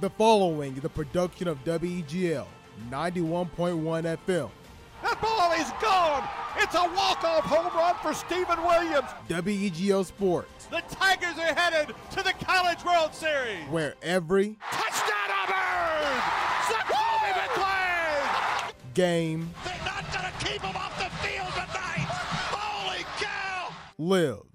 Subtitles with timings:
[0.00, 2.46] The following is the production of WEGL
[2.88, 4.50] 91.1 FM.
[5.02, 6.26] That ball is gone.
[6.56, 9.10] It's a walk-off home run for Stephen Williams.
[9.28, 13.62] WEGL Sports, The Tigers are headed to the College World Series.
[13.68, 16.22] where every Touchdown Auburn!
[16.70, 18.72] Zakoby McClain!
[18.94, 22.08] game They're not to keep him off the field tonight.
[22.48, 23.74] Holy cow!
[23.98, 24.49] lives.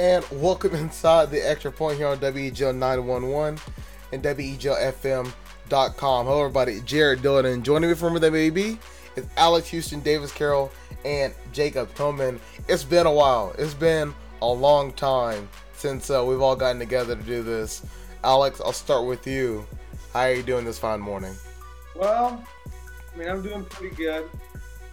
[0.00, 3.60] And welcome inside the extra point here on WEGL 911
[4.12, 6.26] and WEGLFM.com.
[6.26, 6.80] Hello, everybody.
[6.86, 8.78] Jared Dillon, and joining me from the WAB
[9.16, 10.72] is Alex Houston, Davis Carroll,
[11.04, 12.40] and Jacob Hillman.
[12.66, 13.54] It's been a while.
[13.58, 17.84] It's been a long time since uh, we've all gotten together to do this.
[18.24, 19.66] Alex, I'll start with you.
[20.14, 21.34] How are you doing this fine morning?
[21.94, 22.42] Well,
[23.14, 24.30] I mean, I'm doing pretty good.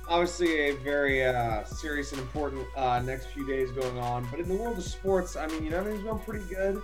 [0.10, 4.26] Obviously, a very uh, serious and important uh, next few days going on.
[4.32, 6.82] But in the world of sports, I mean, you know, everything's going pretty good.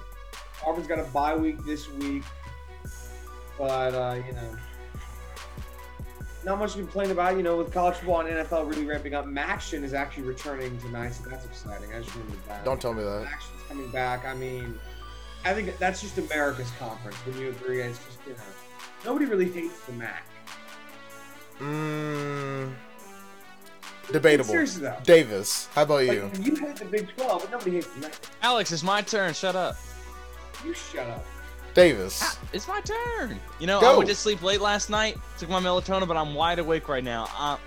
[0.66, 2.24] Auburn's got a bye week this week,
[3.58, 4.58] but uh, you know,
[6.44, 7.38] not much to complain about.
[7.38, 11.12] You know, with college football and NFL really ramping up, MACtion is actually returning tonight,
[11.12, 11.94] so that's exciting.
[11.94, 12.66] I just remembered that.
[12.66, 13.26] Don't tell me that.
[13.26, 14.26] Action's coming back.
[14.26, 14.78] I mean,
[15.46, 17.16] I think that's just America's conference.
[17.26, 18.40] When you agree, it's just you know,
[19.06, 20.26] nobody really hates the MAC.
[21.60, 22.74] Mmm.
[24.12, 24.50] Debatable.
[24.50, 26.24] Seriously though, Davis, how about you?
[26.24, 29.34] like, you hate the Big 12, but nobody hates the Alex, it's my turn.
[29.34, 29.76] Shut up.
[30.66, 31.26] You shut up.
[31.74, 32.20] Davis.
[32.24, 33.40] Ah, it's my turn.
[33.60, 33.94] You know, Go.
[33.94, 37.04] I went to sleep late last night, took my melatonin, but I'm wide awake right
[37.04, 37.28] now.
[37.38, 37.58] I'm,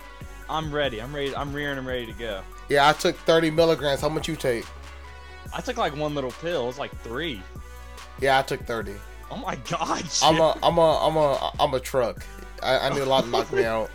[0.48, 1.02] I'm ready.
[1.02, 1.34] I'm ready.
[1.34, 2.42] I'm rearing and ready to go.
[2.68, 4.00] Yeah, I took 30 milligrams.
[4.00, 4.64] How much you take?
[5.52, 6.68] I took like one little pill.
[6.68, 7.42] It's like three.
[8.20, 8.94] Yeah, I took 30.
[9.30, 10.04] Oh my god.
[10.22, 12.24] I'm a I'm a I'm a I'm a truck.
[12.62, 13.90] I, I need a lot to knock me out.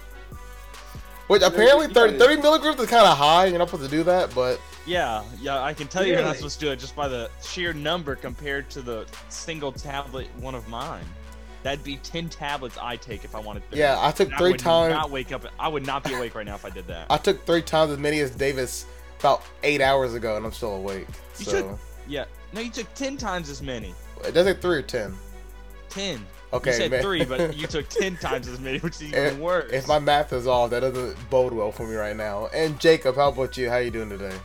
[1.31, 3.45] Which apparently 30, 30 milligrams is kind of high.
[3.45, 5.63] You're not supposed to do that, but Yeah, yeah.
[5.63, 8.17] I can tell you you're not supposed to do it just by the sheer number
[8.17, 11.05] compared to the single tablet one of mine.
[11.63, 13.63] That'd be ten tablets I take if I wanted.
[13.69, 13.79] 30.
[13.79, 14.93] yeah, I took And I three would times.
[14.93, 15.45] Not wake up.
[15.57, 17.05] I would not be awake right now if I did that.
[17.09, 18.85] I took three times as many as Davis
[19.21, 21.07] about eight hours ago, and I'm still awake.
[21.39, 22.25] You So took- Yeah.
[22.51, 23.95] No, you took ten times as many.
[24.25, 25.17] it does it three or ten.
[25.87, 26.25] Ten.
[26.53, 27.01] Okay, you said man.
[27.01, 29.71] three, but you took ten times as many, which is even If, worse.
[29.71, 32.47] if my math is off, that doesn't bode well for me right now.
[32.53, 33.69] And Jacob, how about you?
[33.69, 34.35] How are you doing today?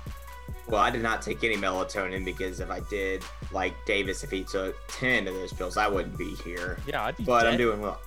[0.69, 3.23] Well, I did not take any melatonin because if I did,
[3.53, 6.79] like Davis, if he took ten of those pills, I wouldn't be here.
[6.87, 7.53] yeah, I'd be But dead.
[7.53, 8.01] I'm doing well.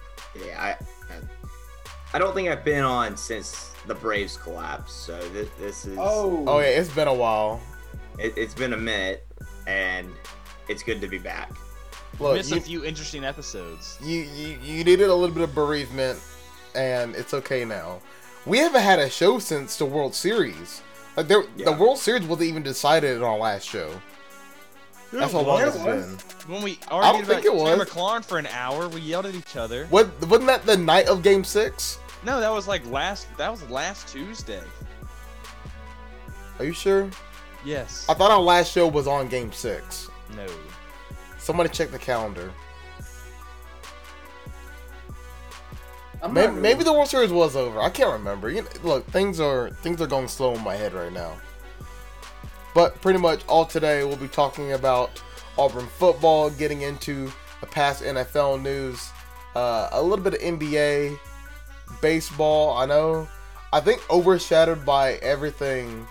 [0.46, 0.70] Yeah, I,
[1.14, 1.18] I,
[2.14, 4.94] I don't think I've been on since the Braves collapse.
[4.94, 5.98] So this, this is.
[6.00, 7.62] Oh, Oh yeah, it's been a while.
[8.18, 9.26] It, it's been a minute,
[9.68, 10.10] and
[10.68, 11.52] it's good to be back.
[12.20, 13.98] Look, Missed you, a few interesting episodes.
[14.04, 16.20] you, you you needed a little bit of bereavement,
[16.76, 18.02] and it's okay now.
[18.46, 20.82] We haven't had a show since the World Series.
[21.16, 23.92] Like there, the World Series wasn't even decided in our last show.
[25.12, 25.96] That's how long it's It been.
[26.14, 26.22] was.
[26.48, 27.90] When we I don't think about it was.
[27.90, 29.86] McLaurin for an hour, we yelled at each other.
[29.88, 32.00] What wasn't that the night of Game Six?
[32.24, 33.28] No, that was like last.
[33.38, 34.62] That was last Tuesday.
[36.60, 37.10] Are you sure?
[37.66, 38.06] Yes.
[38.10, 40.10] I thought our last show was on Game Six.
[40.36, 40.46] no.
[41.50, 42.52] Somebody check the calendar.
[46.22, 47.82] Maybe, really- maybe the World Series was over.
[47.82, 48.52] I can't remember.
[48.52, 51.38] You know, look, things are things are going slow in my head right now.
[52.76, 55.24] But pretty much all today we'll be talking about
[55.58, 59.10] Auburn football, getting into the past NFL news,
[59.56, 61.18] uh, a little bit of NBA,
[62.00, 62.78] baseball.
[62.78, 63.28] I know,
[63.74, 66.06] I think overshadowed by everything.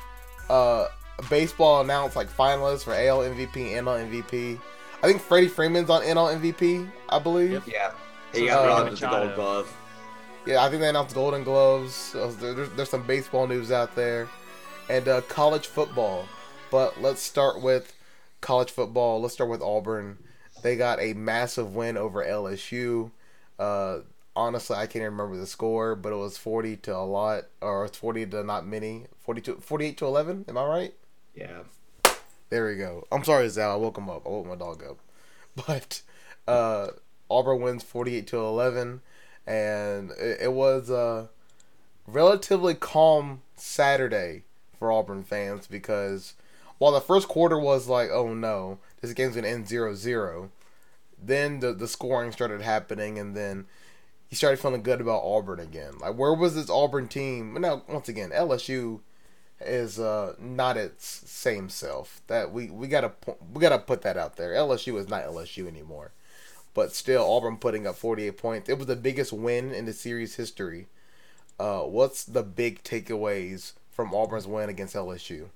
[0.51, 0.89] Uh,
[1.31, 4.59] baseball announced like finalists for AL MVP, NL MVP.
[5.03, 6.91] I think Freddie Freeman's on NL MVP.
[7.09, 7.53] I believe.
[7.53, 7.63] Yep.
[7.67, 7.93] Yeah.
[8.33, 9.25] He is got Manny brought the Machado.
[9.25, 9.77] Gold Glove.
[10.47, 11.95] Yeah, I think they announced Golden Gloves.
[11.95, 14.29] So there's, there's some baseball news out there,
[14.89, 16.27] and uh, college football.
[16.71, 17.95] But let's start with
[18.41, 19.21] college football.
[19.21, 20.19] Let's start with Auburn.
[20.63, 23.11] They got a massive win over LSU.
[23.59, 24.01] Uh,
[24.35, 27.85] honestly, I can't even remember the score, but it was 40 to a lot, or
[27.85, 29.07] it's 40 to not many.
[29.21, 30.45] 42, 48 to 11.
[30.49, 30.95] Am I right?
[31.35, 31.61] Yeah.
[32.51, 33.07] There we go.
[33.13, 33.73] I'm sorry, Zal.
[33.73, 34.27] I woke him up.
[34.27, 34.99] I woke my dog up.
[35.67, 36.03] But
[36.47, 36.89] uh,
[37.29, 39.01] Auburn wins 48 to 11,
[39.45, 41.31] and it, it was a
[42.07, 44.45] relatively calm Saturday
[44.79, 46.35] for Auburn fans because
[46.79, 50.49] while the first quarter was like, oh no, this game's gonna end 0-0,
[51.21, 53.67] then the the scoring started happening, and then
[54.31, 55.99] you started feeling good about Auburn again.
[55.99, 57.61] Like, where was this Auburn team?
[57.61, 59.01] Now, once again, LSU
[59.61, 62.21] is uh, not its same self.
[62.27, 63.13] That we we gotta
[63.53, 64.53] we gotta put that out there.
[64.53, 66.13] LSU is not LSU anymore,
[66.75, 68.69] but still, Auburn putting up 48 points.
[68.69, 70.87] It was the biggest win in the series history.
[71.59, 75.49] Uh, what's the big takeaways from Auburn's win against LSU?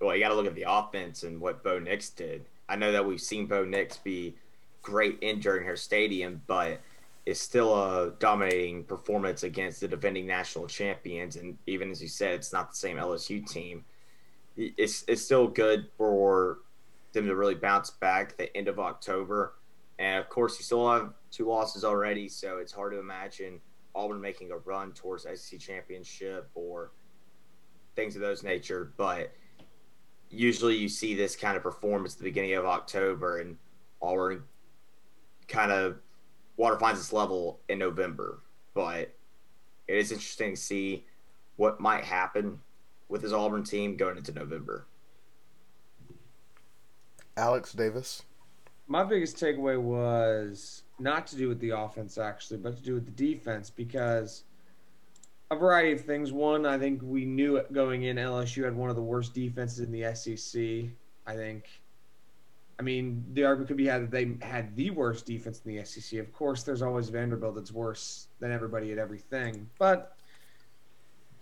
[0.00, 2.44] Well, you got to look at the offense and what Bo Nix did.
[2.68, 4.36] I know that we've seen Bo Nix be
[4.82, 6.80] great in Jordan-Hare stadium, but
[7.26, 11.36] it's still a dominating performance against the defending national champions.
[11.36, 13.84] And even as you said, it's not the same LSU team.
[14.56, 16.58] It's it's still good for
[17.12, 19.54] them to really bounce back the end of October.
[19.98, 23.60] And of course, you still have two losses already, so it's hard to imagine
[23.94, 26.92] Auburn making a run towards SEC championship or
[27.96, 28.92] things of those nature.
[28.96, 29.32] But
[30.28, 33.56] usually you see this kind of performance at the beginning of October, and
[34.02, 34.42] Auburn
[35.48, 35.98] kind of
[36.56, 38.40] water finds its level in November.
[38.74, 39.14] But
[39.86, 41.04] it is interesting to see
[41.56, 42.60] what might happen
[43.08, 44.86] with this Auburn team going into November.
[47.36, 48.22] Alex Davis.
[48.86, 53.06] My biggest takeaway was not to do with the offense actually, but to do with
[53.06, 54.44] the defense because
[55.50, 56.32] a variety of things.
[56.32, 59.92] One, I think we knew going in LSU had one of the worst defenses in
[59.92, 60.90] the SEC.
[61.26, 61.64] I think.
[62.78, 65.84] I mean, the argument could be had that they had the worst defense in the
[65.84, 66.18] SEC.
[66.18, 70.16] Of course, there's always Vanderbilt that's worse than everybody at everything, but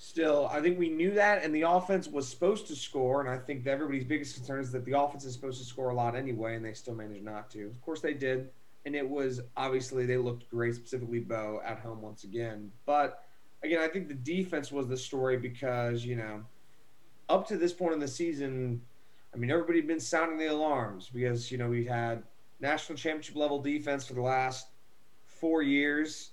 [0.03, 3.21] still, I think we knew that, and the offense was supposed to score.
[3.21, 5.95] And I think everybody's biggest concern is that the offense is supposed to score a
[5.95, 7.67] lot anyway, and they still managed not to.
[7.67, 8.51] Of course, they did,
[8.85, 12.71] and it was obviously they looked great, specifically Bo at home once again.
[12.85, 13.25] But
[13.63, 16.43] again, I think the defense was the story because you know,
[17.29, 18.83] up to this point in the season,
[19.35, 22.23] I mean, everybody had been sounding the alarms because you know we had
[22.61, 24.69] national championship level defense for the last
[25.27, 26.33] four years.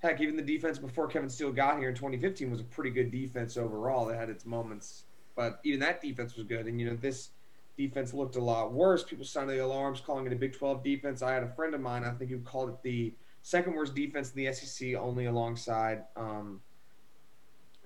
[0.00, 3.10] Heck, even the defense before Kevin Steele got here in 2015 was a pretty good
[3.10, 4.08] defense overall.
[4.08, 5.04] It had its moments,
[5.36, 6.66] but even that defense was good.
[6.66, 7.30] And you know, this
[7.76, 9.04] defense looked a lot worse.
[9.04, 11.22] People sounded the alarms, calling it a Big 12 defense.
[11.22, 13.12] I had a friend of mine, I think, who called it the
[13.42, 16.60] second worst defense in the SEC, only alongside, um,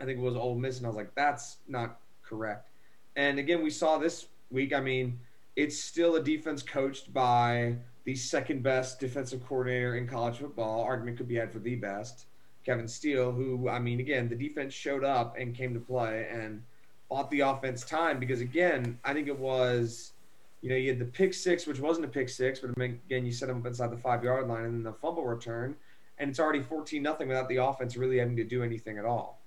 [0.01, 0.79] I think it was Ole Miss.
[0.79, 2.71] And I was like, that's not correct.
[3.17, 4.73] And again, we saw this week.
[4.73, 5.19] I mean,
[5.57, 10.83] it's still a defense coached by the second best defensive coordinator in college football.
[10.83, 12.27] Argument could be had for the best,
[12.65, 16.63] Kevin Steele, who, I mean, again, the defense showed up and came to play and
[17.09, 20.13] bought the offense time because, again, I think it was,
[20.61, 23.33] you know, you had the pick six, which wasn't a pick six, but again, you
[23.33, 25.77] set them up inside the five yard line and then the fumble return,
[26.19, 29.41] and it's already 14 nothing without the offense really having to do anything at all.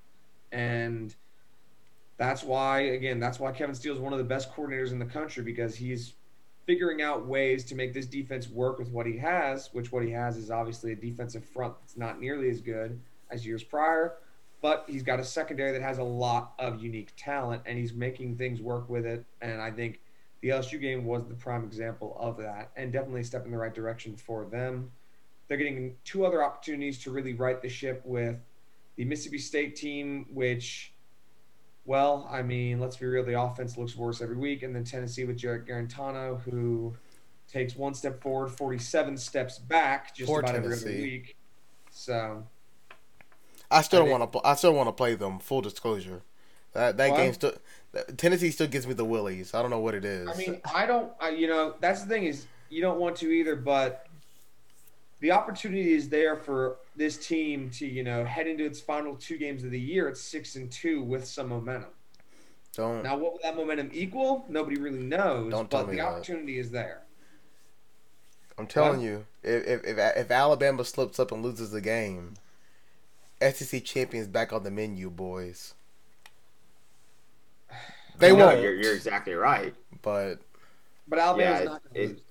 [0.51, 1.15] And
[2.17, 5.05] that's why, again, that's why Kevin Steele is one of the best coordinators in the
[5.05, 6.13] country because he's
[6.65, 10.11] figuring out ways to make this defense work with what he has, which what he
[10.11, 12.99] has is obviously a defensive front that's not nearly as good
[13.29, 14.15] as years prior,
[14.61, 18.35] but he's got a secondary that has a lot of unique talent and he's making
[18.35, 19.23] things work with it.
[19.41, 20.01] And I think
[20.41, 23.57] the LSU game was the prime example of that and definitely a step in the
[23.57, 24.91] right direction for them.
[25.47, 28.35] They're getting two other opportunities to really right the ship with
[28.97, 30.91] the Mississippi State team, which
[31.87, 33.23] well, I mean, let's be real.
[33.23, 34.61] The offense looks worse every week.
[34.61, 36.95] And then Tennessee with Jarrett Guarantano, who
[37.51, 40.89] takes one step forward, 47 steps back just Poor about every Tennessee.
[40.89, 41.35] other week.
[41.89, 42.43] So,
[43.71, 44.39] I still want to.
[44.45, 45.39] I still want to play them.
[45.39, 46.21] Full disclosure,
[46.73, 47.17] that that What?
[47.17, 47.53] game still.
[48.17, 49.53] Tennessee still gives me the willies.
[49.53, 50.27] I don't know what it is.
[50.27, 53.31] I mean, I don't, I, you know, that's the thing is you don't want to
[53.31, 54.06] either, but
[55.19, 59.37] the opportunity is there for this team to, you know, head into its final two
[59.37, 61.91] games of the year at six and two with some momentum.
[62.73, 63.09] don't.
[63.09, 64.45] Now, what will that momentum equal?
[64.49, 66.05] Nobody really knows, Don't tell but me the that.
[66.05, 67.07] opportunity is there.
[68.57, 69.01] I'm telling What?
[69.01, 72.35] you, if, if if if Alabama slips up and loses the game,
[73.41, 75.73] SEC champions back on the menu, boys.
[78.17, 79.75] They No, won't, You're, you're exactly right.
[80.01, 80.39] but
[81.07, 82.21] But Alabama's Yeah, not going to lose.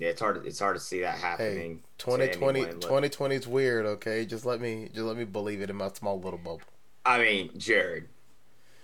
[0.00, 0.44] Yeah, it's hard.
[0.46, 1.82] It's hard to see that happening.
[1.98, 3.84] to 2020 2020 is weird.
[3.84, 6.62] Okay, just let me just let me believe it in my small little bubble.
[7.04, 8.08] I mean, Jared,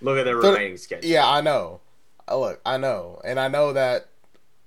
[0.03, 1.09] look at the So- remaining schedule.
[1.09, 1.81] Yeah, I know.
[2.29, 4.09] Uh, Look, I know, and I know that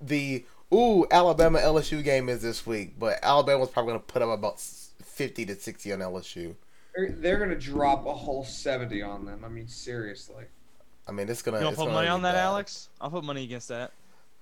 [0.01, 4.29] the ooh Alabama LSU game is this week, but Alabama's probably going to put up
[4.29, 6.56] about fifty to sixty on LSU.
[6.96, 9.46] They're, they're going to drop a whole 70 on them.
[9.46, 10.46] I mean, seriously.
[11.08, 11.58] I mean, it's gonna.
[11.60, 12.46] You want it's put gonna money on that, bad.
[12.46, 12.89] Alex?
[13.00, 13.91] I'll put money against that.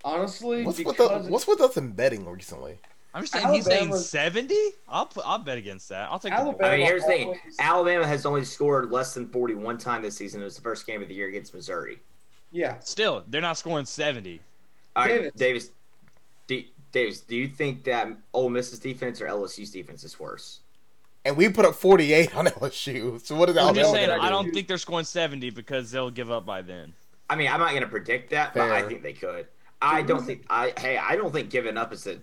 [0.04, 2.80] Honestly, What's with the, What's with us in betting recently?
[3.14, 4.56] I'm just saying he's saying 70.
[4.88, 5.24] I'll put.
[5.26, 6.10] I'll bet against that.
[6.12, 9.28] I'll take the Alabama- I mean, here's the thing: Alabama has only scored less than
[9.30, 10.42] 41 time this season.
[10.42, 12.00] It was the first game of the year against Missouri.
[12.52, 14.40] yeah, Still, they're not scoring 70.
[14.96, 15.32] All right, Davis.
[15.36, 15.70] Davis.
[16.48, 20.60] D- Davis, do you think that Ole Miss's defense or LSU's defense is worse?
[21.26, 23.20] And we put up 48 on LSU.
[23.26, 24.32] So what is I'm just saying, gonna I do?
[24.32, 26.94] don't think they're scoring 70 because they'll give up by then.
[27.30, 29.48] I mean, I'm not going to predict that, but I think they could.
[29.82, 32.20] I don't think I hey, I don't think giving up is the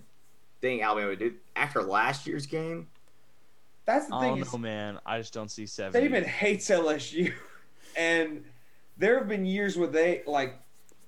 [0.61, 1.33] thing Alabama would do.
[1.55, 2.87] After last year's game,
[3.85, 4.29] That's the I thing.
[4.35, 4.99] don't is, know, man.
[5.05, 6.07] I just don't see 70.
[6.09, 7.31] Saban hates LSU,
[7.97, 8.43] and
[8.97, 10.59] there have been years where they like.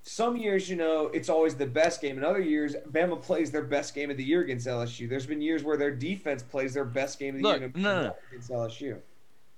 [0.04, 2.16] Some years, you know, it's always the best game.
[2.16, 5.06] In other years, Bama plays their best game of the year against LSU.
[5.06, 7.82] There's been years where their defense plays their best game of the Look, year no,
[7.94, 8.16] no, no.
[8.30, 8.96] against LSU.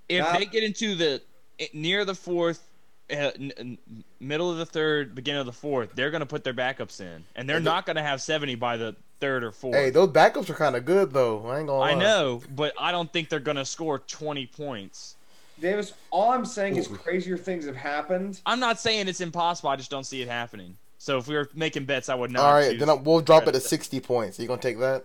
[0.09, 1.23] if Now- they get into the
[1.61, 2.68] eh, near the fourth,
[3.12, 3.79] uh, n- n-
[4.21, 7.25] middle of the third, beginning of the fourth, they're going to put their backups in,
[7.37, 9.75] and they're Hey, the- not going to have 70 by the third or fourth.
[9.76, 11.47] Hey, those backups are kind of good though.
[11.47, 11.81] I ain't gonna.
[11.83, 12.00] I lie.
[12.00, 15.17] know, but I don't think they're going to score 20 points.
[15.61, 18.40] Davis, all I'm saying is crazier things have happened.
[18.47, 19.69] I'm not saying it's impossible.
[19.69, 20.76] I just don't see it happening.
[20.97, 22.43] So if we were making bets, I would not.
[22.45, 24.38] All right, then I- we'll drop it to 60 points.
[24.38, 25.05] Are you gonna take that?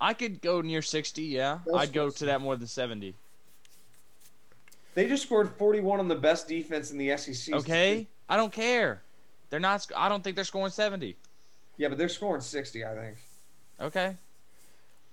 [0.00, 1.22] I could go near 60.
[1.22, 3.14] Yeah, That's I'd go to that more than 70.
[4.98, 7.54] They just scored 41 on the best defense in the SEC.
[7.54, 9.00] Okay, I don't care.
[9.48, 9.80] They're not.
[9.82, 11.14] sc- I don't think they're scoring 70.
[11.76, 13.16] Yeah, but they're scoring 60, I think.
[13.80, 14.16] Okay.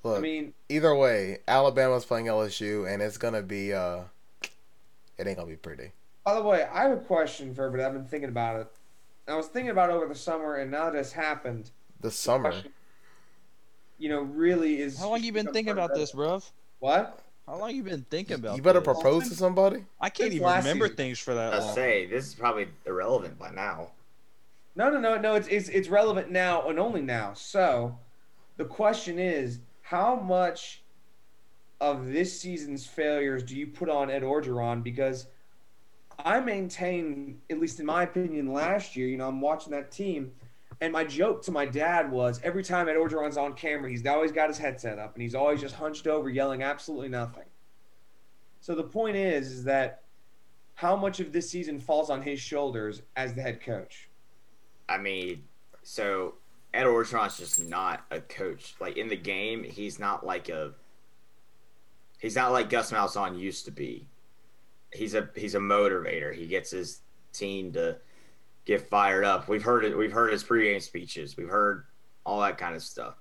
[0.02, 3.74] Look, I mean, either way, Alabama's playing LSU, and it's gonna be.
[3.76, 4.00] uh
[5.20, 5.92] It ain't gonna be pretty.
[6.24, 7.86] by the way, I have a question for everybody.
[7.86, 8.68] I've been thinking about it.
[9.28, 11.70] I was thinking about it over the summer, and now that it's happened,
[12.02, 12.50] The summer.
[12.50, 12.72] question,
[14.00, 14.98] you know, really is.
[14.98, 16.50] How long you been thinking about this, bruv?
[16.80, 17.20] What?
[17.48, 18.56] How long you been thinking about?
[18.56, 18.86] You better this?
[18.86, 19.86] propose to somebody.
[20.02, 20.98] I can't Since even remember season.
[20.98, 21.76] things for that I long.
[21.76, 23.92] say this is probably irrelevant by now.
[24.76, 25.36] No, no, no, no.
[25.36, 27.34] It's it's it's relevant now and only now.
[27.34, 27.98] So,
[28.58, 30.82] the question is, how much
[31.80, 34.82] of this season's failures do you put on Ed Orgeron?
[34.82, 35.28] Because
[36.18, 40.32] I maintain, at least in my opinion, last year, you know, I'm watching that team,
[40.82, 44.32] and my joke to my dad was every time Ed Orgeron's on camera, he's always
[44.32, 47.46] got his headset up and he's always just hunched over, yelling absolutely nothing.
[48.60, 50.02] So the point is, is that
[50.74, 54.10] how much of this season falls on his shoulders as the head coach?
[54.90, 55.44] I mean,
[55.84, 56.36] so
[56.74, 58.76] Ed Orgeron's just not a coach.
[58.80, 60.74] Like in the game, he's not like a.
[62.20, 64.08] He's not like Gus Malzahn used to be.
[64.92, 66.34] He's a he's a motivator.
[66.36, 67.02] He gets his
[67.34, 67.98] team to
[68.66, 69.48] get fired up.
[69.48, 69.98] We've heard it.
[69.98, 71.38] We've heard his pregame speeches.
[71.38, 71.86] We've heard
[72.26, 73.16] all that kind of stuff.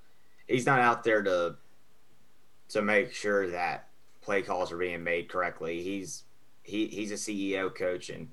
[0.49, 1.57] He's not out there to
[2.71, 3.89] to make sure that
[4.23, 5.83] play calls are being made correctly.
[5.83, 6.25] He's
[6.63, 8.29] he he's a CEO coach and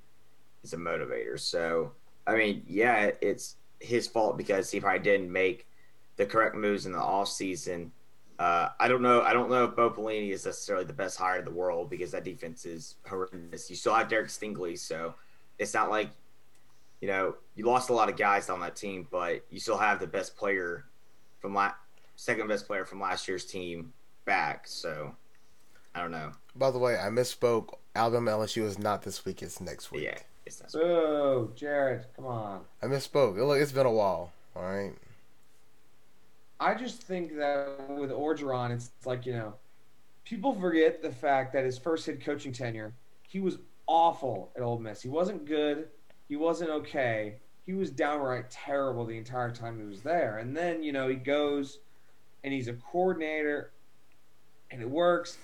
[0.62, 1.40] he's a motivator.
[1.40, 1.92] So
[2.26, 5.68] I mean, yeah, it's his fault because he probably didn't make
[6.16, 7.92] the correct moves in the off season.
[8.40, 9.22] Uh, I don't know.
[9.22, 12.12] I don't know if Bo Pelini is necessarily the best hire in the world because
[12.12, 13.70] that defense is horrendous.
[13.70, 15.14] You still have Derek Stingley, so
[15.60, 16.10] it's not like
[17.02, 20.00] you know you lost a lot of guys on that team, but you still have
[20.00, 20.86] the best player
[21.40, 21.74] from la-
[22.16, 23.92] second best player from last year's team
[24.26, 24.68] back.
[24.68, 25.16] So
[25.94, 26.32] I don't know.
[26.56, 27.74] By the way, I misspoke.
[27.96, 29.42] Alabama LSU is not this week.
[29.42, 30.04] It's next week.
[30.04, 30.82] Yeah, it's not.
[30.82, 32.62] Oh, Jared, come on.
[32.82, 33.36] I misspoke.
[33.36, 34.32] Look, it's been a while.
[34.56, 34.94] All right.
[36.60, 39.56] I just think that with Orgeron, it's like, you know,
[40.26, 42.94] people forget the fact that his first head coaching tenure,
[43.28, 45.02] he was awful at Ole Miss.
[45.02, 45.88] He wasn't good.
[46.32, 47.36] He wasn't okay.
[47.66, 50.38] He was downright terrible the entire time he was there.
[50.38, 51.80] And then, you know, he goes
[52.46, 53.72] and he's a coordinator
[54.72, 55.38] and it works.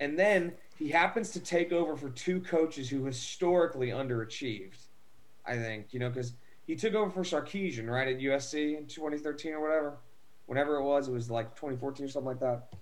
[0.00, 4.80] And then he happens to take over for two coaches who historically underachieved,
[5.46, 6.32] I think, you know, because
[6.66, 9.96] he took over for Sarkisian, right, at USC in 2013 or whatever
[10.46, 12.74] whenever it was, it was like 2014 or something like that.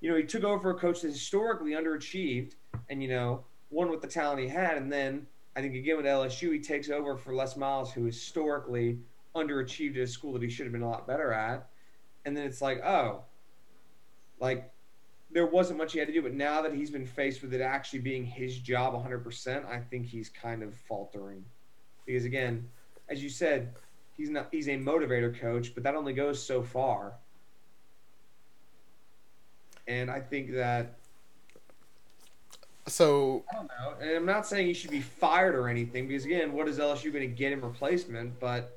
[0.00, 2.54] You know, he took over for a coach that historically underachieved
[2.90, 4.76] and, you know, won with the talent he had.
[4.76, 8.98] And then I think again with LSU, he takes over for Les Miles, who historically
[9.34, 11.70] underachieved at a school that he should have been a lot better at.
[12.26, 13.22] And then it's like, oh,
[14.38, 14.70] like
[15.30, 16.20] there wasn't much he had to do.
[16.20, 20.06] But now that he's been faced with it actually being his job 100%, I think
[20.06, 21.44] he's kind of faltering.
[22.04, 22.68] Because again,
[23.08, 23.74] as you said,
[24.16, 27.14] he's not he's a motivator coach, but that only goes so far.
[29.88, 30.98] And I think that
[32.88, 33.94] So I don't know.
[34.00, 37.12] And I'm not saying he should be fired or anything because again, what is LSU
[37.12, 38.38] going to get in replacement?
[38.38, 38.72] But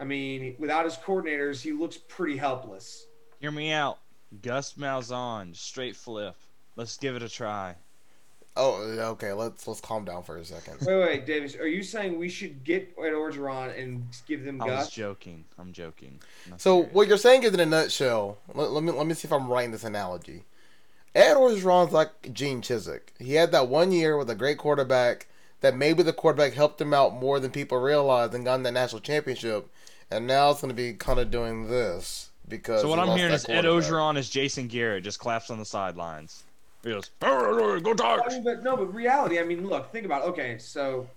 [0.00, 3.06] I mean, without his coordinators, he looks pretty helpless.
[3.40, 3.98] Hear me out.
[4.42, 6.34] Gus Malzahn, straight flip.
[6.76, 7.74] Let's give it a try.
[8.58, 8.80] Oh,
[9.12, 9.32] okay.
[9.32, 10.78] Let's let's calm down for a second.
[10.86, 14.66] Wait, wait, Davis, are you saying we should get Ed Orgeron and give them I
[14.66, 15.44] was joking.
[15.58, 16.20] I'm joking.
[16.48, 16.94] Not So serious.
[16.94, 18.38] what you're saying is in a nutshell.
[18.54, 20.44] Let, let me let me see if I'm right in this analogy.
[21.16, 23.00] Ed Orgeron's like Gene Chizik.
[23.18, 25.26] He had that one year with a great quarterback
[25.62, 28.72] that maybe the quarterback helped him out more than people realized and got in that
[28.72, 29.70] national championship.
[30.10, 32.82] and now it's going to be kind of doing this because.
[32.82, 33.90] So what I'm hearing that is Ed quarterback.
[33.90, 36.44] Orgeron is Jason Garrett, just claps on the sidelines.
[36.84, 37.94] He goes, "Go
[38.28, 39.40] I mean, but no, but reality.
[39.40, 40.24] I mean, look, think about.
[40.24, 40.28] It.
[40.28, 41.08] Okay, so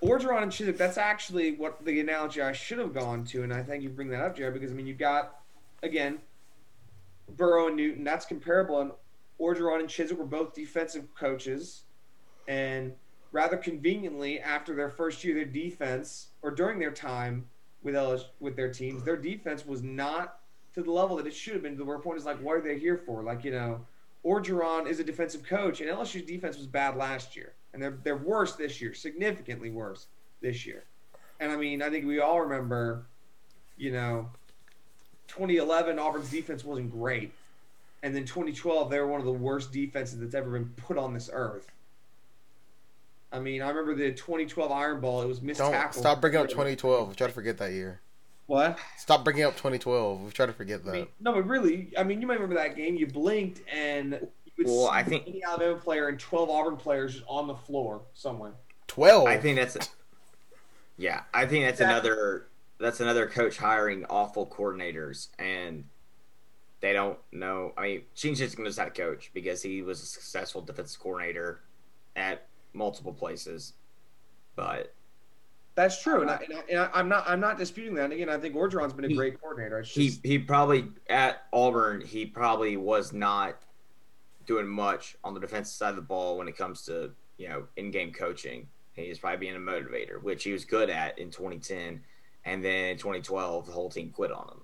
[0.00, 0.76] Orgeron and Chizik.
[0.76, 3.96] That's actually what the analogy I should have gone to, and I thank you for
[3.96, 5.40] bringing that up, Jared, because I mean, you've got
[5.82, 6.20] again
[7.36, 8.04] Burrow and Newton.
[8.04, 8.92] That's comparable, and
[9.40, 11.84] Orgeron and Chizik were both defensive coaches,
[12.48, 12.92] and
[13.32, 17.46] rather conveniently, after their first year, their defense or during their time
[17.82, 20.40] with LS, with their teams, their defense was not
[20.74, 21.76] to the level that it should have been.
[21.76, 23.22] To where point is like, what are they here for?
[23.22, 23.86] Like, you know.
[24.22, 28.18] Orgeron is a defensive coach, and LSU's defense was bad last year, and they're they're
[28.18, 30.08] worse this year, significantly worse
[30.42, 30.84] this year.
[31.40, 33.06] And I mean, I think we all remember,
[33.78, 34.28] you know,
[35.30, 37.32] 2011 Auburn's defense wasn't great,
[38.02, 41.14] and then 2012 they were one of the worst defenses that's ever been put on
[41.14, 41.70] this earth.
[43.32, 45.22] I mean, I remember the 2012 Iron Bowl.
[45.22, 46.00] it was missed Don't tackle.
[46.00, 47.08] stop bringing up 2012.
[47.10, 48.00] We try to forget that year.
[48.46, 48.76] What?
[48.98, 50.20] Stop bringing up 2012.
[50.22, 50.92] We try to forget I that.
[50.92, 52.96] mean, no, but really, I mean, you might remember that game.
[52.96, 56.76] You blinked, and you would Well, see I think- any Alabama player and 12 Auburn
[56.76, 58.50] players just on the floor somewhere.
[58.88, 59.28] 12.
[59.28, 59.90] I think that's
[60.98, 61.22] yeah.
[61.32, 62.48] I think that's That- another
[62.80, 65.84] that's another coach hiring awful coordinators and
[66.80, 67.72] they don't know.
[67.76, 71.60] I mean, Gene how to coach because he was a successful defensive coordinator
[72.16, 73.74] at multiple places.
[74.56, 74.94] But
[75.74, 78.04] That's true, uh, and, I, and, I, I'm not I'm not disputing that.
[78.04, 79.80] And again, I think Orgeron's been a He- great coordinator.
[79.80, 83.62] It's he just, he probably at Auburn he probably was not
[84.46, 87.64] doing much on the defensive side of the ball when it comes to you know
[87.76, 88.66] in game coaching.
[88.94, 92.02] He was probably being a motivator, which he was good at in 2010,
[92.44, 94.60] and then in 2012 the whole team quit on him.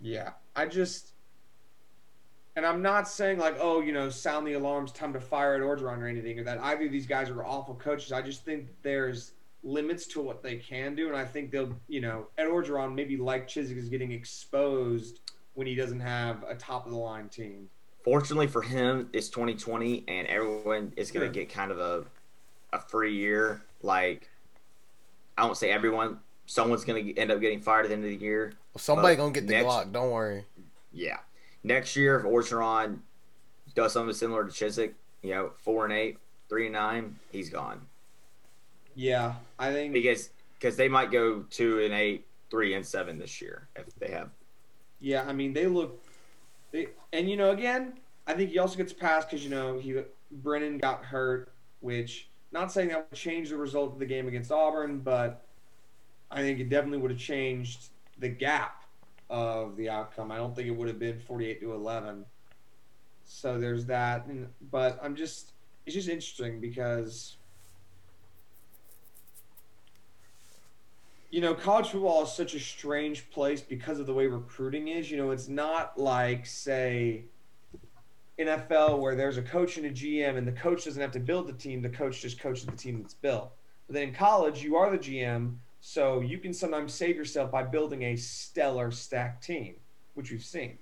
[0.00, 0.30] yeah.
[0.54, 1.12] I just,
[2.56, 5.60] and I'm not saying like, oh, you know, sound the alarms, time to fire Ed
[5.62, 8.12] Orgeron or anything, or that either of these guys are awful coaches.
[8.12, 9.32] I just think there's
[9.64, 13.16] limits to what they can do, and I think they'll, you know, Ed Orgeron maybe
[13.16, 15.20] like Chizik is getting exposed
[15.54, 17.70] when he doesn't have a top of the line team.
[18.04, 21.32] Fortunately for him, it's 2020, and everyone is going Yeah.
[21.32, 22.04] to get kind of a
[22.74, 23.62] a free year.
[23.82, 24.28] Like
[25.38, 28.10] I won't say everyone, someone's going to end up getting fired at the end of
[28.10, 28.52] the year.
[28.76, 29.92] Somebody but gonna get the next- Glock.
[29.92, 30.44] Don't worry.
[30.92, 31.18] Yeah.
[31.62, 32.98] Next year, if Orgeron
[33.74, 37.86] does something similar to Chizik, you know, four and eight, three and nine, he's gone
[38.94, 43.40] Yeah, I think because because they might go two and eight, three and seven this
[43.40, 44.30] year if they have.
[45.00, 46.02] Yeah, I mean they look,
[46.72, 47.94] they and you know again,
[48.26, 49.96] I think he also gets passed because you know he
[50.30, 54.50] Brennan got hurt, which not saying that would change the result of the game against
[54.52, 55.46] Auburn, but
[56.32, 58.84] I think it definitely would have changed the gap
[59.28, 60.32] of the outcome.
[60.32, 62.24] I don't think it would have been forty-eight to eleven.
[63.24, 64.26] So there's that,
[64.70, 65.52] but I'm just
[65.86, 67.36] it's just interesting because.
[71.30, 75.10] you know, college football is such a strange place because of the way recruiting is.
[75.10, 77.24] You know, it's not like, say,
[78.38, 81.48] NFL where there's a coach and a GM and the coach doesn't have to build
[81.48, 83.52] the team, the coach just coaches the team that's built.
[83.86, 87.64] But then in college, you are the GM, so you can sometimes save yourself by
[87.64, 89.74] building a stellar stacked team,
[90.14, 90.78] which we've seen.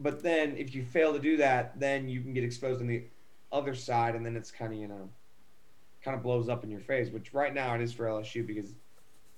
[0.00, 3.04] But then if you fail to do that, then you can get exposed on the
[3.52, 5.08] other side, and then it's kind of, you know,
[6.02, 8.74] kind of blows up in your face, which right now it is for LSU because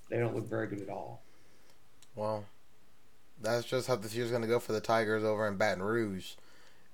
[0.09, 1.21] they don't look very good at all.
[2.15, 2.45] Well,
[3.39, 6.31] that's just how this year's gonna go for the Tigers over in Baton Rouge.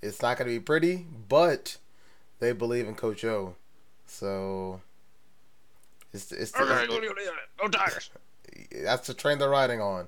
[0.02, 1.78] It's not gonna be pretty, but
[2.39, 3.56] they believe in Coach O,
[4.06, 4.82] so
[6.15, 6.51] it's it's, it's
[7.58, 8.10] Go Tigers!
[8.84, 10.08] that's the train they're riding on.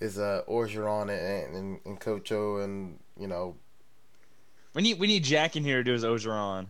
[0.00, 3.56] Is uh Orgeron and, and and Coach O and you know
[4.74, 6.66] We need we need Jack in here to do his Orgeron.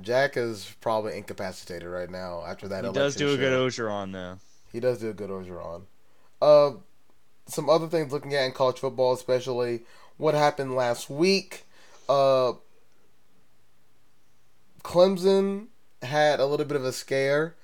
[0.00, 2.84] Jack is probably incapacitated right now after that.
[2.84, 3.84] He does election do a good show.
[3.84, 4.38] Orgeron though.
[4.72, 5.82] He does do a good Orgeron.
[6.40, 6.72] Uh,
[7.46, 9.82] some other things looking at in college football, especially
[10.16, 11.64] what happened last week.
[12.08, 12.52] Uh,
[14.82, 15.66] Clemson
[16.02, 17.54] had a little bit of a scare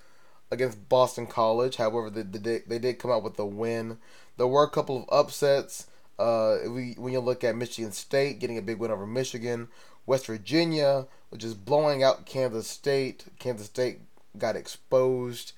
[0.50, 1.76] against Boston College.
[1.76, 3.98] However, they, they, did- they did come out with a win.
[4.37, 5.87] There were a couple of upsets.
[6.18, 9.68] Uh, we, when you look at Michigan State getting a big win over Michigan,
[10.06, 13.26] West Virginia, which is blowing out Kansas State.
[13.38, 14.00] Kansas State
[14.37, 15.52] got exposed.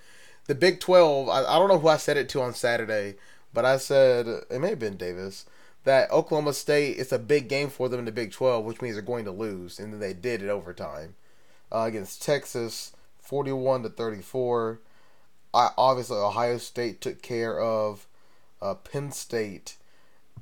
[0.47, 3.15] The Big 12, I, I don't know who I said it to on Saturday,
[3.55, 5.47] but I said, it may have been Davis,
[5.85, 8.97] that Oklahoma State, it's a big game for them in the Big 12, which means
[8.97, 9.79] they're going to lose.
[9.79, 11.15] And then they did it overtime
[11.73, 12.93] uh, against Texas,
[13.31, 14.81] 41 to 34.
[15.55, 18.09] I, obviously, Ohio State took care of
[18.61, 19.77] uh, Penn State.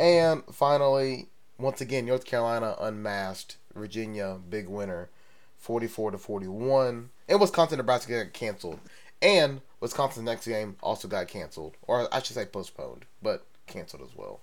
[0.00, 1.26] And finally,
[1.58, 3.58] once again, North Carolina unmasked.
[3.74, 5.10] Virginia, big winner,
[5.58, 7.10] 44 to 41.
[7.28, 8.80] And Wisconsin, Nebraska got canceled.
[9.20, 14.16] And Wisconsin's next game also got canceled, or I should say postponed, but canceled as
[14.16, 14.40] well.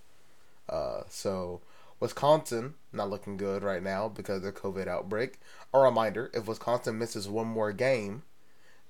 [0.70, 1.62] Uh, so
[2.00, 5.40] Wisconsin not looking good right now because of their COVID outbreak.
[5.74, 8.24] A reminder: if Wisconsin misses one more game,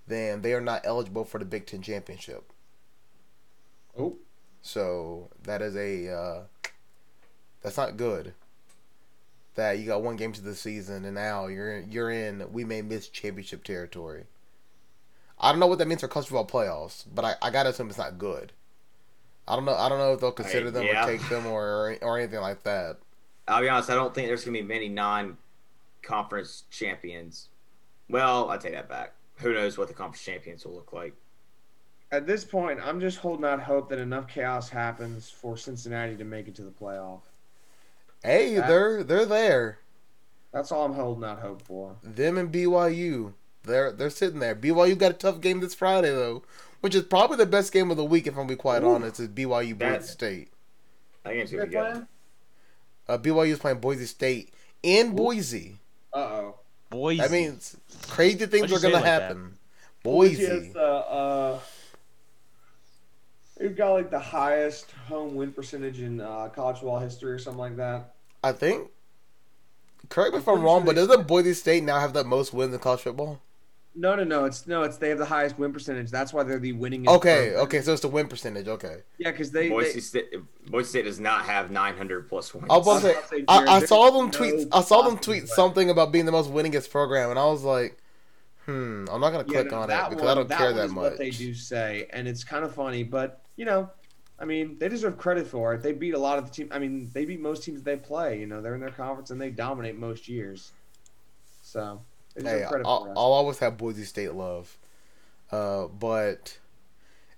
[0.08, 2.52] then they are not eligible for the Big Ten championship.
[3.98, 4.18] Oh,
[4.62, 6.44] So that is a uh,
[7.62, 8.34] that's not good.
[9.56, 12.82] That you got one game to the season and now you're you're in we may
[12.82, 14.26] miss championship territory.
[15.40, 17.90] I don't know what that means for college football playoffs, but I, I gotta assume
[17.90, 18.54] it's not good.
[19.48, 21.04] I don't know I don't know if they'll consider I- them yeah.
[21.06, 22.98] or take them or or anything like that.
[23.48, 23.90] I'll be honest.
[23.90, 27.50] I don't think there's gonna be many non-conference champions.
[28.10, 29.15] Well, I take that back.
[29.38, 31.14] Who knows what the conference champions will look like?
[32.12, 36.24] at this point, I'm just holding out hope that enough chaos happens for Cincinnati to
[36.24, 37.22] make it to the playoff.
[38.24, 39.80] Hey, That- they're they're there.
[40.54, 41.98] That's all I'm holding out hope for.
[42.02, 43.34] Them and BYU.
[43.64, 44.56] They're they're sitting there.
[44.56, 46.44] BYU got a tough game this Friday though,
[46.80, 48.90] which is probably the best game of the week if I'm be quite Ooh.
[48.90, 49.20] honest.
[49.20, 50.52] Is BYU Boise That- State.
[51.26, 51.92] I game's Who gonna they be good.
[51.92, 52.08] playing?
[53.10, 55.80] Uh, BYU is playing Boise State in Boise.
[56.14, 56.60] Uh oh.
[56.96, 57.18] Boys.
[57.18, 57.76] That means
[58.08, 59.22] crazy things are gonna like that?
[59.24, 59.58] happen.
[60.02, 60.46] Boise.
[60.46, 61.60] Has, uh, uh,
[63.58, 67.60] they've got like the highest home win percentage in uh, college football history or something
[67.60, 68.14] like that.
[68.42, 68.90] I think.
[70.08, 72.54] Correct me I'm if I'm wrong, sure but doesn't Boise State now have the most
[72.54, 73.42] wins in college football?
[73.98, 74.44] No, no, no.
[74.46, 74.84] It's no.
[74.84, 76.12] It's they have the highest win percentage.
[76.12, 77.08] That's why they're the winning.
[77.08, 78.68] Okay, okay, so it's the win percentage.
[78.68, 79.70] Okay, Yeah, because they.
[79.70, 80.26] Boise they State.
[80.70, 82.68] Boise State does not have 900 plus wins.
[82.70, 84.68] I was about to say, say, I, I saw them no tweet.
[84.74, 85.48] I saw them tweet way.
[85.48, 87.98] something about being the most winningest program, and I was like,
[88.66, 90.68] hmm, I'm not gonna Yeah, click no, on that it because one- I don't care
[90.68, 91.04] one that is much.
[91.12, 93.90] What they do say, and it's kind of funny, but you know,
[94.38, 95.82] I mean, they deserve credit for it.
[95.82, 96.68] They beat a lot of the team.
[96.72, 98.38] I mean, they beat most teams they play.
[98.42, 100.74] You know, they're in their conference and they dominate most years.
[101.62, 103.14] So they deserve Hey, I'll.
[103.16, 104.78] I'll always have Boise State love,
[105.52, 106.58] uh, but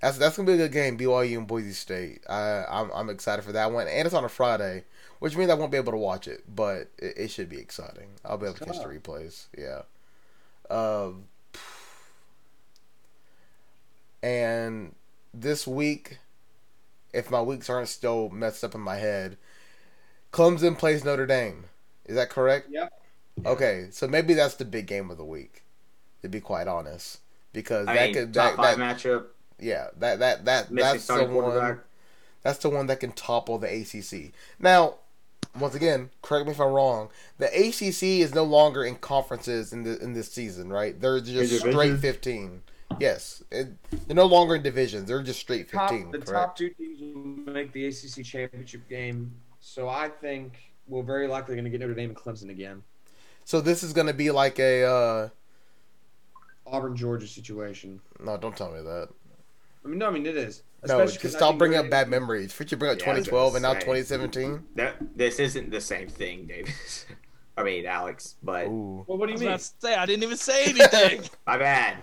[0.01, 0.97] that's that's gonna be a good game.
[0.97, 2.23] BYU and Boise State.
[2.29, 4.85] I I'm, I'm excited for that one, and it's on a Friday,
[5.19, 8.09] which means I won't be able to watch it, but it, it should be exciting.
[8.25, 9.47] I'll be able to catch the replays.
[9.57, 9.83] Yeah.
[10.69, 11.25] Um.
[14.23, 14.95] And
[15.33, 16.17] this week,
[17.13, 19.37] if my weeks aren't still messed up in my head,
[20.31, 21.65] Clemson plays Notre Dame.
[22.05, 22.69] Is that correct?
[22.69, 22.91] Yep.
[23.45, 25.63] Okay, so maybe that's the big game of the week,
[26.21, 27.19] to be quite honest,
[27.53, 29.25] because I that mean, could top that, five that matchup.
[29.59, 31.79] yeah that that that that's the one
[32.43, 34.33] that's the one that can topple the ACC.
[34.59, 34.95] Now,
[35.59, 37.09] once again, correct me if I'm wrong.
[37.37, 40.99] The ACC is no longer in conferences in the in this season, right?
[40.99, 42.01] They're just In straight divisions?
[42.01, 42.61] 15.
[42.99, 43.69] Yes, it,
[44.07, 45.07] they're no longer in divisions.
[45.07, 46.11] They're just straight top, 15.
[46.11, 46.29] the correct?
[46.29, 49.31] top two teams will make the ACC championship game.
[49.59, 52.83] So I think we're very likely going to get Notre Dame and Clemson again.
[53.47, 55.29] So this is going to be like a uh,
[56.65, 58.01] Auburn Georgia situation.
[58.21, 58.35] no.
[58.35, 59.07] Don't tell me that.
[59.85, 60.63] I mean, no, I mean it is.
[60.85, 62.51] No, Especially 'cause just I stop think bringing up bad Dame- memories.
[62.51, 64.65] First you bring up Yeah, 2012 and now 2017.
[64.75, 67.05] That this isn't the same thing, Davis.
[67.57, 68.35] I mean, Alex.
[68.43, 69.05] But Ooh.
[69.07, 69.49] Well, what do I you was mean?
[69.51, 71.21] about to say I didn't even say anything.
[71.47, 71.99] my bad.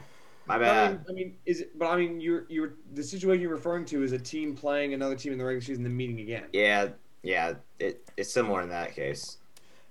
[0.46, 0.90] My I bad.
[0.92, 1.78] mean, I mean, is it?
[1.78, 5.14] But I mean, you're you're the situation you're referring to is a team playing another
[5.14, 6.44] team in the regular season, then meeting again.
[6.54, 6.88] yeah,
[7.22, 7.52] yeah.
[7.78, 9.36] It, it's similar in that case.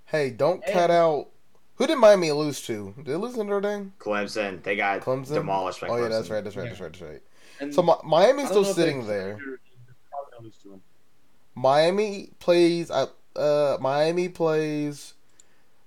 [0.06, 1.28] Hey, don't cut out.
[1.76, 2.94] Who did Miami lose to?
[2.98, 3.94] Did they lose to Notre Dame?
[4.00, 5.34] Clemson, they got Clemson.
[5.34, 6.44] demolished by Oh yeah, that's right.
[6.44, 6.64] That's right.
[6.64, 6.70] Yeah.
[6.70, 6.92] That's right.
[6.92, 7.22] That's right.
[7.60, 9.28] And So Mi- Miami's I don't still know sitting play there.
[9.34, 10.82] Notre Dame, they're probably gonna lose to them.
[11.56, 12.92] Miami plays.
[12.92, 15.14] Uh, uh, Miami plays.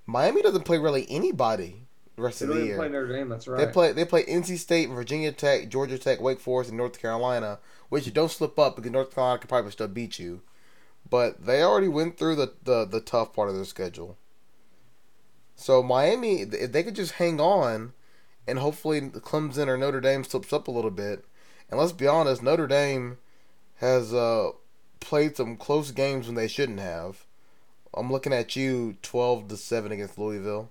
[0.06, 2.88] Miami doesn't play really anybody the rest They of don't the even play.
[2.88, 3.28] Notre Dame.
[3.28, 3.66] That's right.
[3.66, 3.92] They play.
[3.92, 7.58] They play NC State, Virginia Tech, Georgia Tech, Wake Forest, and North Carolina.
[7.88, 10.42] Which you don't slip up because North Carolina could probably still beat you.
[11.08, 14.18] But they already went through the, the, the tough part of their schedule.
[15.56, 17.92] So Miami, if they could just hang on,
[18.46, 21.24] and hopefully Clemson or Notre Dame slips up a little bit.
[21.70, 23.18] And let's be honest, Notre Dame
[23.76, 24.50] has uh,
[25.00, 27.26] played some close games when they shouldn't have.
[27.94, 30.70] I'm looking at you, twelve to seven against Louisville.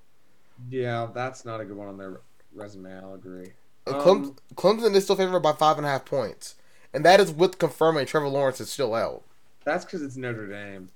[0.70, 2.22] Yeah, that's not a good one on their
[2.54, 2.94] resume.
[2.94, 3.52] I'll agree.
[3.88, 6.56] Um, Clemson is still favored by five and a half points,
[6.94, 9.24] and that is with confirming Trevor Lawrence is still out.
[9.64, 10.90] That's because it's Notre Dame.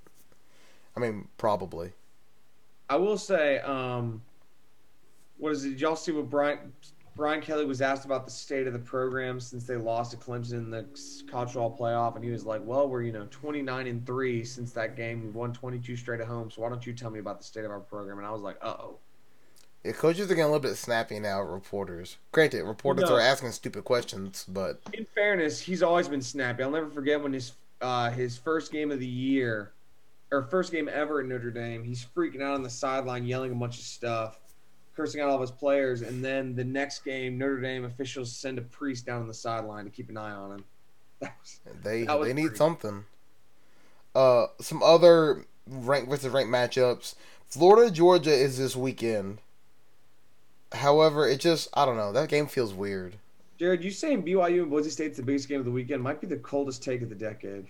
[0.95, 1.93] I mean, probably.
[2.89, 4.21] I will say, um,
[5.37, 5.69] what is it?
[5.69, 6.73] Did y'all see what Brian
[7.15, 10.53] Brian Kelly was asked about the state of the program since they lost to Clemson
[10.53, 10.85] in the
[11.29, 14.71] college football playoff, and he was like, "Well, we're you know 29 and three since
[14.71, 15.23] that game.
[15.25, 16.49] We've won 22 straight at home.
[16.49, 18.41] So why don't you tell me about the state of our program?" And I was
[18.41, 18.97] like, "Uh oh."
[19.83, 22.17] Yeah, coaches are getting a little bit snappy now reporters.
[22.33, 23.15] Granted, reporters No.
[23.15, 26.63] are asking stupid questions, but In fairness, he's always been snappy.
[26.63, 29.71] I'll never forget when his uh, his first game of the year,
[30.31, 33.55] or first game ever at Notre Dame, he's freaking out on the sideline, yelling a
[33.55, 34.39] bunch of stuff.
[34.95, 38.57] cursing out all of his players, and then the next game, Notre Dame officials send
[38.57, 40.65] a priest down on the sideline to keep an eye on him.
[41.21, 43.03] That was, They That was they need something.
[44.15, 47.15] Uh, some other rank versus rank matchups.
[47.47, 49.39] Florida Georgia is this weekend.
[50.71, 53.15] However, it just I don't know that game feels weird.
[53.57, 56.27] Jared, you saying BYU and Boise State's the biggest game of the weekend might be
[56.27, 57.65] the coldest take of the decade.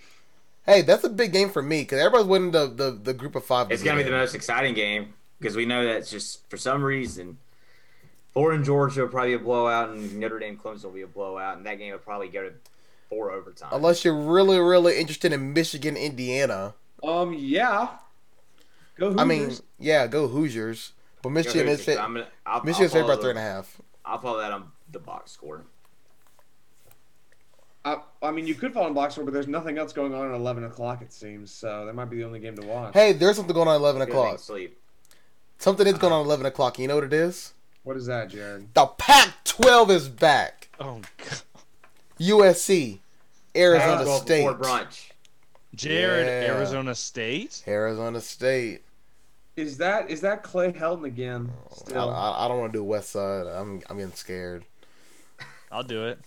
[0.65, 3.43] Hey, that's a big game for me because everybody's winning the, the, the group of
[3.45, 3.71] five.
[3.71, 6.83] It's gonna be the most exciting game because we know that it's just for some
[6.83, 7.37] reason,
[8.33, 11.07] Florida and Georgia will probably be a blowout, and Notre Dame Clemson will be a
[11.07, 12.53] blowout, and that game will probably go to
[13.09, 13.69] four overtime.
[13.71, 16.75] Unless you're really really interested in Michigan Indiana.
[17.01, 17.89] Um, yeah.
[18.97, 19.19] Go Hoosiers.
[19.21, 20.91] I mean, yeah, go Hoosiers.
[21.21, 21.85] But Michigan is Hoosiers.
[21.85, 21.99] fit.
[22.03, 23.81] I'm gonna, I'll, Michigan's I'll favored by follow three and a the- half.
[24.05, 25.63] I'll follow that on the box score.
[27.85, 30.29] I, I mean, you could fall in box score, but there's nothing else going on
[30.29, 31.51] at 11 o'clock, it seems.
[31.51, 32.93] So that might be the only game to watch.
[32.93, 34.39] Hey, there's something going on at eleven o'clock.
[34.39, 34.77] Sleep.
[35.57, 36.21] Something is going uh-huh.
[36.21, 36.77] on at eleven o'clock.
[36.77, 37.53] You know what it is?
[37.83, 38.73] What is that, Jared?
[38.73, 40.69] The Pac-12 is back.
[40.79, 41.41] Oh, God.
[42.19, 42.99] USC,
[43.55, 45.11] Arizona Basketball State, before brunch.
[45.73, 46.55] Jared, Yeah.
[46.55, 47.63] Arizona State.
[47.67, 48.83] Arizona State.
[49.55, 51.51] Is that is that Clay Helton again?
[51.93, 53.47] Oh, I, I, I don't want to do West Side.
[53.47, 54.63] I'm I'm getting scared.
[55.71, 56.19] I'll do it.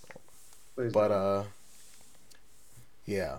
[0.74, 1.44] Please But uh,
[3.06, 3.36] yeah.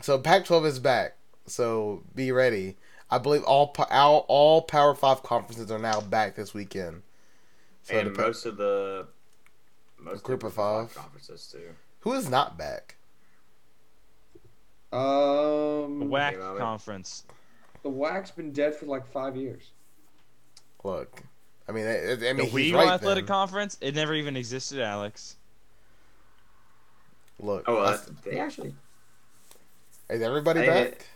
[0.00, 1.16] So Pac-12 is back.
[1.46, 2.76] So be ready.
[3.10, 7.02] I believe all pa- all, all Power Five conferences are now back this weekend.
[7.84, 9.06] So and the most of the
[9.98, 10.94] most group of five.
[10.94, 11.70] conferences too.
[12.00, 12.96] who is not back?
[14.90, 16.58] The um, WAC Hey, Bobby.
[16.60, 17.24] conference.
[17.82, 19.70] the WAC's been dead for like five years.
[20.84, 21.22] Look,
[21.66, 22.88] I mean, I, I The mean, he's Weagle right.
[22.92, 23.34] Athletic then.
[23.34, 23.78] Conference.
[23.80, 25.36] It never even existed, Alex.
[27.40, 28.74] Look, Oh, I- uh, they actually.
[30.10, 31.06] is everybody I back?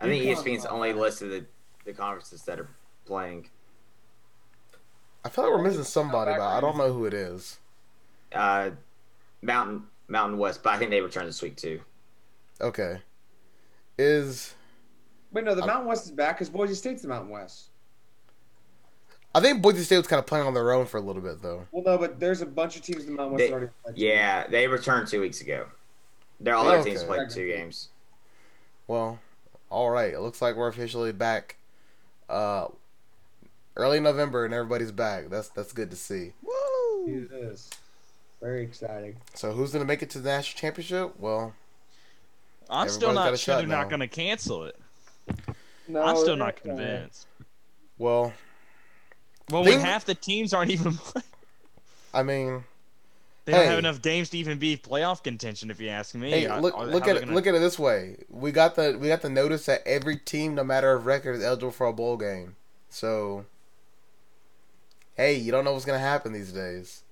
[0.00, 1.46] I think E ESPN's not only listed the,
[1.84, 2.68] the conferences that are
[3.06, 3.48] playing.
[5.24, 7.58] I feel like we're missing somebody, but I don't know who it is.
[8.32, 8.70] Uh,
[9.42, 11.80] Mountain Mountain West, but I think they returned this week too.
[12.60, 13.00] Okay,
[13.98, 14.54] is
[15.32, 17.69] Wait, no, the I'm- Mountain West is back because Boise State's the Mountain West.
[19.34, 21.40] I think Boise State was kind of playing on their own for a little bit
[21.42, 21.66] though.
[21.70, 23.96] Well, no, but there's a bunch of teams in the Mountain West They- already played.
[23.96, 25.66] Yeah, they returned two weeks ago.
[26.40, 26.90] They're all their Okay.
[26.90, 27.88] teams played two games.
[28.88, 29.20] Well,
[29.68, 30.12] all right.
[30.12, 31.56] It looks like we're officially back.
[32.28, 32.68] Uh,
[33.76, 35.28] early November and everybody's back.
[35.28, 36.32] That's that's good to see.
[37.06, 37.70] It is
[38.40, 39.16] very exciting.
[39.34, 41.14] So who's gonna make it to the national championship?
[41.18, 41.54] Well,
[42.68, 44.76] I'm still Everybody's got a not sure they're not going to cancel it.
[45.88, 47.26] No, I'm still they're not convinced.
[47.98, 48.32] well.
[49.50, 51.24] Well, when half the teams aren't even playing,
[52.14, 52.64] I mean,
[53.44, 55.70] they don't have enough games to even be playoff contention.
[55.70, 56.30] If you ask me.
[56.30, 58.16] hey, look how look at it gonna- look at it this way.
[58.28, 61.42] We got the we got the notice that every team, no matter of record, is
[61.42, 62.56] eligible for a bowl game.
[62.88, 63.46] So,
[65.16, 67.02] hey, you don't know what's gonna happen these days.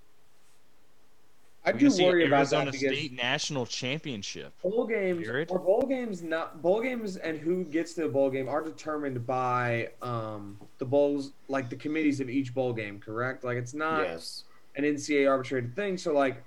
[1.65, 4.53] I We're do see worry about Arizona that because State national championship.
[4.63, 5.51] bowl games Jared?
[5.51, 9.27] or bowl games not bowl games and who gets to the bowl game are determined
[9.27, 12.99] by um the bowls like the committees of each bowl game.
[13.01, 13.45] Correct?
[13.45, 14.45] Like it's not Yes.
[14.77, 15.99] an NCAA arbitrated thing.
[15.99, 16.43] So like,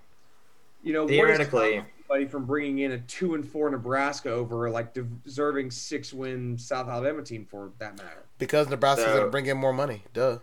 [0.82, 4.32] you know, what is Theoretically- stopping anybody from bringing in a two and four Nebraska
[4.32, 8.24] over like deserving six win South Alabama team for that matter.
[8.39, 10.04] Because Nebraska's So- gonna bring in more money.
[10.13, 10.39] Duh.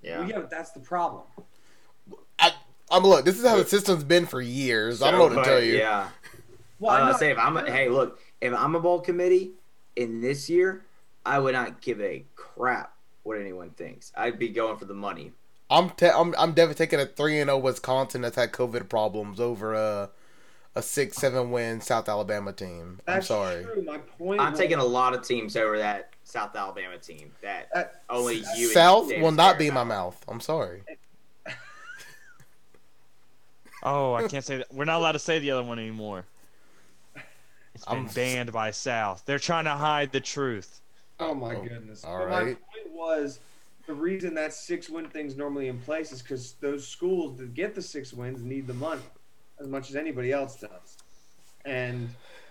[0.00, 0.20] Yeah.
[0.20, 1.24] Well, yeah, but that's the problem.
[2.90, 3.24] I, I'm look.
[3.24, 5.02] This is how the uh, system's been for years.
[5.02, 5.76] I don't know what to tell you.
[5.78, 6.08] Yeah.
[6.78, 8.80] Well, uh, I'm I'm gonna not- say if I'm a, hey look if I'm a
[8.80, 9.52] bowl committee
[9.96, 10.84] in this year,
[11.26, 14.12] I would not give a crap what anyone thinks.
[14.16, 15.32] I'd be going for the money.
[15.68, 19.38] I'm te- I'm I'm definitely taking a three and zero Wisconsin that's had COVID problems
[19.40, 20.10] over a
[20.74, 23.00] a six seven win South Alabama team.
[23.06, 23.64] I'm sorry.
[23.64, 23.82] True.
[23.82, 24.40] My point.
[24.40, 28.42] I'm was- taking a lot of teams over that South Alabama team that That- only
[28.56, 30.22] you South Davis will not be in my mouth.
[30.28, 30.82] I'm sorry.
[33.82, 34.72] Oh, I can't say that.
[34.72, 36.24] We're not allowed to say the other one anymore.
[37.74, 39.22] It's been I'm- banned by South.
[39.24, 40.80] They're trying to hide the truth.
[41.18, 42.04] Oh my Oh, goodness.
[42.04, 43.40] all But my point was
[43.86, 47.74] the reason that six win thing's normally in place is because those schools that get
[47.74, 49.02] the six wins need the money
[49.58, 50.96] as much as anybody else does.
[51.64, 52.08] And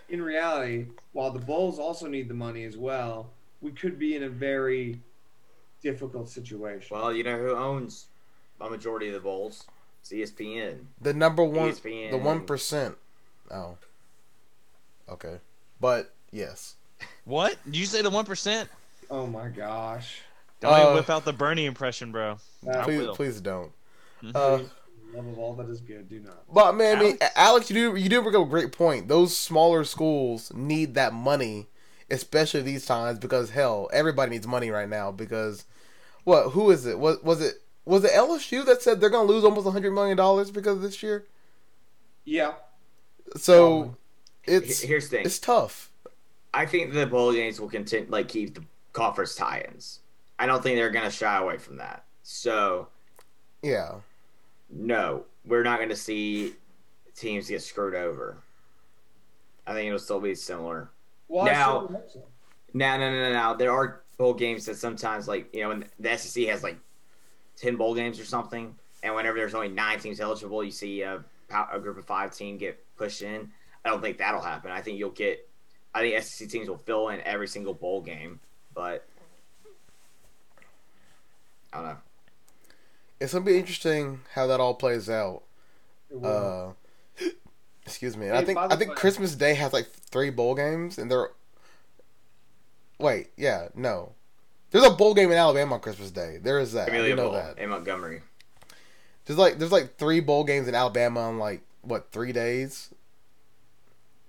[0.08, 4.22] in reality, while the Bulls also need the money as well, we could be in
[4.24, 5.00] a very
[5.82, 6.96] difficult situation.
[6.96, 8.06] Well, you know who owns
[8.60, 9.66] a majority of the bowls?
[10.00, 10.86] It's ESPN.
[11.00, 12.10] The number one, ESPN.
[12.10, 12.96] the one percent.
[13.50, 13.76] Oh,
[15.08, 15.38] okay,
[15.80, 16.74] but yes.
[17.24, 17.56] What?
[17.64, 18.68] Did you say the one percent?
[19.10, 20.20] oh my gosh.
[20.60, 22.36] Don't even Uh, whip out the Bernie impression, bro.
[22.70, 23.72] I Please, please don't.
[24.22, 24.32] Mhm.
[24.34, 24.62] Uh,
[25.14, 26.44] Love of all that is good, do not.
[26.52, 27.32] but man, I mean, Alex?
[27.36, 29.08] Alex, you do you do bring up a great point.
[29.08, 31.66] Those smaller schools need that money,
[32.10, 35.64] especially these times because hell, everybody needs money right now because
[36.24, 36.50] what?
[36.50, 36.98] Who is it?
[36.98, 37.60] What was it?
[37.84, 41.02] Was it LSU that said they're gonna lose almost hundred million dollars because of this
[41.02, 41.26] year?
[42.24, 42.54] Yeah.
[43.36, 43.94] So oh
[44.44, 45.26] it's He- Here's the thing.
[45.26, 45.90] it's tough.
[46.52, 50.00] I think the bowl games will continue, like keep the conference tie-ins.
[50.38, 52.04] I don't think they're gonna shy away from that.
[52.22, 52.88] So
[53.62, 53.96] Yeah.
[54.68, 56.54] no, we're not gonna see
[57.14, 58.38] teams get screwed over.
[59.66, 60.90] I think it'll still be similar.
[61.28, 62.30] Well, I Now- certainly hope.
[62.72, 63.56] No, no, no, no, no.
[63.56, 66.76] There are bowl games that sometimes, like you know, when the SEC has like
[67.60, 71.22] ten bowl games or something, and whenever there's only nine teams eligible, you see a,
[71.72, 73.50] a group of five team get pushed in.
[73.84, 74.70] I don't think that'll happen.
[74.70, 75.46] I think you'll get.
[75.94, 78.40] I think SEC teams will fill in every single bowl game,
[78.74, 79.06] but
[81.72, 81.96] I don't know.
[83.20, 85.42] It's gonna be interesting how that all plays out.
[86.24, 86.70] Uh,
[87.86, 88.26] excuse me.
[88.26, 91.30] Hey, I think I think way- Christmas Day has like three bowl games, and they're.
[92.98, 94.12] Wait, yeah, no.
[94.70, 96.38] There's a bowl game in Alabama on Christmas Day.
[96.40, 96.88] There is that.
[96.88, 97.58] Amelia do know Bowl that.
[97.58, 98.22] in Montgomery.
[99.24, 102.90] There's like there's like three bowl games in Alabama on like what three days,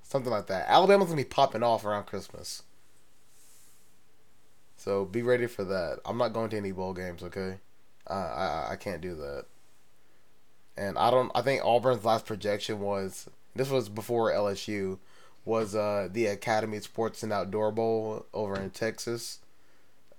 [0.03, 0.69] something like that.
[0.69, 2.63] Alabama's gonna be popping off around Christmas,
[4.77, 5.99] so be ready for that.
[6.05, 7.23] I'm not going to any bowl games.
[7.23, 7.57] Okay,
[8.07, 9.45] uh, I I can't do that.
[10.77, 11.31] And I don't.
[11.35, 14.97] I think Auburn's last projection was this was before LSU
[15.45, 19.39] was uh the Academy Sports and Outdoor Bowl over in Texas.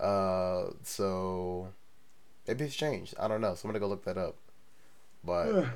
[0.02, 1.68] Uh, so
[2.48, 3.14] maybe it's changed.
[3.20, 3.54] I don't know.
[3.54, 4.36] So I'm gonna go look that up.
[5.24, 5.66] But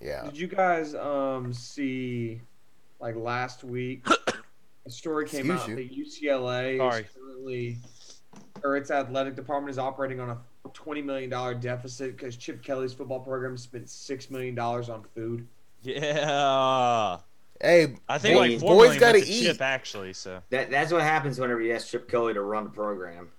[0.00, 2.40] yeah, Did you guys um see
[3.00, 4.04] like last week
[4.86, 5.76] a story came Excuse out you.
[5.76, 7.02] that UCLA Sorry.
[7.02, 7.78] is currently
[8.64, 10.38] or its athletic department is operating on a
[10.72, 15.46] twenty million dollar deficit because Chip Kelly's football program spent six million dollars on food.
[15.82, 17.18] Yeah.
[17.60, 19.44] hey, I think Boy- like four boys gotta to eat.
[19.46, 20.12] Chip actually.
[20.14, 23.30] So That that's what happens whenever you ask Chip Kelly to run the program.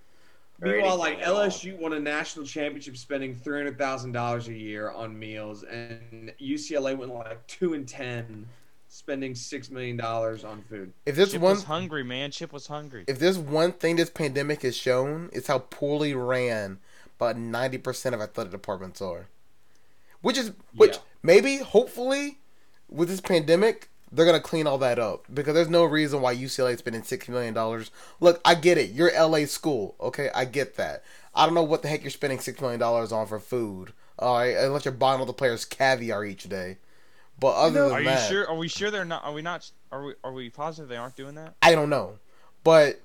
[0.64, 1.46] Or Meanwhile, like anything at all.
[1.48, 6.32] LSU won a national championship spending three hundred thousand dollars a year on meals, and
[6.40, 8.46] UCLA went like two and ten,
[8.88, 10.92] spending six million dollars on food.
[11.06, 12.30] if this Chip one was hungry, man.
[12.30, 13.04] Chip was hungry.
[13.06, 16.78] if there's one thing this pandemic has shown, it's how poorly ran
[17.18, 19.28] about ninety percent of athletic departments are.
[20.22, 21.02] Which is which Yeah.
[21.22, 22.38] maybe, hopefully,
[22.88, 26.72] with this pandemic, they're gonna clean all that up because there's no reason why UCLA
[26.74, 27.90] is spending six million dollars.
[28.20, 28.90] Look, I get it.
[28.90, 30.30] You're LA school, okay?
[30.34, 31.02] I get that.
[31.34, 33.92] I don't know what the heck you're spending six million dollars on for food.
[34.18, 36.78] All right, unless you're buying all the players caviar each day.
[37.40, 38.48] But other know- than Are you sure?
[38.48, 39.24] Are we sure they're not?
[39.24, 39.68] Are we not?
[39.90, 40.14] Are we?
[40.22, 41.54] Are we positive they aren't doing that?
[41.62, 42.18] I don't know,
[42.62, 43.00] but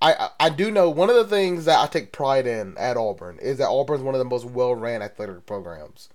[0.00, 2.96] I I- I do know one of the things that I take pride in at
[2.96, 6.08] Auburn is that Auburn's one of the most well ran athletic programs.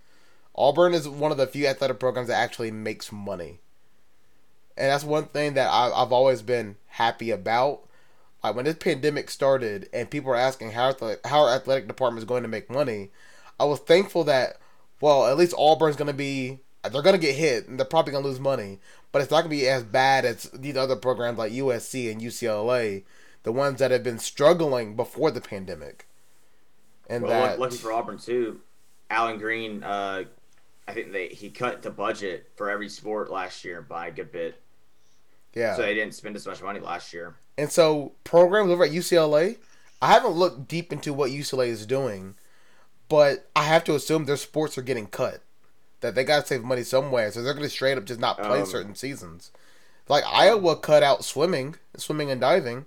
[0.55, 3.59] Auburn is one of the few athletic programs that actually makes money,
[4.79, 7.81] and that's one thing that I, I've always been happy about.
[8.43, 12.19] Like when this pandemic started and people were asking how athletic, how our athletic department
[12.19, 13.09] is going to make money,
[13.59, 14.57] I was thankful that
[15.01, 18.13] well at least Auburn's going to be they're going to get hit and they're probably
[18.13, 18.79] going to lose money,
[19.11, 22.21] but it's not going to be as bad as these other programs like USC and
[22.21, 23.03] UCLA,
[23.43, 26.07] the ones that have been struggling before the pandemic.
[27.09, 28.61] And Well, that lucky for Auburn too,
[29.09, 29.83] Allen Greene.
[29.83, 30.23] Uh,
[30.87, 34.31] I think they he cut the budget for every sport last year by a good
[34.31, 34.61] bit,
[35.53, 37.35] yeah, so they didn't spend as much money last year.
[37.57, 39.57] And so programs over at UCLA,
[40.01, 42.35] I haven't looked deep into what UCLA is doing,
[43.09, 45.41] but I have to assume their sports are getting cut.
[46.01, 48.65] That they gotta save money somewhere, so they're gonna straight up just not play Um,
[48.65, 49.51] certain seasons.
[50.07, 52.85] Like Iowa cut out swimming, swimming and diving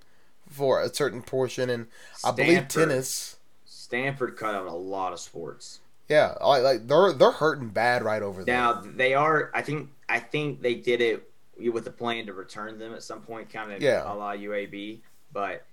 [0.48, 1.88] for a certain portion, and
[2.24, 3.36] I believe tennis.
[3.66, 5.80] Stanford cut out a lot of sports.
[6.08, 8.54] Yeah, like, like they're they're hurting bad right over there.
[8.54, 9.50] Now they are.
[9.54, 9.90] I think.
[10.08, 11.31] I think they did it
[11.70, 14.10] with a plan to return them at some point, kind of Yeah.
[14.10, 15.00] a la UAB,
[15.32, 15.64] but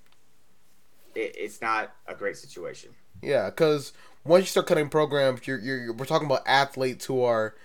[1.16, 2.92] it, it's not a great situation.
[3.22, 7.24] Yeah, because once you start cutting programs, you're, you're, you're- we're talking about athletes who
[7.24, 7.56] are,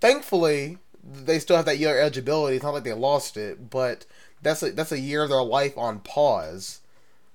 [0.00, 2.56] thankfully, they still have that year eligibility.
[2.56, 4.06] It's not like they lost it, but
[4.40, 6.80] that's a that's a year of their life on pause,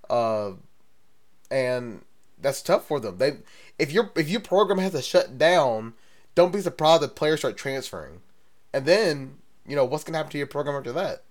[0.09, 0.51] uh,
[1.51, 2.01] and
[2.41, 3.17] that's tough for them.
[3.17, 3.37] They
[3.77, 5.93] if your if your program has to shut down,
[6.35, 8.21] don't be surprised if players start transferring,
[8.73, 9.35] and then
[9.67, 11.23] you know what's gonna happen to your program after that.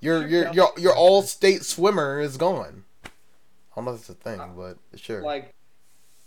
[0.00, 2.84] Your your your your all state swimmer is gone.
[3.04, 3.10] I
[3.76, 5.22] don't know if that's a thing, uh, but sure.
[5.22, 5.54] Like,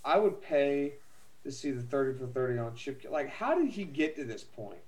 [0.03, 0.93] I would pay
[1.43, 3.05] to see the thirty for thirty on Chip.
[3.09, 4.79] Like, how did he get to this point?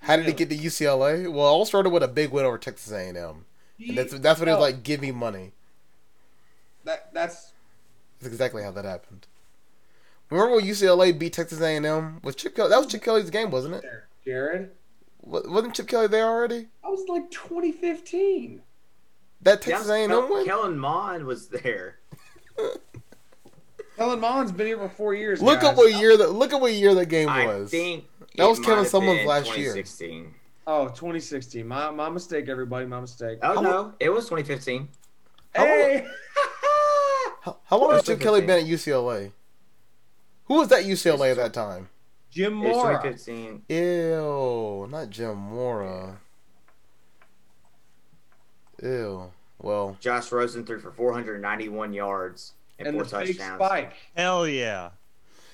[0.00, 1.30] How did he get to UCLA?
[1.32, 3.44] Well, it all started with a big win over Texas A&M, and
[3.78, 4.82] He- that's that's what it was like.
[4.82, 5.52] Give me money.
[6.84, 7.52] That that's
[8.20, 9.26] That's exactly how that happened.
[10.30, 12.20] Remember when UCLA beat Texas A&M?
[12.24, 12.70] Was Chip Kelly?
[12.70, 13.84] That was Chip Kelly's game, wasn't it?
[14.24, 14.70] Jared.
[15.22, 16.68] Wa- Wasn't Chip Kelly there already?
[16.84, 18.62] I was like 2015.
[19.42, 20.44] That Texas Yeah, A&M Kel- win?
[20.44, 21.98] Kellen Mond was there.
[23.96, 25.42] Kellen Mond's been here for four years.
[25.42, 25.70] Look guys.
[25.70, 27.70] at what year that look at what year that game I was.
[27.70, 28.04] think
[28.36, 29.72] That it was Kevin might have Sumlin's last year.
[29.74, 30.34] 2016.
[30.66, 31.66] Oh, 2016.
[31.66, 32.86] My my mistake, everybody.
[32.86, 33.38] My mistake.
[33.42, 34.88] Oh How no, it was 2015.
[35.54, 36.06] Hey.
[37.42, 39.32] How, how long has That's Chip Kelly been at UCLA?
[40.44, 41.88] Who was that UCLA at that time?
[42.32, 42.94] Jim It's Mora.
[43.02, 43.62] 2015.
[43.68, 46.16] Ew, not Jim Mora.
[48.82, 49.30] Ew.
[49.60, 53.62] Well, Josh Rosen threw for 491 yards and, And four the fake touchdowns.
[53.64, 53.92] spike.
[54.16, 54.90] Hell yeah.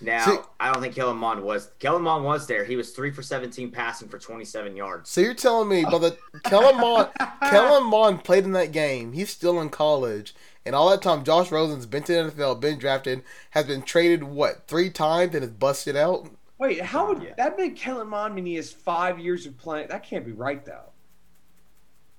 [0.00, 1.70] Now, See- I don't think Kellen Mond was.
[1.80, 2.64] Kellen Mond was there.
[2.64, 5.10] He was three for 17 passing for 27 yards.
[5.10, 7.08] so you're telling me, but the Kellen Mond,
[7.42, 9.12] Kellen Mond played in that game.
[9.12, 12.78] He's still in college, and all that time, Josh Rosen's been to the NFL, been
[12.78, 16.30] drafted, has been traded what three times, and is busted out.
[16.58, 17.34] Wait, how would Yeah.
[17.36, 19.88] that make Kellen Mond mean he has five years of playing?
[19.88, 20.90] That can't be right though.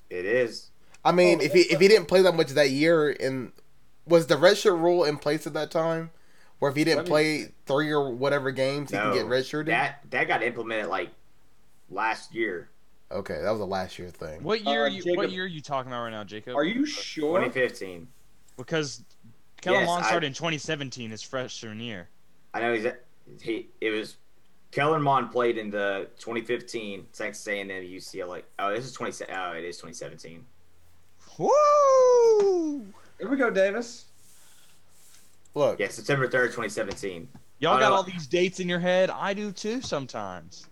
[0.10, 0.72] It is.
[1.04, 3.52] I mean, Oh, if he if he didn't play that much that year, and
[4.06, 6.12] was the redshirt rule in place at that time,
[6.60, 9.68] where if he didn't me- play three or whatever games, he can could get redshirted?
[9.68, 11.10] That that got implemented like
[11.90, 12.70] last year,
[13.12, 14.44] Okay, that was a last year thing.
[14.44, 14.86] What year?
[14.86, 16.56] Uh, you, Jacob- what year are you talking about right now, Jacob?
[16.56, 17.40] Are you sure?
[17.40, 18.08] 2015.
[18.58, 19.04] Because
[19.62, 22.10] Kellen Yes, Mond I- started in 2017, his freshman year.
[22.54, 23.04] I know he's at,
[23.42, 23.70] he.
[23.82, 24.18] It was
[24.72, 28.44] Kellen Mond played in the 2015 Texas A&M UCLA.
[28.60, 29.26] Oh, this is 20.
[29.34, 30.46] Oh, it is 2017.
[31.40, 32.86] Woo!
[33.20, 34.06] Here we go, Davis.
[35.56, 37.28] Look, Yeah, September 3rd, 2017.
[37.60, 39.10] Y'all got know- all these dates in your head.
[39.10, 40.68] I do too sometimes.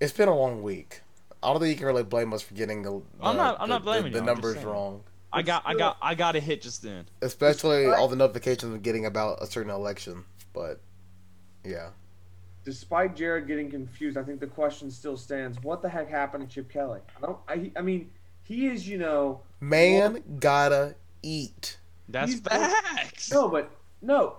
[0.00, 1.00] it's been a long week.
[1.42, 3.02] I don't think you can really blame us for getting the.
[3.20, 5.02] I'm not- I'm the- not blaming the, you, the numbers wrong.
[5.32, 7.04] I got, I got, I got a hit just then.
[7.20, 10.24] Especially all the notifications of getting about a certain election.
[10.54, 10.80] But
[11.68, 11.90] yeah,
[12.64, 16.54] Despite Jared getting confused, I think the question still stands: What the heck happened to
[16.54, 17.00] Chip Kelly?
[17.16, 17.38] I don't.
[17.48, 18.10] I, I mean,
[18.42, 21.78] he is, you know, man gotta eat.
[22.08, 23.30] That's He's- facts.
[23.32, 23.70] no, but
[24.02, 24.36] no,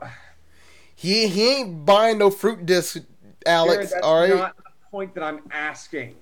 [0.95, 2.97] He he ain't buying no fruit disc,
[3.45, 3.75] Alex.
[3.75, 4.29] Jared, that's all right.
[4.35, 6.15] not the point that I'm asking.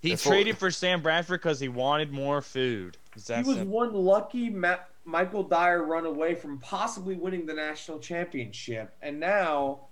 [0.00, 2.96] He That's what- traded for Sam Bradford because he wanted more food.
[3.14, 3.76] Is that He was simple?
[3.76, 9.82] one lucky Ma- Michael Dyer run away from possibly winning the national championship, and now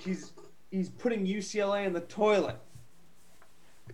[0.00, 0.32] he's
[0.70, 2.56] he's putting UCLA in the toilet.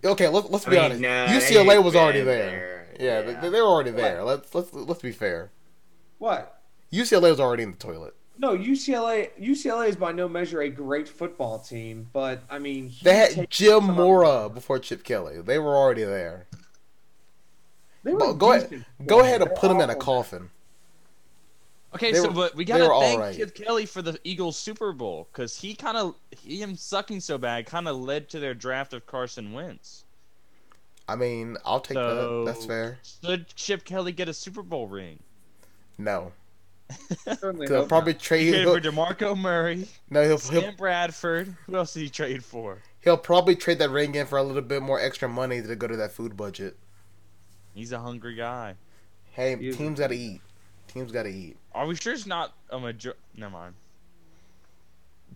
[0.03, 1.01] Okay, let's let's I be mean, honest.
[1.01, 2.85] no, UCLA was already there.
[2.97, 3.21] there.
[3.25, 3.39] Yeah, Yeah.
[3.41, 4.23] They, they were already there.
[4.23, 5.51] Let's let's let's be fair.
[6.17, 6.61] What?
[6.91, 8.13] UCLA was already in the toilet.
[8.37, 9.29] No, UCLA.
[9.39, 13.49] UCLA is by no measure a great football team, but I mean, he They had
[13.49, 15.41] Jim Mora before Chip Kelly.
[15.41, 16.47] They were already there.
[18.03, 20.01] They were Go go ahead, go ahead and They're put him in a awful.
[20.01, 20.49] coffin.
[21.95, 23.35] Okay, They so were- but we gotta thank right.
[23.35, 27.65] Chip Kelly for the Eagles Super Bowl because he kind of him sucking so bad
[27.65, 30.03] kind of led to their draft of Carson Wentz.
[31.07, 32.51] I mean, I'll take So that.
[32.53, 32.99] That's fair.
[33.23, 35.19] Should Chip Kelly get a Super Bowl ring?
[35.97, 36.33] No,
[37.39, 38.49] Certainly he'll probably He trade.
[38.51, 41.55] traded He'll, for Demarco Murray, no, he'll, Sam he'll Bradford.
[41.65, 42.79] Who else did he trade for?
[43.01, 45.87] he'll probably trade that ring in for a little bit more extra money to go
[45.87, 46.75] to that food budget.
[47.73, 48.75] He's a hungry guy.
[49.31, 50.41] Hey, He teams gotta eat.
[50.95, 51.57] Teams gotta eat.
[51.73, 53.15] Are we sure it's not a major?
[53.35, 53.73] Never mind.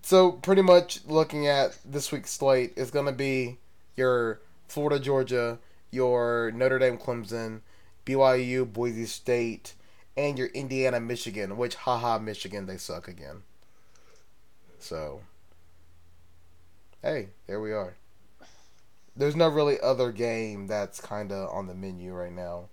[0.04, 3.58] So pretty much looking at this week's slate is gonna be
[3.98, 4.40] your
[4.70, 5.60] Florida Georgia,
[5.92, 7.60] your Notre Dame Clemson,
[8.06, 9.74] BYU Boise State,
[10.16, 11.58] and your Indiana Michigan.
[11.58, 13.44] Which haha Michigan they suck again.
[14.78, 15.24] So
[17.02, 17.98] hey, there we are.
[19.14, 22.70] There's no really other game that's kind of on the menu right now.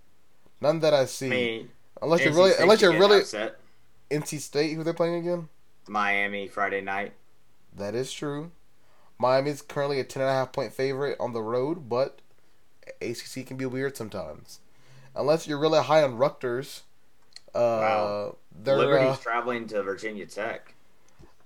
[0.61, 1.27] None that I see.
[1.27, 1.69] I mean,
[2.01, 3.59] unless you're really, unless you're really upset.
[4.11, 5.49] NC State, who they're playing again.
[5.87, 7.13] Miami Friday night.
[7.75, 8.51] That is true.
[9.19, 12.21] Miami's currently a ten and a half point favorite on the road, but
[13.01, 14.59] ACC can be weird sometimes.
[15.15, 16.83] Unless you're really high on Rutgers.
[17.55, 18.35] Uh, Wow.
[18.51, 20.75] they're Liberty's uh, traveling to Virginia Tech.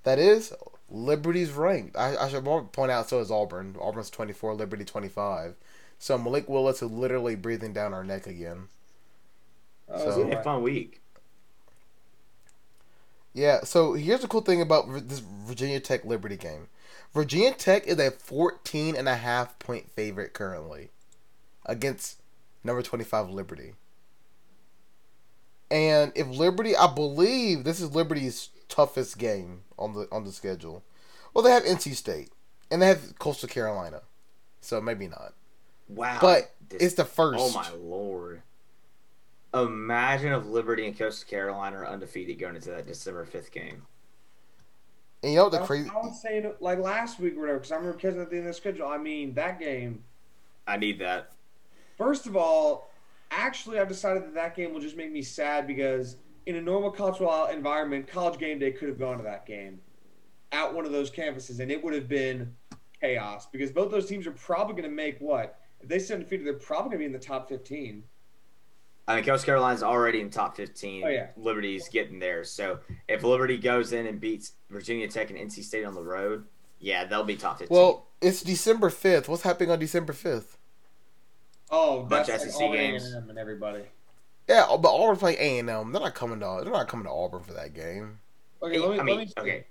[0.04, 0.54] that is
[0.90, 1.96] Liberty's ranked.
[1.96, 3.78] I, I should point out so is Auburn.
[3.80, 5.56] Auburn's twenty four, Liberty twenty five.
[6.00, 8.68] So Malik Willis is literally breathing down our neck again.
[9.94, 11.02] Oh, So- It's gonna be a fun week.
[13.34, 16.68] Yeah, so here's the cool thing about this Virginia Tech Liberty game.
[17.14, 20.90] Virginia Tech is a 14 and a half point favorite currently
[21.66, 22.22] against
[22.64, 23.74] number 25 Liberty.
[25.70, 30.84] And if Liberty, I believe this is Liberty's toughest game on the on the schedule.
[31.34, 32.32] Well, they have NC State
[32.70, 34.02] and they have Coastal Carolina.
[34.60, 35.34] So maybe not.
[35.88, 36.18] Wow.
[36.20, 37.40] But this- it's the oh first.
[37.40, 38.42] Oh my lord.
[39.54, 43.84] Imagine if Liberty and Coastal Carolina are undefeated going into that December 5th game.
[45.24, 47.72] And you know the I, crazy I was saying like last week or whatever, because
[47.72, 48.88] I remember catching at the end of the schedule.
[48.88, 50.04] I mean, that game.
[50.66, 51.32] I need that.
[51.98, 52.92] First of all,
[53.30, 56.90] actually, I've decided that that game will just make me sad because in a normal
[56.90, 59.80] cultural environment, college game day could have gone to that game
[60.52, 62.56] at one of those campuses, and it would have been
[63.00, 66.46] chaos because both those teams are probably going to make what if they stay undefeated,
[66.46, 68.04] they're probably going to be in the top fifteen.
[69.08, 71.04] I mean, Coast Carolina's already in top 15.
[71.04, 71.28] Oh, yeah.
[71.36, 72.44] Liberty's getting there.
[72.44, 76.46] So if Liberty goes in and beats Virginia Tech and NC State on the road,
[76.80, 77.76] yeah, they'll be top 15.
[77.76, 79.28] Well, it's December fifth.
[79.28, 80.58] What's happening on December fifth?
[81.70, 83.14] Oh, Bunch that's of SEC Auburn games.
[83.14, 83.84] A&M and everybody.
[84.48, 85.92] Yeah, but Auburn's playing A and M.
[85.92, 86.60] They're not coming to.
[86.64, 88.20] They're not coming to Auburn for that game.
[88.62, 89.66] Okay, let me, I mean, let me okay.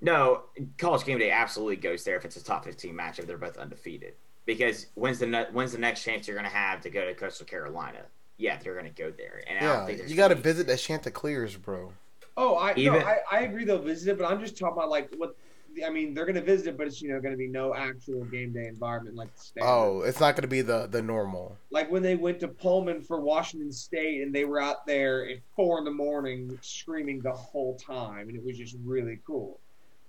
[0.00, 0.44] No,
[0.78, 3.58] college game day absolutely goes there if it's a top 15 match if they're both
[3.58, 4.14] undefeated.
[4.46, 7.14] Because when's the ne- when's the next chance you're going to have to go to
[7.14, 8.00] Coastal Carolina?
[8.40, 9.42] Yeah, they're going to go there.
[9.46, 11.92] And I don't Yeah, think you got to visit the Chanticleers, bro.
[12.36, 14.88] Oh, I Even- no, I, I agree they'll visit it, but I'm just talking about
[14.88, 15.36] like what
[15.84, 16.14] I mean.
[16.14, 18.52] They're going to visit it, but it's you know going to be no actual game
[18.52, 19.68] day environment like the standard.
[19.70, 21.56] Oh, it's not going to be the the normal.
[21.70, 25.36] like when they went to Pullman for Washington State and they were out there at
[25.54, 29.60] four in the morning screaming the whole time, and it was just really cool.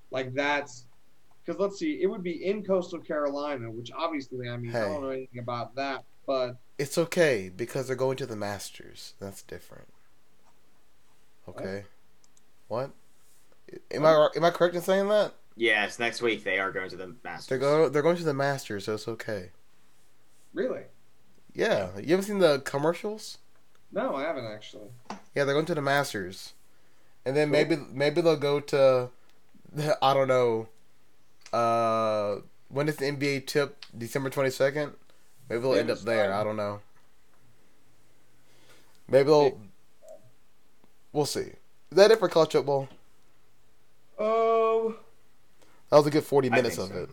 [0.10, 0.86] Like that's
[1.46, 5.02] because let's see, it would be in Coastal Carolina, which obviously I mean I don't
[5.02, 9.14] know anything about that, but It's okay because they're going to the Masters.
[9.20, 9.88] That's different.
[11.48, 11.86] Okay.
[12.68, 12.92] What?
[13.92, 15.34] Am I am I correct in saying that?
[15.56, 17.48] Yes, next week they are going to the Masters.
[17.48, 19.52] They're go they're going to the Masters, so it's okay.
[20.54, 20.84] really,
[21.54, 23.38] Yeah, you haven't seen the commercials?
[23.92, 24.90] no, I haven't actually.
[25.36, 26.54] Yeah, they're going to the Masters,
[27.26, 27.52] and then Cool.
[27.52, 29.10] maybe maybe they'll go to,
[30.02, 30.70] I don't know.
[31.54, 33.86] Uh, when is the NBA tip?
[33.98, 34.94] December twenty second.
[35.52, 36.30] Maybe they'll end up there.
[36.30, 36.40] fine.
[36.40, 36.80] I don't know.
[39.10, 39.60] Maybe they'll.
[41.12, 41.42] We'll see.
[41.42, 41.56] Is
[41.92, 42.88] that it for college football?
[44.18, 44.96] Oh,
[45.90, 46.96] That was a good forty minutes of so.
[46.96, 47.10] it.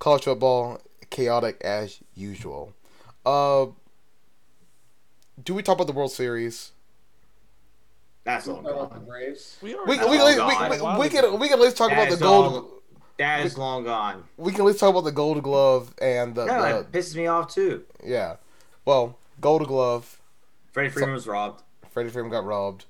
[0.00, 2.72] College football, chaotic as usual.
[3.24, 3.66] Uh,
[5.44, 6.72] do we talk about the World Series?
[8.24, 8.98] That's long about the.
[9.00, 9.58] Braves.
[9.62, 11.76] We We, already we, That's we, long we, we, we can we can at least
[11.76, 12.81] talk about the is gold.
[13.22, 14.24] Long- That is long gone.
[14.36, 17.16] We can at least talk about the Gold Glove and the, No, the it pisses
[17.16, 17.84] me off too.
[18.04, 18.36] yeah.
[18.84, 20.20] Well, Gold Glove.
[20.72, 21.62] Freddie Freeman was robbed.
[21.90, 22.86] Freddie Freeman got robbed.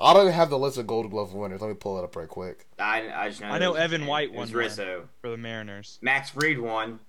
[0.00, 1.60] I don't even have the list of Gold Glove winners.
[1.60, 2.66] Let me pull it up right quick.
[2.78, 3.48] I, I just know.
[3.48, 4.58] I know was- Evan White was won.
[4.58, 5.08] Rizzo.
[5.20, 5.98] for the Mariners.
[6.00, 7.00] Max Fried won.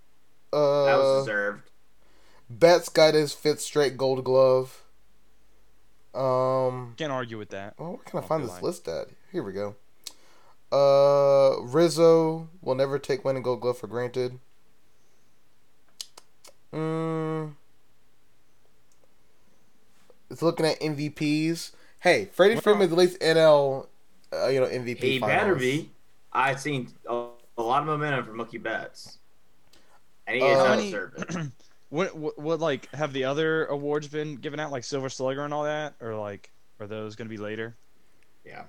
[0.51, 0.57] That
[0.97, 1.69] was Uh, deserved.
[2.49, 4.83] Betts got his fifth straight Gold Glove.
[6.15, 7.75] Um, Can't argue with that.
[7.77, 8.61] well, where can I Off find this line.
[8.63, 9.09] list at?
[9.31, 9.75] Here we go.
[10.71, 14.39] Uh, Rizzo will never take winning Gold Glove for granted.
[16.73, 17.53] Mm.
[20.29, 21.71] It's looking at MVPs.
[22.01, 23.87] Hey, Freddie Well- Freeman is at least NL,
[24.31, 24.99] uh, you know, MVP.
[25.01, 25.89] He better be.
[26.31, 27.25] I've seen a,
[27.57, 29.17] a lot of momentum from Mookie Betts,
[30.27, 31.51] and he Uh, is How not many- deserving.
[31.91, 35.51] What, what what like have the other awards been given out like Silver Slugger and
[35.51, 37.75] all that, or like are those gonna be later?
[38.45, 38.65] Yeah.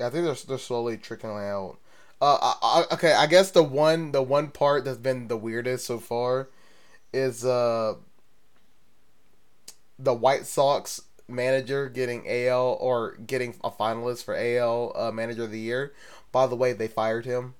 [0.00, 1.76] Yeah, I think they're they're slowly trickling out.
[2.22, 5.86] Uh, I, I, okay, I guess the one the one part that's been the weirdest
[5.86, 6.48] so far
[7.12, 7.94] is uh
[9.98, 15.50] the White Sox manager getting AL or getting a finalist for AL uh, Manager of
[15.50, 15.92] the Year.
[16.32, 17.54] By the way, they fired him,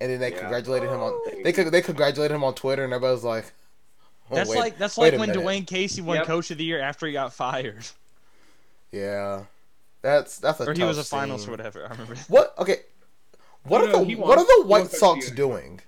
[0.00, 0.38] and then they Yeah.
[0.38, 3.52] congratulated him on they could they congratulated him on Twitter, and everybody was like,
[4.30, 5.44] oh, that's wait- like that's wait like a when minute.
[5.44, 6.26] Dwane Casey won Yep.
[6.26, 7.84] Coach of the Year after he got fired,
[8.92, 9.44] yeah,
[10.02, 11.48] that's that's a or he was a tough finalist scene.
[11.48, 11.86] or whatever.
[11.86, 12.16] I remember.
[12.28, 12.54] What?
[12.58, 12.76] Okay.
[13.64, 15.36] What No, are the he What are the White won Sox the Year.
[15.36, 15.80] doing?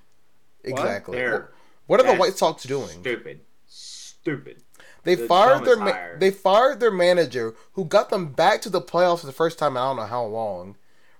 [0.64, 1.16] Exactly.
[1.18, 1.50] They're
[1.86, 2.88] What are the White Sox doing?
[3.00, 3.40] Stupid.
[3.66, 4.62] Stupid.
[5.04, 8.80] They the fired their ma- they fired their manager who got them back to the
[8.80, 10.76] playoffs for the first time in I don't know how long,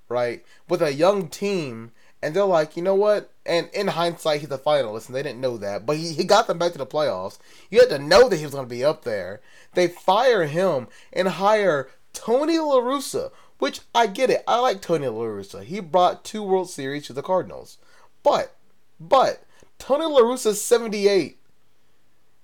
[0.08, 0.44] right?
[0.68, 1.90] With a young team,
[2.22, 3.32] and they're like, you know what?
[3.44, 6.46] And in hindsight, he's a finalist, and they didn't know that, but he, he got
[6.46, 7.38] them back to the playoffs.
[7.70, 9.40] You had to know that he was going to be up there.
[9.74, 14.42] They fire him and hire Tony La Russa, which I get it.
[14.46, 15.64] I like Tony La Russa.
[15.64, 17.78] He brought two World Series to the Cardinals,
[18.22, 18.54] but
[19.00, 19.44] but
[19.78, 21.38] Tony La Russa's seventy eight.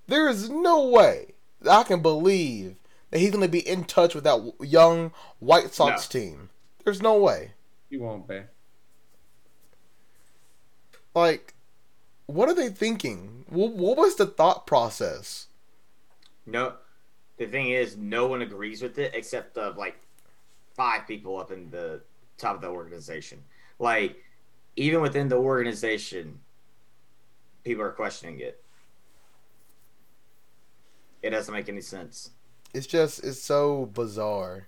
[0.07, 2.77] There is no way that I can believe
[3.11, 6.19] that he's going to be in touch with that young White Sox No.
[6.19, 6.49] team.
[6.83, 7.51] There's no way.
[7.89, 8.41] He won't be.
[11.13, 11.53] Like,
[12.27, 13.45] what are they thinking?
[13.49, 15.47] What, what was the thought process?
[16.45, 16.75] No,
[17.39, 19.97] the thing is, no one agrees with it except of like
[20.75, 22.01] five people up in the
[22.37, 23.39] top of the organization.
[23.79, 24.21] Like,
[24.75, 26.39] even within the organization,
[27.63, 28.61] people are questioning it.
[31.23, 32.31] It doesn't make any sense.
[32.73, 34.67] It's just, it's so bizarre.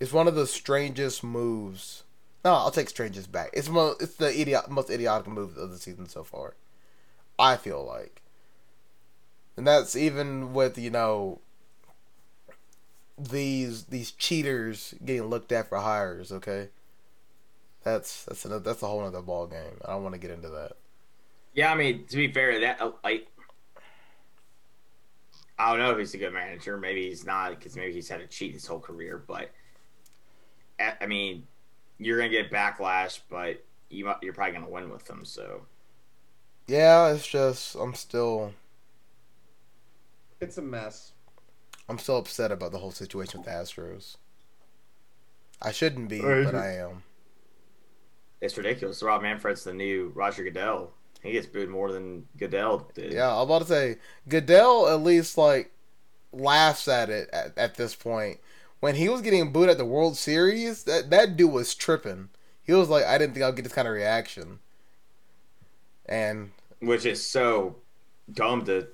[0.00, 2.04] It's one of the strangest moves.
[2.42, 3.50] No, I'll take strangest back.
[3.52, 6.54] It's mo- it's the idiot, most idiotic move of the season so far.
[7.38, 8.22] I feel like,
[9.58, 11.40] and that's even with you know
[13.20, 16.32] these these cheaters getting looked at for hires.
[16.32, 16.70] Okay,
[17.82, 19.78] that's that's another, that's a whole other ball game.
[19.84, 20.72] I don't want to get into that.
[21.54, 23.28] Yeah, I mean, to be fair, that uh, like,
[25.58, 26.76] I don't know if he's a good manager.
[26.78, 29.18] Maybe he's not because maybe he's had to cheat his whole career.
[29.18, 29.50] But
[30.78, 31.46] I I mean,
[31.98, 35.24] you're gonna get backlash, but you might, you're probably gonna win with them.
[35.24, 35.66] So
[36.66, 38.54] Yeah, it's just I'm still
[40.40, 41.12] It's a mess.
[41.90, 44.16] I'm still upset about the whole situation with the Astros.
[45.60, 46.44] I shouldn't be, Right.
[46.44, 47.02] but I am.
[48.40, 49.02] it's ridiculous.
[49.02, 50.92] Rob Manfred's the new Roger Goodell.
[51.22, 53.12] He gets booed more than Goodell did.
[53.12, 55.72] Yeah, I'm about to say Goodell at least like
[56.32, 58.38] laughs at it at, at this point.
[58.78, 62.30] When he was getting booed at the World Series, that that dude was tripping.
[62.62, 64.60] He was like, I didn't think I'd get this kind of reaction.
[66.06, 67.76] And which is so
[68.32, 68.86] dumb to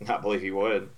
[0.00, 0.88] not believe he would.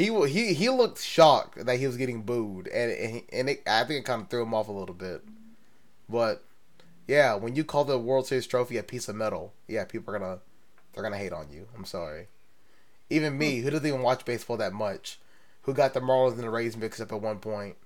[0.00, 3.84] He he he looked shocked that he was getting booed, and and, and it, I
[3.84, 5.22] think it kind of threw him off a little bit.
[6.08, 6.42] But
[7.06, 10.18] yeah, when you call the World Series trophy a piece of metal, yeah, people are
[10.18, 10.38] gonna
[10.92, 11.68] they're gonna hate on you.
[11.76, 12.28] I'm sorry.
[13.10, 15.18] Even me, who doesn't even watch baseball that much,
[15.62, 17.76] who got the Marlins and the Rays mixed up at one point.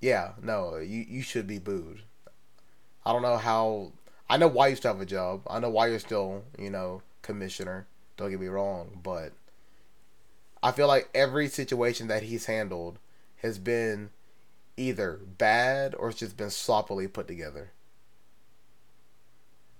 [0.00, 2.02] Yeah, no, you you should be booed.
[3.04, 3.92] I don't know how.
[4.28, 5.42] I know why you still have a job.
[5.48, 7.88] I know why you're still, you know, commissioner.
[8.16, 9.32] Don't get me wrong, but
[10.62, 12.98] I feel like every situation that he's handled
[13.38, 14.10] has been
[14.76, 17.72] either bad or it's just been sloppily put together.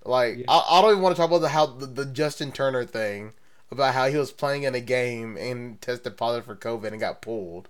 [0.05, 0.45] Like Yeah.
[0.47, 3.33] I, I don't even want to talk about the how the, the Justin Turner thing
[3.71, 7.21] about how he was playing in a game and tested positive for COVID and got
[7.21, 7.69] pulled.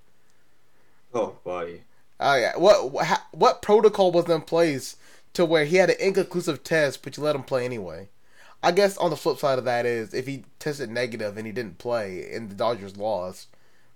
[1.13, 1.83] Oh, buddy.
[2.21, 4.95] Oh yeah, what what, ha- what protocol was in place
[5.33, 8.07] to where he had an inconclusive test, but you let him play anyway?
[8.63, 11.51] I guess on the flip side of that is if he tested negative and he
[11.51, 13.47] didn't play and the Dodgers lost,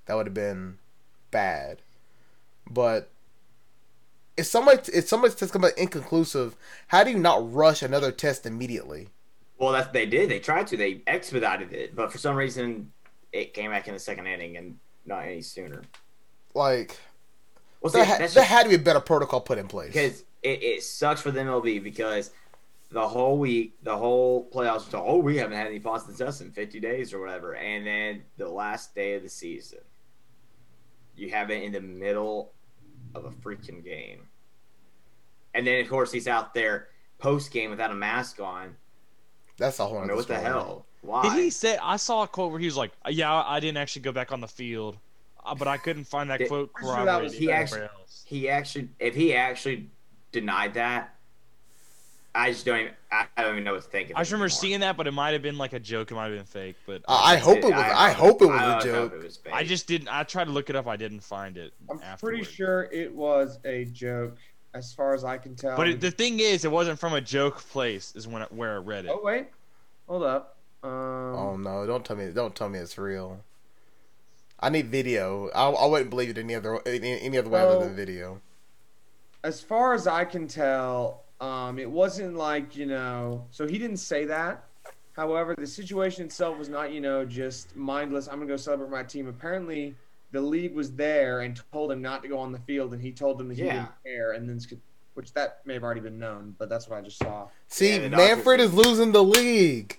[0.05, 0.77] that would have been
[1.31, 1.81] bad.
[2.69, 3.09] But
[4.37, 6.55] if somebody if somebody's test comes inconclusive,
[6.87, 9.09] how do you not rush another test immediately?
[9.57, 10.29] Well, that's they did.
[10.29, 10.77] They tried to.
[10.77, 12.91] They expedited it, but for some reason,
[13.31, 15.83] it came back in the second inning and not any sooner.
[16.53, 16.97] Like
[17.81, 19.67] Well, there, see, ha- that's there just had to be a better protocol put in
[19.67, 19.87] place.
[19.93, 22.31] because it, it sucks for the MLB because
[22.95, 26.49] the whole week, the whole playoffs, was, oh, we haven't had any positive tests in
[26.49, 29.79] 50 days or whatever, and then the last day of the season,
[31.17, 32.53] you have it in the middle
[33.13, 34.21] of a freaking game,
[35.53, 36.87] and then of course he's out there
[37.19, 38.73] post game without a mask on.
[39.57, 39.97] That's a whole.
[39.97, 40.85] I mean, what the hell?
[41.01, 41.23] Why?
[41.23, 41.77] Did he say?
[41.83, 44.39] I saw a quote where he was like, "Yeah, I didn't actually go back on
[44.39, 44.97] the field,
[45.45, 48.23] uh, but I couldn't find that Did- quote I'm sure that was- he actually- else."
[48.25, 49.89] he actually if he actually
[50.31, 51.14] denied that
[52.35, 54.31] i just don't even i, I don't even know what to think of I just
[54.31, 54.49] remember anymore.
[54.49, 56.11] seeing that, but it might have been like a joke.
[56.11, 57.73] It might have been fake, but I, I hope it was.
[57.73, 59.23] I, hope it was I a don't know joke.
[59.23, 59.39] was.
[59.51, 60.09] I just didn't.
[60.09, 60.85] I tried to look it up.
[60.87, 61.73] I didn't find it.
[61.89, 62.37] I'm afterward.
[62.37, 64.37] pretty sure it was a joke,
[64.73, 65.75] as far as I can tell.
[65.77, 68.13] But it, the thing is, it wasn't from a joke place.
[68.15, 69.11] Is when it, where I read it.
[69.13, 69.47] oh wait,
[70.07, 70.57] hold up.
[70.83, 71.85] Um, Oh no!
[71.85, 72.31] Don't tell me!
[72.31, 73.43] Don't tell me it's real.
[74.59, 75.49] I need video.
[75.55, 78.41] I, I wouldn't believe it any other any, any other way other than video.
[79.43, 83.45] as far as I can tell, um, it wasn't like you know.
[83.51, 84.63] So he didn't say that.
[85.13, 88.27] However, the situation itself was not you know just mindless.
[88.27, 89.27] I'm gonna go celebrate my team.
[89.27, 89.95] Apparently,
[90.31, 93.11] the league was there and told him not to go on the field, and he
[93.11, 93.73] told them that he Yeah.
[93.73, 94.59] didn't care, and then
[95.13, 97.47] which that may have already been known, but that's what I just saw.
[97.69, 99.97] See, Yeah, Dodgers- Manfred is losing the league.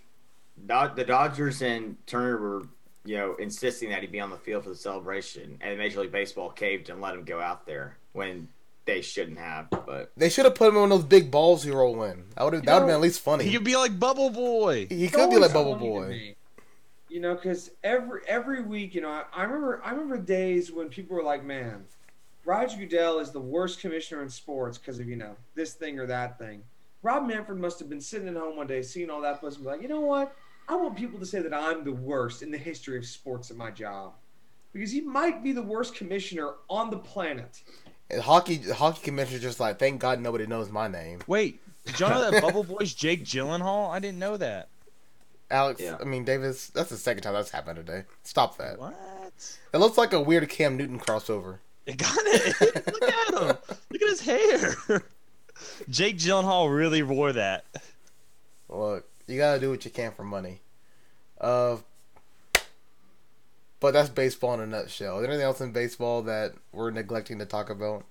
[0.67, 2.63] The dodgers and turner were
[3.05, 6.11] you know insisting that he be on the field for the celebration and major league
[6.13, 8.49] baseball caved and let him go out there when
[8.87, 12.03] they shouldn't have but They should have put him on those big balls he roll
[12.05, 12.25] in.
[12.37, 13.45] That would have that would have been at least funny.
[13.45, 14.87] He He, could be like Bubble Boy.
[14.89, 16.37] He could be like Bubble Boy.
[17.09, 20.89] You know, because every every week, you know, I, I remember I remember days when
[20.89, 21.85] people were like, "Man,
[22.45, 26.07] Roger Goodell is the worst commissioner in sports because of you know this thing or
[26.07, 26.63] that thing."
[27.03, 29.65] Rob Manfred must have been sitting at home one day, seeing all that, plus, and
[29.65, 30.35] be like, "You know what?
[30.69, 33.57] I want people to say that I'm the worst in the history of sports at
[33.57, 34.15] my job."
[34.73, 37.63] Because he might be the worst commissioner on the planet.
[38.11, 41.21] And hockey hockey commissioner just like thank God nobody knows my name.
[41.27, 43.91] Wait, did y'all know that Bubble Boy's Jake Gyllenhaal?
[43.91, 44.69] I didn't know that.
[45.51, 45.97] Alex, Yeah.
[46.01, 46.69] I mean Davis.
[46.69, 48.05] That's the second time that's happened today.
[48.23, 48.79] Stop that.
[48.79, 48.95] What?
[49.73, 51.59] It looks like a weird Cam Newton crossover.
[51.85, 52.61] It got it.
[52.87, 53.57] Look at him.
[53.91, 54.75] Look at his hair.
[55.89, 57.65] Jake Gyllenhaal really wore that.
[58.69, 60.61] Look, you gotta do what you can for money.
[61.41, 61.77] Uh,
[63.87, 65.19] but that's baseball in a nutshell.
[65.19, 68.05] Is there anything else in baseball that we're neglecting to talk about?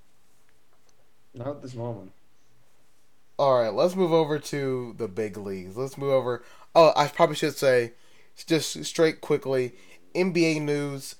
[1.33, 2.13] Not at this moment.
[3.37, 5.75] All right, let's move over to the big leagues.
[5.75, 6.45] Let's move over.
[6.73, 7.91] Oh, I probably should say,
[8.47, 9.73] just straight quickly,
[10.15, 11.15] NBA news.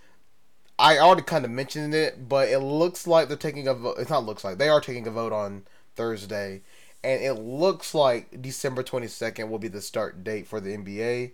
[0.80, 3.98] I already kind of mentioned it, but it looks like they're taking a vote.
[4.00, 5.66] It's not looks like they are taking a vote on
[5.98, 6.62] Thursday,
[7.04, 11.32] and it looks like December twenty second will be the start date for the NBA,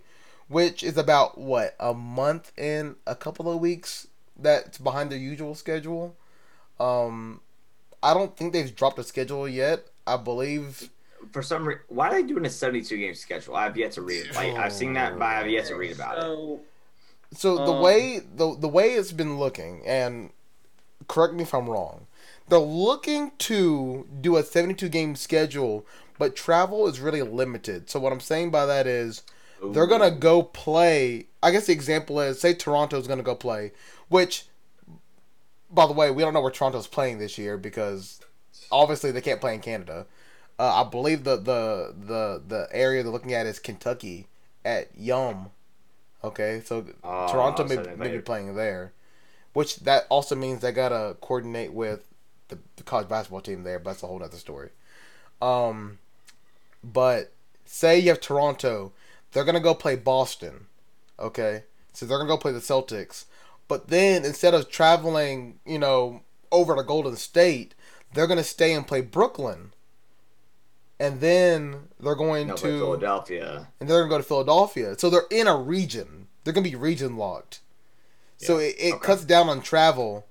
[0.48, 5.54] which is about what a month and a couple of weeks that's behind their usual
[5.54, 6.16] schedule.
[6.80, 7.40] Um,
[8.02, 9.86] I don't think they've dropped a schedule yet.
[10.06, 10.90] I believe
[11.32, 13.56] For some reason, why are they doing a 72 game schedule?
[13.56, 14.34] I've yet to read.
[14.34, 16.24] Like I've seen that, but I've yet to read about it.
[16.24, 16.60] so,
[17.32, 20.30] So the Um, way the the way it's been looking, and
[21.08, 22.06] correct me if I'm wrong,
[22.48, 25.86] they're looking to do a 72 game schedule,
[26.18, 27.90] but travel is really limited.
[27.90, 29.22] So what I'm saying by that is
[29.62, 31.26] they're gonna go play.
[31.42, 33.72] I guess the example is say Toronto's gonna go play,
[34.08, 34.46] which,
[35.70, 38.20] by the way, we don't know where Toronto's playing this year because
[38.70, 40.06] obviously they can't play in Canada.
[40.58, 44.26] Uh, I believe the the the the area they're looking at is Kentucky
[44.64, 45.50] at Yum.
[46.24, 48.92] Okay, so Oh, Toronto may, may be playing there,
[49.54, 52.08] which that also means they gotta coordinate with
[52.48, 53.78] the, the college basketball team there.
[53.80, 54.70] But that's a whole other story.
[55.40, 55.98] Um,
[56.84, 57.32] but
[57.64, 58.92] say you have Toronto,
[59.32, 60.66] they're gonna go play Boston.
[61.18, 63.24] Okay, so they're gonna go play the Celtics.
[63.68, 67.74] But then instead of traveling, you know, over to Golden State,
[68.12, 69.72] they're gonna stay and play Brooklyn.
[71.00, 73.68] And then they're going No, to Philadelphia.
[73.80, 74.96] and they're gonna go to Philadelphia.
[74.98, 76.28] So they're in a region.
[76.44, 77.60] They're gonna be region locked.
[78.38, 79.06] So Yeah, it, it okay.
[79.06, 80.26] cuts down on travel,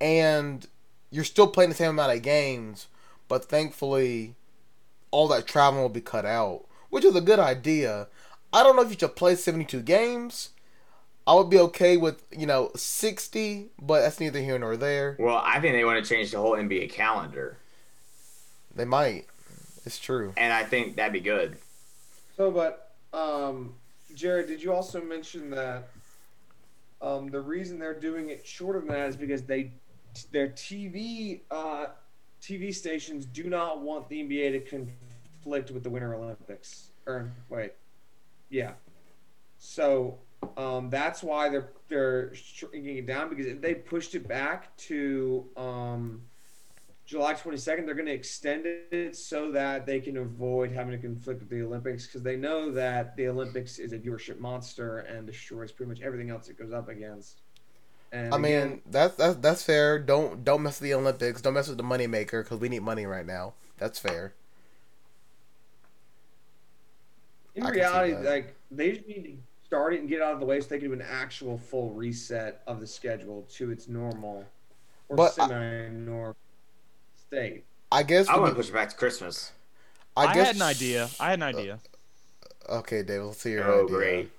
[0.00, 0.66] and
[1.10, 2.86] you're still playing the same amount of games,
[3.26, 4.34] but thankfully,
[5.10, 8.08] all that travel will be cut out, which is a good idea.
[8.52, 10.50] I don't know if you should play 72 games.
[11.26, 15.16] I would be okay with you know 60, but that's neither here nor there.
[15.18, 17.58] Well, I think they want to change the whole NBA calendar,
[18.74, 19.26] They might.
[19.84, 20.32] It's true.
[20.36, 21.56] and I think that'd be good.
[22.36, 23.74] so, but um,
[24.14, 25.88] Jared, did you also mention that
[27.00, 29.72] um, the reason they're doing it shorter than that is because they
[30.32, 31.86] their TV uh,
[32.42, 36.90] TV stations do not want the NBA to conflict with the Winter Olympics.
[37.06, 37.72] Or wait,
[38.50, 38.72] yeah.
[39.58, 40.18] So
[40.56, 45.46] um, that's why they're they're shrinking it down because if they pushed it back to
[45.56, 46.22] um,
[47.06, 51.40] July 22nd, they're going to extend it so that they can avoid having to conflict
[51.40, 55.72] with the Olympics because they know that the Olympics is a viewership monster and destroys
[55.72, 57.40] pretty much everything else it goes up against.
[58.12, 59.98] And I again, mean, that's that's that's fair.
[59.98, 61.40] Don't don't mess with the Olympics.
[61.42, 63.54] Don't mess with the moneymaker because we need money right now.
[63.78, 64.34] That's fair.
[67.54, 69.32] In I reality, like they just need to
[69.66, 71.90] start it and get out of the way so they can do an actual full
[71.90, 74.44] reset of the schedule to its normal
[75.08, 76.36] or But I- semi-normal
[77.26, 77.64] state.
[77.90, 78.28] I guess.
[78.28, 79.52] I we- want to push it back to Christmas.
[80.16, 81.08] I, guess had an idea.
[81.20, 81.78] I had an idea.
[82.68, 83.22] Uh, okay, Dave.
[83.22, 83.96] Let's see your Oh, idea.
[83.96, 84.30] great.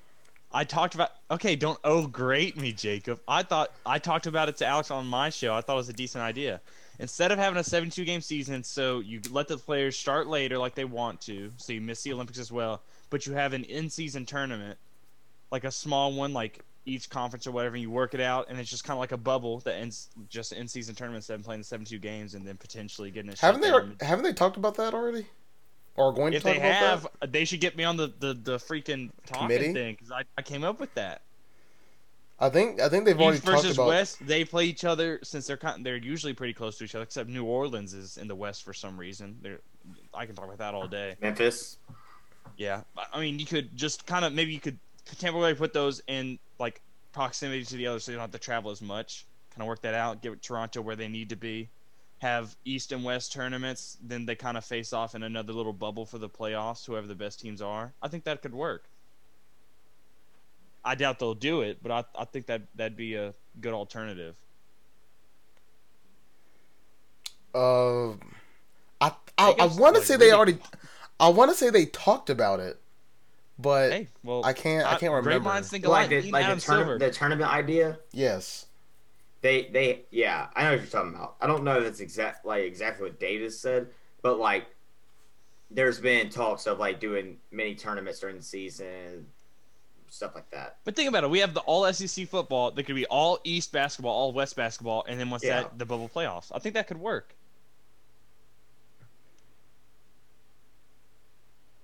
[0.51, 1.11] I talked about.
[1.31, 3.19] Okay, don't oh great me, Jacob.
[3.27, 5.53] I thought I talked about it to Alex on my show.
[5.53, 6.59] I thought it was a decent idea.
[6.97, 10.75] Instead of having a 72 game season, so you let the players start later like
[10.75, 13.89] they want to, so you miss the Olympics as well, but you have an in
[13.89, 14.77] season tournament,
[15.51, 18.59] like a small one, like each conference or whatever, and you work it out, and
[18.59, 21.45] it's just kind of like a bubble that ends just in season tournament instead of
[21.45, 23.95] playing the 72 games and then potentially getting A Haven't they down.
[24.01, 25.25] haven't they talked about that already?
[25.95, 27.31] Or going If to talk they about have, that?
[27.33, 29.73] they should get me on the the, the freaking talking Committee?
[29.73, 31.21] thing because I, I came up with that.
[32.39, 33.87] I think I think they've already East talked versus about.
[33.89, 37.03] West, they play each other since they're kind, they're usually pretty close to each other.
[37.03, 39.37] Except New Orleans is in the West for some reason.
[39.41, 39.59] They're,
[40.13, 41.15] I can talk about that all day.
[41.21, 41.77] Memphis.
[42.59, 44.77] Yeah, I- I mean you could just kind of maybe you could
[45.17, 46.81] temporarily put those in like
[47.13, 49.25] proximity to the other, so you don't have to travel as much.
[49.51, 50.21] Kind of work that out.
[50.21, 51.69] Get Toronto where they need to be.
[52.19, 56.05] Have East and West tournaments, then they kind of face off in another little bubble
[56.05, 56.85] for the playoffs.
[56.85, 58.83] Whoever the best teams are, I think that could work.
[60.83, 64.35] I doubt they'll do it, but I, I think that that'd be a good alternative.
[67.55, 68.15] Uh, I
[69.01, 70.57] I, I I, want to like, say they really- already.
[71.19, 72.79] I want to say they talked about it,
[73.57, 74.85] but Hey, well, I can't.
[74.85, 75.49] I can't Great remember.
[75.49, 76.23] minds think Like alike.
[76.23, 77.99] the, like Adam the, tourna- the tournament idea.
[78.13, 78.65] Yes.
[79.41, 81.35] They they yeah, I know what you're talking about.
[81.39, 83.87] I don't know if that's exact like exactly what Davis said,
[84.21, 84.65] but like
[85.71, 89.27] there's been talks of like doing mini tournaments during the season,
[90.09, 90.77] stuff like that.
[90.83, 91.29] But think about it.
[91.29, 92.71] We have the all SEC football.
[92.71, 95.61] That could be all East basketball, all West basketball, and then once Yeah.
[95.61, 96.51] that the bubble playoffs.
[96.53, 97.33] I think that could work.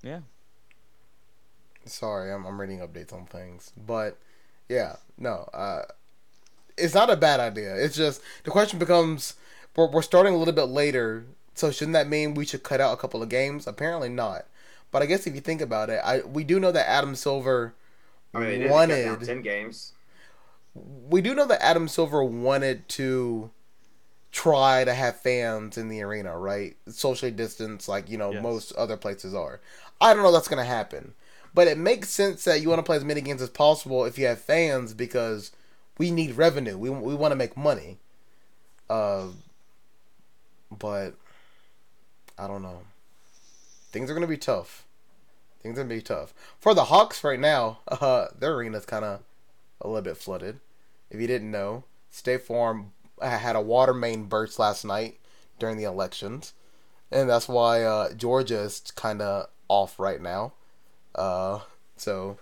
[0.05, 0.19] Yeah.
[1.85, 4.17] Sorry, I'm I'm reading updates on things, but
[4.69, 5.49] yeah, no.
[5.53, 5.83] Uh,
[6.77, 7.75] it's not a bad idea.
[7.75, 9.33] It's just the question becomes:
[9.75, 11.25] we're we're starting a little bit later,
[11.55, 13.67] so shouldn't that mean we should cut out a couple of games?
[13.67, 14.45] Apparently not.
[14.91, 17.73] But I guess if you think about it, I we do know that Adam Silver
[18.33, 19.93] I mean, they did cut down wanted ten games.
[20.73, 23.49] we do know that Adam Silver wanted to
[24.31, 26.75] try to have fans in the arena, right?
[26.89, 28.43] Socially distanced, like you know Yes.
[28.43, 29.61] most other places are.
[29.99, 31.13] I don't know that's gonna happen,
[31.53, 34.17] but it makes sense that you want to play as many games as possible if
[34.17, 35.51] you have fans because
[35.97, 36.77] we need revenue.
[36.77, 37.97] We we want to make money.
[38.89, 39.27] Uh,
[40.69, 41.15] but
[42.37, 42.81] I don't know.
[43.91, 44.85] Things are gonna be tough.
[45.61, 47.79] Things are gonna be tough for the Hawks right now.
[47.87, 49.21] Uh, their arena's kind of
[49.81, 50.59] a little bit flooded.
[51.09, 52.91] If you didn't know, State Farm
[53.21, 55.19] uh, had a water main burst last night
[55.59, 56.53] during the elections,
[57.11, 60.53] and that's why uh, Georgia is kind of off right now.
[61.13, 61.59] Uh,
[61.97, 62.37] so,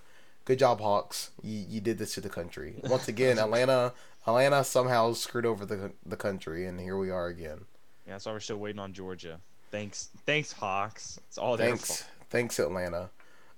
[0.46, 1.32] good job, Hawks.
[1.42, 3.38] You, you did this to the country once again.
[3.40, 3.94] Atlanta,
[4.28, 7.66] Atlanta somehow screwed over the the country, and here we are again.
[8.08, 9.40] Yeah, so we're still waiting on Georgia.
[9.72, 11.20] Thanks, thanks Hawks.
[11.28, 12.10] It's all their Thanks, fault.
[12.30, 13.10] thanks Atlanta.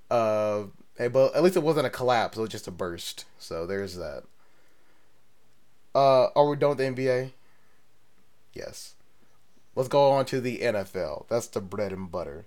[0.10, 0.66] Uh,
[0.98, 3.26] hey, but at least it wasn't a collapse; it was just a burst.
[3.40, 4.24] So there's that.
[5.94, 7.32] Uh, are we done with the NBA?
[8.54, 8.96] Yes.
[9.76, 11.28] Let's go on to the NFL.
[11.28, 12.46] That's the bread and butter.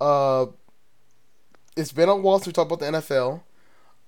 [0.00, 0.46] Uh,
[1.76, 3.42] it's been a while since we talked about the NFL.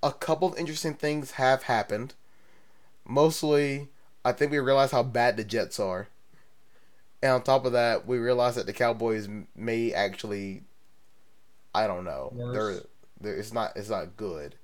[0.03, 2.15] A couple of interesting things have happened.
[3.07, 3.89] Mostly,
[4.25, 6.09] I think we realized how bad the Jets are.
[7.23, 10.63] And on top of that, we realized that the Cowboys may actually,
[11.75, 12.81] I don't know, they're,
[13.21, 14.55] they're, it's not it's not good.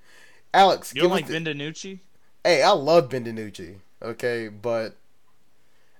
[0.53, 1.99] Alex, You don't like the- Ben DiNucci?
[2.45, 3.77] Hey, I love Ben DiNucci.
[4.03, 4.95] Okay, but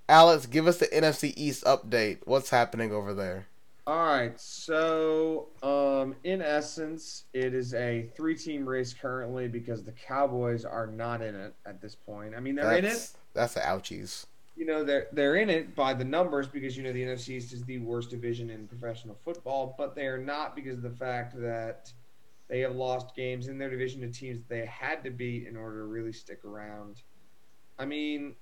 [0.09, 2.19] Alex, give us the NFC East update.
[2.25, 3.47] What's happening over there?
[3.87, 10.65] All right, so um, in essence, it is a three-team race currently because the Cowboys
[10.65, 12.35] are not in it at this point.
[12.35, 12.89] I mean, they're in it.
[12.89, 14.25] That's that's the ouchies.
[14.57, 17.53] You know, they're they're in it by the numbers because you know the NFC East
[17.53, 21.39] is the worst division in professional football, but they are not because of the fact
[21.43, 21.93] that
[22.49, 25.59] they have lost games in their division to teams that they had to beat in
[25.59, 27.03] order to really stick around.
[27.79, 28.35] I mean,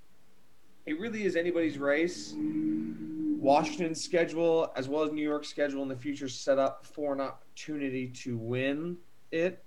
[0.85, 2.33] it really is anybody's race.
[2.37, 7.21] Washington's schedule, as well as New York's schedule in the future, set up for an
[7.21, 8.97] opportunity to win
[9.31, 9.63] it,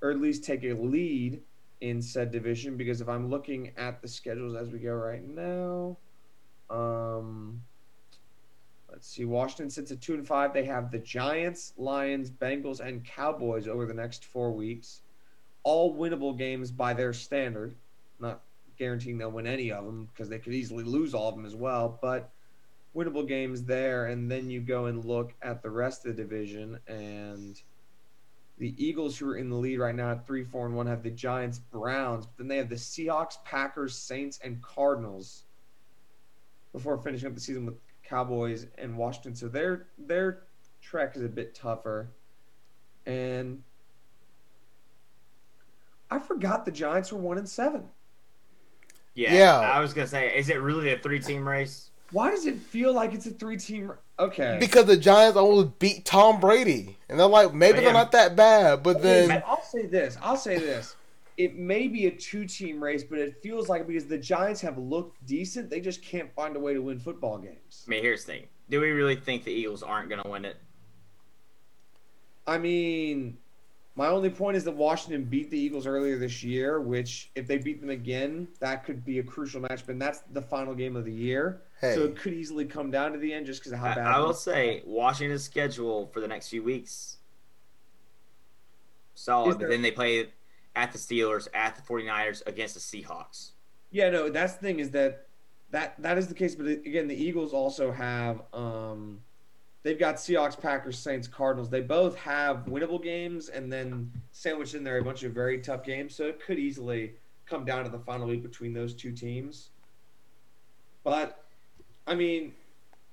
[0.00, 1.40] or at least take a lead
[1.80, 2.76] in said division.
[2.76, 5.96] Because if I'm looking at the schedules as we go right now,
[6.70, 7.62] um,
[8.90, 10.54] let's see, Washington sits at two and five.
[10.54, 15.02] They have the Giants, Lions, Bengals, and Cowboys over the next four weeks,
[15.64, 17.74] all winnable games by their standard.
[18.20, 18.40] Not
[18.82, 21.54] guaranteeing they'll win any of them because they could easily lose all of them as
[21.54, 22.32] well, but
[22.96, 24.06] winnable games there.
[24.06, 27.60] And then you go and look at the rest of the division, and
[28.58, 31.04] the Eagles, who are in the lead right now at three, four, and one, have
[31.04, 35.44] the Giants, Browns, but then they have the Seahawks, Packers, Saints, and Cardinals
[36.72, 39.36] before finishing up the season with Cowboys and Washington.
[39.36, 40.42] So their their
[40.80, 42.10] trek is a bit tougher,
[43.06, 43.62] and
[46.10, 47.88] I forgot the Giants were one and seven.
[49.14, 49.60] Yeah, Yeah.
[49.60, 51.90] I was gonna say, is it really a three-team race?
[52.12, 53.92] Why does it feel like it's a three team?
[54.18, 54.58] Okay.
[54.60, 58.36] Because the Giants almost beat Tom Brady, and they're like, maybe But they're not that
[58.36, 60.18] bad, but Okay, then I'll say this.
[60.22, 60.94] I'll say this.
[61.38, 64.76] It may be a two team race, but it feels like because the Giants have
[64.76, 67.84] looked decent, they just can't find a way to win football games.
[67.86, 70.58] I mean, here's the thing: Do we really think the Eagles aren't gonna win it?
[72.46, 73.38] I mean,
[73.94, 77.58] my only point is that Washington beat the Eagles earlier this year, which if they
[77.58, 79.84] beat them again, that could be a crucial match.
[79.86, 83.12] But that's the final game of the year, hey, so it could easily come down
[83.12, 84.06] to the end just because of how I, bad.
[84.06, 87.18] I will say Washington's schedule for the next few weeks
[89.14, 90.28] solid, Is but then they play
[90.74, 93.50] at the Steelers, at the 49ers, against the Seahawks.
[93.90, 95.26] Yeah, no, that's the thing is that
[95.70, 96.54] that that is the case.
[96.54, 99.20] But again, the Eagles also have um,
[99.82, 101.70] they've got Seahawks, Packers, Saints, Cardinals.
[101.70, 105.84] They both have winnable games, and then sandwiched in there a bunch of very tough
[105.84, 106.14] games.
[106.14, 107.14] So it could easily
[107.46, 109.70] come down to the final week between those two teams.
[111.04, 111.44] But
[112.06, 112.54] I mean,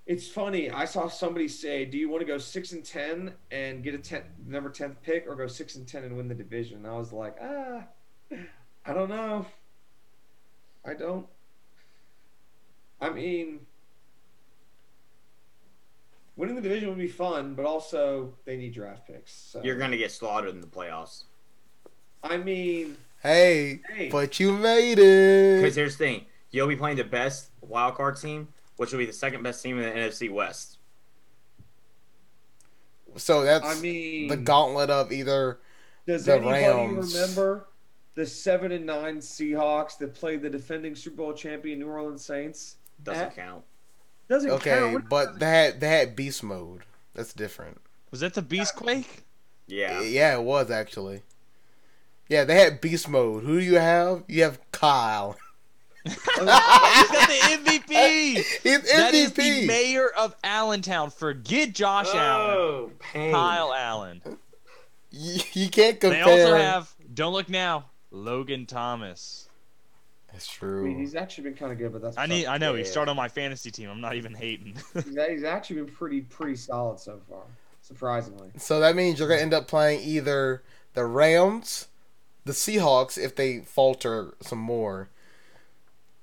[0.05, 0.71] it's funny.
[0.71, 3.99] I saw somebody say, "Do you want to go six and ten and get a
[3.99, 6.97] 10, number tenth pick, or go six and ten and win the division?" And I
[6.97, 7.83] was like, ah,
[8.85, 9.45] I don't know.
[10.85, 11.27] I don't.
[13.01, 13.61] I mean,
[16.39, 19.33] winning the division would be fun, but also they need draft picks.
[19.33, 19.61] So.
[19.61, 21.25] You're gonna get slaughtered in the playoffs.
[22.23, 25.61] I mean, hey, hey, but you made it.
[25.61, 29.05] Because here's the thing: you'll be playing the best wild card team, which will be
[29.05, 30.77] the second best team in the NFC West.
[33.17, 35.59] So that's I mean, the gauntlet of either.
[36.07, 37.13] does the anybody Rams.
[37.13, 37.67] remember
[38.15, 42.77] the seven and nine Seahawks that played the defending Super Bowl champion New Orleans Saints?
[43.03, 43.29] Doesn't Eh?
[43.29, 43.63] count.
[44.29, 45.09] Doesn't Okay, count.
[45.09, 46.83] But they had they had beast mode.
[47.13, 47.81] That's different.
[48.11, 49.23] Was that the Beast Quake?
[49.67, 49.99] Yeah.
[50.01, 51.23] Eh, yeah, it was actually.
[52.27, 53.43] Yeah, they had beast mode.
[53.43, 54.23] Who do you have?
[54.27, 55.35] You have Kyle.
[56.41, 58.35] Oh, he's got the MVP.
[58.35, 58.91] He's MVP.
[58.95, 61.11] That is the mayor of Allentown.
[61.11, 62.57] Forget Josh oh, Allen.
[62.57, 63.31] Oh, pain.
[63.33, 64.21] Kyle Allen.
[65.11, 66.23] You, you can't compare.
[66.23, 66.53] They compare.
[66.53, 69.48] also have, don't look now, Logan Thomas.
[70.31, 70.85] That's I true.
[70.85, 72.45] mean, he's actually been kind of good, but that's I need.
[72.45, 73.89] I know he started on my fantasy team.
[73.89, 74.75] I'm not even hating.
[74.93, 77.43] he's, he's actually been pretty pretty solid so far,
[77.81, 78.49] surprisingly.
[78.57, 80.63] So that means you're gonna end up playing either
[80.93, 81.87] the Rams,
[82.45, 85.09] the Seahawks if they falter some more,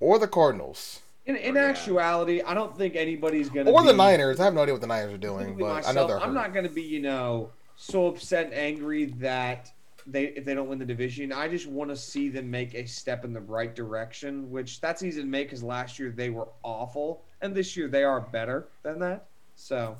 [0.00, 1.66] or the Cardinals, In, in Oh, yeah.
[1.68, 4.38] actuality, I don't think anybody's gonna or the be- Niners.
[4.40, 6.20] I have no idea what the Niners are doing, Specifically but I know they're.
[6.20, 6.34] I'm hurt.
[6.34, 9.70] not going to be, you know, so upset and angry that
[10.06, 11.32] they if they don't win the division.
[11.32, 15.02] I just want to see them make a step in the right direction, which that's
[15.02, 18.68] easy to make because last year they were awful, and this year they are better
[18.82, 19.26] than that.
[19.56, 19.96] So,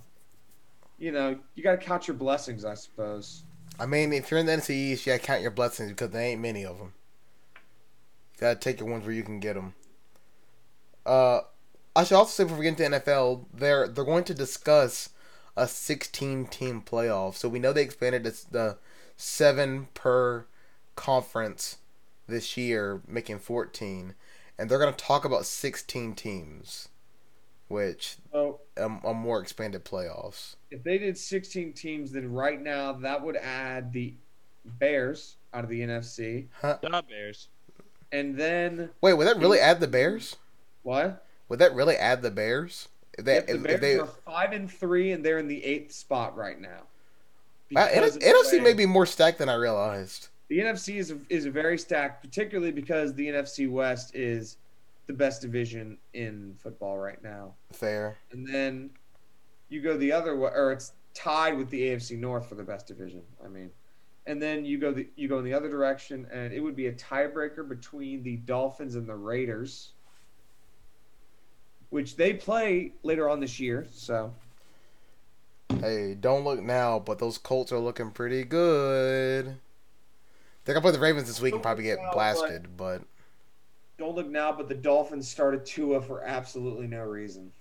[0.99, 3.43] you know, you got to count your blessings, I suppose.
[3.79, 6.23] I mean, if you're in the NFC East, you gotta count your blessings because there
[6.23, 6.93] ain't many of them.
[8.35, 9.75] You gotta take your ones where you can get them.
[11.05, 11.41] Uh,
[11.95, 15.11] I should also say before we get into NFL, they're they're going to discuss
[15.57, 17.35] a 16 team playoff.
[17.35, 18.77] So we know they expanded the
[19.17, 20.47] seven per
[20.95, 21.79] conference
[22.27, 24.15] this year, making 14,
[24.59, 26.89] and they're going to talk about 16 teams,
[27.69, 30.57] which So, um, a more expanded playoffs.
[30.71, 34.15] if they did 16 teams, then right now that would add the
[34.65, 37.49] Bears out of the NFC, Stop Bears.
[38.13, 40.37] and then Wait, would that really add the Bears?
[40.83, 41.25] what?
[41.49, 42.89] Would that really add the Bears?
[43.17, 45.47] If they, Yep, the if, Bears if they, are five and three, and they're in
[45.49, 46.83] the eighth spot right now.
[47.73, 50.29] Wow, the NFC may be more stacked than I realized.
[50.49, 54.59] The NFC is is very stacked, particularly because the NFC West is
[55.07, 57.55] the best division in football right now.
[57.73, 58.17] Fair.
[58.33, 58.91] And then
[59.69, 62.87] you go the other way, or it's tied with the AFC North for the best
[62.87, 63.23] division.
[63.45, 63.71] I mean,
[64.27, 66.87] and then you go the you go in the other direction, and it would be
[66.87, 69.93] a tiebreaker between the Dolphins and the Raiders,
[71.91, 73.87] which they play later on this year.
[73.91, 74.33] So
[75.69, 79.61] Hey, don't look now, but those Colts are looking pretty good.
[80.65, 83.03] They're gonna play the Ravens this week and probably get Well, but- blasted, but
[83.99, 87.53] don't look now, but the Dolphins started Tua for absolutely no reason.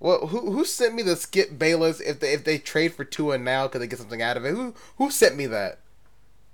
[0.00, 3.38] well, who who sent me the Skip Bayless if they if they trade for Tua
[3.38, 4.50] now could they get something out of it?
[4.54, 5.78] Who who sent me that?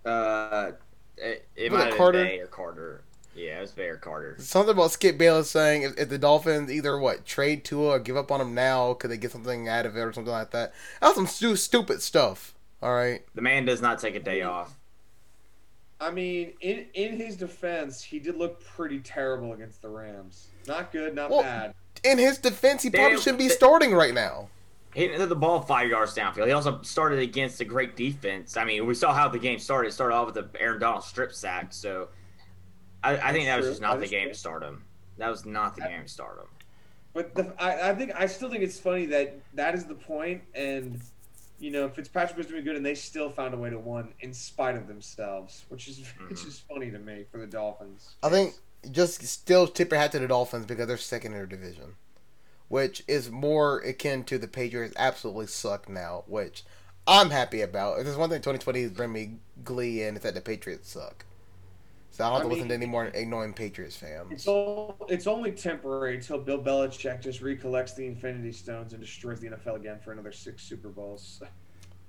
[0.04, 0.72] Uh,
[1.16, 2.18] it, it Was it might have Carter?
[2.18, 3.02] been Bay or Carter.
[3.38, 4.34] Yeah, it was Bay or Carter.
[4.38, 8.16] Something about Skip Bayless saying if, if the Dolphins either what trade Tua or give
[8.16, 10.74] up on him now, could they get something out of it or something like that?
[11.00, 12.54] That's some stu- stupid stuff.
[12.82, 13.22] All right.
[13.36, 14.74] The man does not take a day off.
[16.00, 20.48] I mean, in in his defense, he did look pretty terrible against the Rams.
[20.66, 21.74] Not good, not Well, bad.
[22.04, 23.20] In his defense, he probably Damn.
[23.20, 24.48] shouldn't be starting right now.
[24.94, 26.46] He didn't hit the ball five yards downfield.
[26.46, 28.56] He also started against a great defense.
[28.56, 29.88] I mean, we saw how the game started.
[29.88, 31.72] It started off with the Aaron Donald strip sack.
[31.72, 32.08] So
[33.02, 33.72] I, I think that was true.
[33.72, 34.32] just not That the game true.
[34.32, 34.84] to start him.
[35.18, 36.46] That was not the game to start him.
[37.14, 40.42] But the, I, I think I still think it's funny that that is the point,
[40.54, 41.00] and
[41.58, 44.32] you know Fitzpatrick was doing good, and they still found a way to win in
[44.32, 46.48] spite of themselves, which is which mm-hmm.
[46.48, 48.14] is funny to me for the Dolphins.
[48.22, 48.54] I think
[48.92, 51.96] just still tip your hat to the Dolphins because they're second in their division,
[52.68, 56.64] which is more akin to the Patriots absolutely suck now, which
[57.06, 57.98] I'm happy about.
[57.98, 61.24] If there's one thing 2020 has bring me glee in, it's that the Patriots suck.
[62.18, 64.26] So I don't have I to listen to any more ignoring Patriots fans.
[64.32, 69.38] It's all it's only temporary until Bill Belichick just recollects the Infinity Stones and destroys
[69.38, 71.40] the NFL again for another six Super Bowls.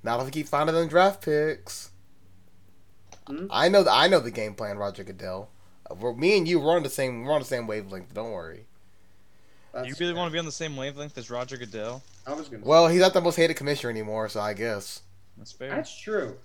[0.02, 1.92] Not if we keep finding them draft picks.
[3.28, 3.46] Hmm?
[3.52, 5.52] I know the, I know the game plan, Roger Goodell.
[5.88, 8.12] Uh, We're, me and you we're on the same we're on the same wavelength.
[8.12, 8.66] Don't worry.
[9.76, 12.02] That's You really want to be on the same wavelength as Roger Goodell?
[12.26, 12.66] I was gonna.
[12.66, 15.04] Well, he's not the most hated commissioner anymore, so I guess.
[15.38, 15.70] That's fair.
[15.70, 16.36] That's true.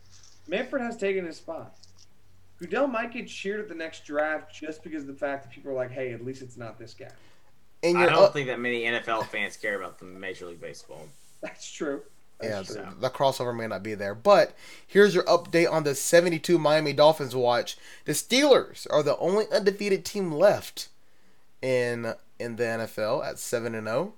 [0.49, 1.75] Manfred has taken his spot.
[2.59, 5.71] Goodell might get cheered at the next draft just because of the fact that people
[5.71, 7.11] are like, "Hey, at least it's not this guy."
[7.83, 10.61] And I you're don't up- think that many NFL fans care about the Major League
[10.61, 11.09] Baseball.
[11.41, 12.03] That's true.
[12.43, 12.93] Yeah, That's the, true.
[13.01, 14.15] the crossover may not be there.
[14.15, 14.55] But
[14.87, 17.77] here's your update on the 72 Miami Dolphins watch.
[18.07, 20.89] The Steelers are the only undefeated team left
[21.63, 24.15] in in the NFL at 7 and 0.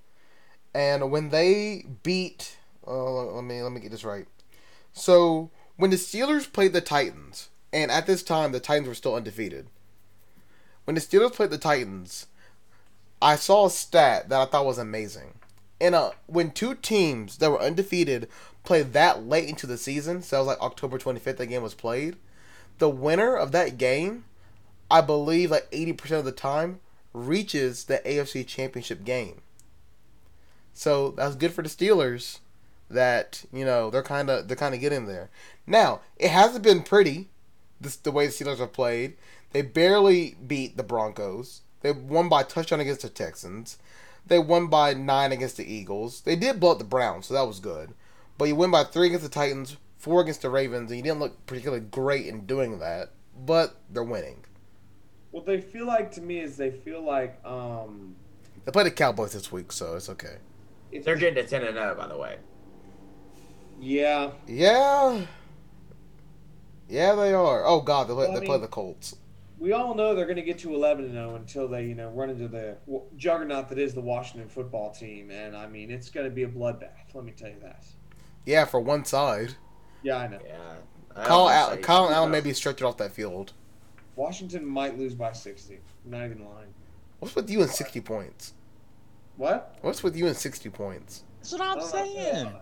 [0.74, 2.56] And when they beat
[2.86, 4.26] uh, let me let me get this right.
[4.92, 9.14] So, when the Steelers played the Titans, and at this time the Titans were still
[9.14, 9.66] undefeated.
[10.84, 12.26] When the Steelers played the Titans,
[13.20, 15.34] I saw a stat that I thought was amazing
[15.80, 18.28] in a uh, when two teams that were undefeated
[18.64, 21.74] played that late into the season, so it was like October 25th the game was
[21.74, 22.16] played,
[22.78, 24.24] the winner of that game,
[24.90, 26.80] I believe like 80% of the time
[27.12, 29.42] reaches the AFC Championship game.
[30.72, 32.40] So that's good for the Steelers
[32.90, 35.30] that, you know, they're kind of they're kind of getting there.
[35.66, 37.28] Now, it hasn't been pretty
[37.80, 39.16] this the way the Steelers have played.
[39.52, 41.62] They barely beat the Broncos.
[41.82, 43.78] They won by a touchdown against the Texans.
[44.26, 46.22] They won by nine against the Eagles.
[46.22, 47.94] They did blow up the Browns, so that was good.
[48.38, 51.20] But you win by three against the Titans, four against the Ravens, and you didn't
[51.20, 53.10] look particularly great in doing that.
[53.38, 54.44] But they're winning.
[55.30, 58.16] What they feel like to me is they feel like um,
[58.64, 60.36] They play the Cowboys this week, so it's okay.
[61.04, 62.38] They're getting to ten and zero, by the way.
[63.78, 64.30] yeah.
[64.46, 65.26] Yeah.
[66.88, 67.64] Yeah, they are.
[67.64, 69.16] Oh God, they play, Well, I they play the Colts.
[69.58, 72.10] We all know they're going to get to 11 and 0 until they, you know,
[72.10, 72.76] run into the
[73.16, 76.48] juggernaut that is the Washington football team, and I mean it's going to be a
[76.48, 77.14] bloodbath.
[77.14, 77.84] Let me tell you that.
[78.44, 79.54] Yeah, for one side.
[80.02, 80.38] Yeah, I know.
[80.46, 80.74] Yeah.
[81.16, 82.56] I Kyle, was Al- Kyle Allen may knows?
[82.58, 83.54] stretched off that field.
[84.14, 85.78] Washington might lose by 60.
[86.04, 86.68] I'm not even lying.
[87.18, 88.52] What's with you and 60 points?
[89.36, 89.76] What?
[89.80, 91.24] What's with you and 60 points?
[91.40, 92.52] That's what I'm Oh, saying.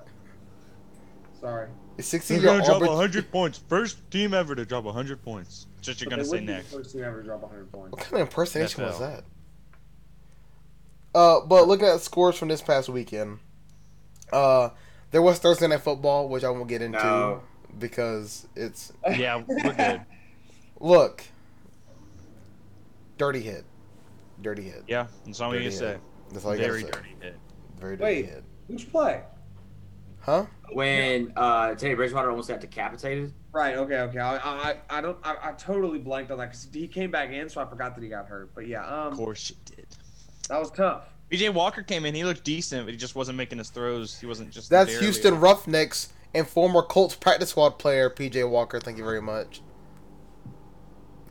[1.40, 1.68] Sorry.
[1.96, 3.58] Is 60 They're your gonna drop arbit- 100 100 points.
[3.68, 5.66] First team ever to drop 100 points.
[5.80, 6.72] Just you're But gonna say next.
[6.72, 7.92] First team ever to drop 100 points.
[7.92, 8.98] What kind of impersonation was NFL.
[9.00, 9.24] that?
[11.14, 13.38] Uh, but looking at scores from this past weekend,
[14.32, 14.70] uh,
[15.12, 17.42] there was Thursday night football, which I won't get into No.
[17.78, 20.00] because it's Yeah, we're good.
[20.80, 21.22] look,
[23.16, 23.64] dirty hit,
[24.42, 24.82] dirty hit.
[24.88, 25.86] Yeah, that's all we Dirty need to say.
[25.92, 26.00] hit.
[26.32, 26.98] That's all you Very gotta say.
[27.00, 27.36] dirty hit.
[27.78, 28.26] Very dirty Wait.
[28.26, 28.44] hit.
[28.66, 29.22] Who'd play?
[30.24, 30.46] Huh?
[30.72, 33.32] When uh, Teddy Bridgewater almost got decapitated.
[33.52, 33.76] Right.
[33.76, 33.98] Okay.
[34.00, 34.18] Okay.
[34.18, 37.48] I I, I don't I, I totally blanked on that because he came back in,
[37.48, 38.54] so I forgot that he got hurt.
[38.54, 39.86] But yeah, Of um, course you did.
[40.48, 41.04] that was tough.
[41.30, 42.14] PJ Walker came in.
[42.14, 44.18] He looked decent, but he just wasn't making his throws.
[44.18, 44.70] He wasn't just.
[44.70, 48.80] That's barely- Houston Roughnecks and former Colts practice squad player PJ Walker.
[48.80, 49.60] Thank you very much.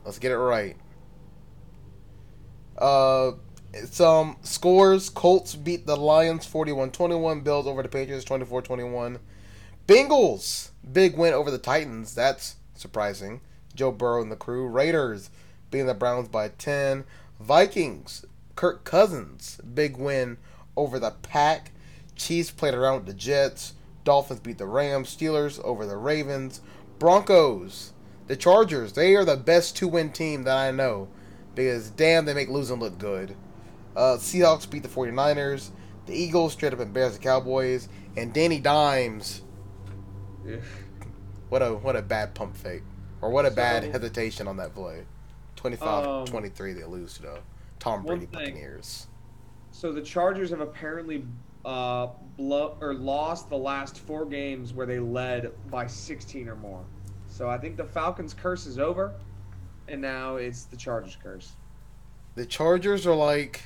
[0.06, 0.76] Let's get it right.
[2.78, 3.32] Uh,
[3.86, 7.44] some scores: Colts beat the Lions 41-21.
[7.44, 9.20] Bills over the Patriots 24-21.
[9.88, 12.16] Bengals big win over the Titans.
[12.16, 13.42] That's surprising.
[13.76, 14.68] Joe Burrow and the crew.
[14.68, 15.30] Raiders
[15.72, 17.04] beating the Browns by 10.
[17.40, 20.38] Vikings Kirk Cousins big win
[20.78, 21.72] over the Pack.
[22.16, 23.74] Chiefs played around with the Jets.
[24.04, 25.16] Dolphins beat the Rams.
[25.16, 26.62] Steelers over the Ravens.
[27.00, 27.94] Broncos,
[28.28, 28.94] the Chargers.
[28.94, 31.08] They are the best two-win team that I know
[31.56, 33.36] because damn, they make losing look good.
[33.96, 35.70] Uh, Seahawks beat the 49ers.
[36.06, 37.88] The Eagles straight up embarrassed the Cowboys.
[38.18, 39.42] And Danny Dimes,
[40.46, 40.58] Yeah.
[41.50, 42.84] what a what a bad pump fake,
[43.22, 45.06] or what a bad hesitation on that play.
[45.56, 47.40] 25-23 Um, they lose to the
[47.80, 48.26] Tom Brady.
[48.28, 49.08] Buccaneers.
[49.72, 51.26] So the Chargers have apparently
[51.66, 56.84] uh, blow, or lost the last four games where they led by 16 or more.
[57.30, 59.14] So I think the Falcons' curse is over,
[59.88, 61.54] and now it's the Chargers' curse.
[62.36, 63.62] The Chargers are like,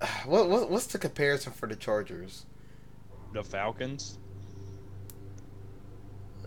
[0.24, 2.46] what, what what's the comparison for the Chargers?
[3.32, 4.18] The Falcons.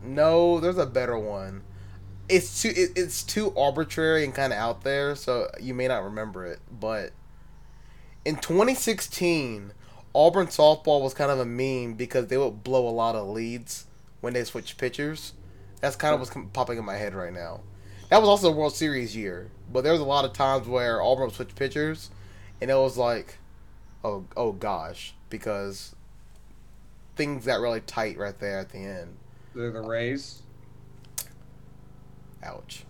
[0.02, 1.64] No, there's a better one.
[2.28, 6.04] It's too it, it's too arbitrary and kind of out there, so you may not
[6.04, 6.60] remember it.
[6.72, 7.12] But
[8.26, 9.72] in 2016,
[10.16, 13.86] Auburn softball was kind of a meme because they would blow a lot of leads
[14.22, 15.34] when they switched pitchers.
[15.82, 17.62] That's kind of what's popping in my head right now.
[18.10, 21.02] That was also a World Series year, but there was a lot of times where
[21.02, 22.10] Auburn would switch pitchers,
[22.62, 23.38] and it was like,
[24.04, 25.96] oh oh gosh, because
[27.16, 29.18] things got really tight right there at the end.
[29.56, 30.42] They're the Rays.
[32.44, 32.86] Ouch.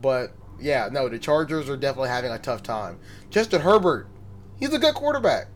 [0.00, 2.98] But yeah, no, the Chargers are definitely having a tough time.
[3.30, 4.06] Justin Herbert,
[4.58, 5.48] he's a good quarterback.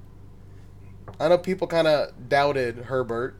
[1.20, 3.36] I know people kind of doubted Herbert,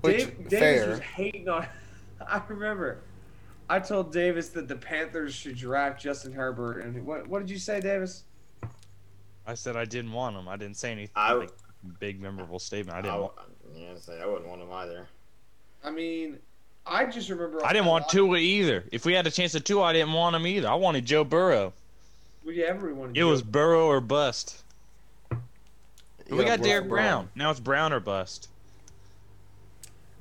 [0.00, 1.66] which Dave, Davis was hating on.
[2.26, 3.02] I remember.
[3.68, 7.58] I told Davis that the Panthers should draft Justin Herbert, and what what did you
[7.58, 8.24] say, Davis?
[9.50, 10.48] I said I didn't want him.
[10.48, 11.12] I didn't say anything.
[11.16, 11.50] I- like,
[11.98, 12.96] big memorable statement.
[12.96, 13.14] I didn't.
[13.14, 13.32] I, want,
[13.74, 15.08] yeah, say I wouldn't want him either.
[15.82, 16.38] I mean,
[16.86, 17.64] I just remember.
[17.64, 18.84] I didn't want Tua either.
[18.92, 20.68] If we had a chance at Tua, I didn't want him either.
[20.68, 21.72] I wanted Joe Burrow.
[22.44, 23.12] Well, yeah, everyone.
[23.14, 24.62] It was Burrow or bust.
[25.32, 27.28] You we gotta Derrick it Brown.
[27.34, 28.48] Now it's Brown or bust.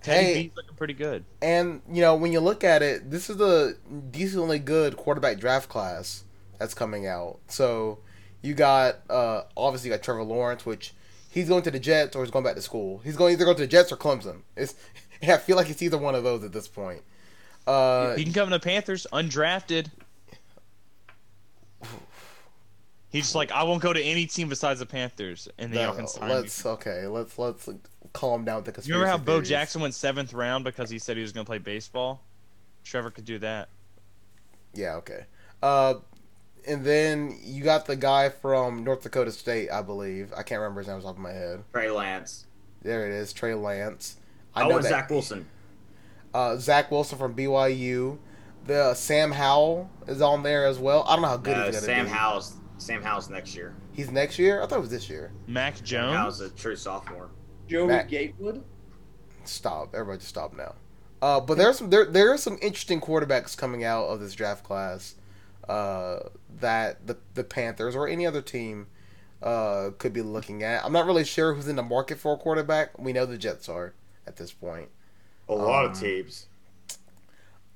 [0.01, 0.43] Teddy Hey.
[0.43, 1.23] B's looking pretty good.
[1.41, 3.75] And you know, when you look at it, this is a
[4.09, 6.23] decently good quarterback draft class
[6.57, 7.37] that's coming out.
[7.47, 7.99] So
[8.41, 10.93] you got uh obviously you got Trevor Lawrence, which
[11.29, 12.99] he's going to the Jets or he's going back to school.
[13.03, 14.41] He's going either go to the Jets or Clemson.
[14.55, 14.75] It's
[15.23, 17.01] I feel like it's either one of those at this point.
[17.67, 19.87] Uh, He can come to the Panthers undrafted.
[23.11, 25.95] He's just like, I won't go to any team besides the Panthers, and then y'all
[25.95, 26.35] can sign me.
[26.35, 27.07] let's okay.
[27.07, 27.67] Let's let's
[28.13, 29.41] calm down the You remember how Bo.
[29.41, 32.21] Jackson went seventh round because he said he was going to play baseball?
[32.83, 33.69] Trevor could do that.
[34.73, 35.25] Yeah, okay.
[35.61, 35.95] Uh,
[36.67, 40.31] and then you got the guy from North Dakota State, I believe.
[40.35, 41.63] I can't remember his name off the top of my head.
[41.73, 42.45] Trey Lance.
[42.81, 44.17] There it is, Trey Lance.
[44.55, 44.89] I I, know want that.
[44.89, 45.47] Zach Wilson.
[46.33, 48.17] Uh, Zach Wilson from BYU.
[48.65, 51.03] The Sam Howell is on there as well.
[51.07, 52.11] I don't know how good No, he's gonna Sam be.
[52.11, 53.75] Howell's Sam Howell's next year.
[53.93, 54.61] He's next year.
[54.61, 55.31] I thought it was this year.
[55.47, 56.15] Mac Jones.
[56.15, 56.51] Howell's Jones.
[56.51, 57.29] a true sophomore.
[57.67, 58.63] Joey Matt- Gatewood.
[59.43, 59.93] Stop.
[59.95, 60.75] Everybody, just stop now.
[61.21, 64.63] Uh, but there's some there there are some interesting quarterbacks coming out of this draft
[64.63, 65.15] class.
[65.69, 66.29] Uh,
[66.59, 68.87] that the the Panthers or any other team
[69.43, 70.83] uh could be looking at.
[70.83, 72.97] I'm not really sure who's in the market for a quarterback.
[72.99, 73.93] We know the Jets are
[74.27, 74.89] at this point.
[75.47, 76.47] A lot Um, of teams.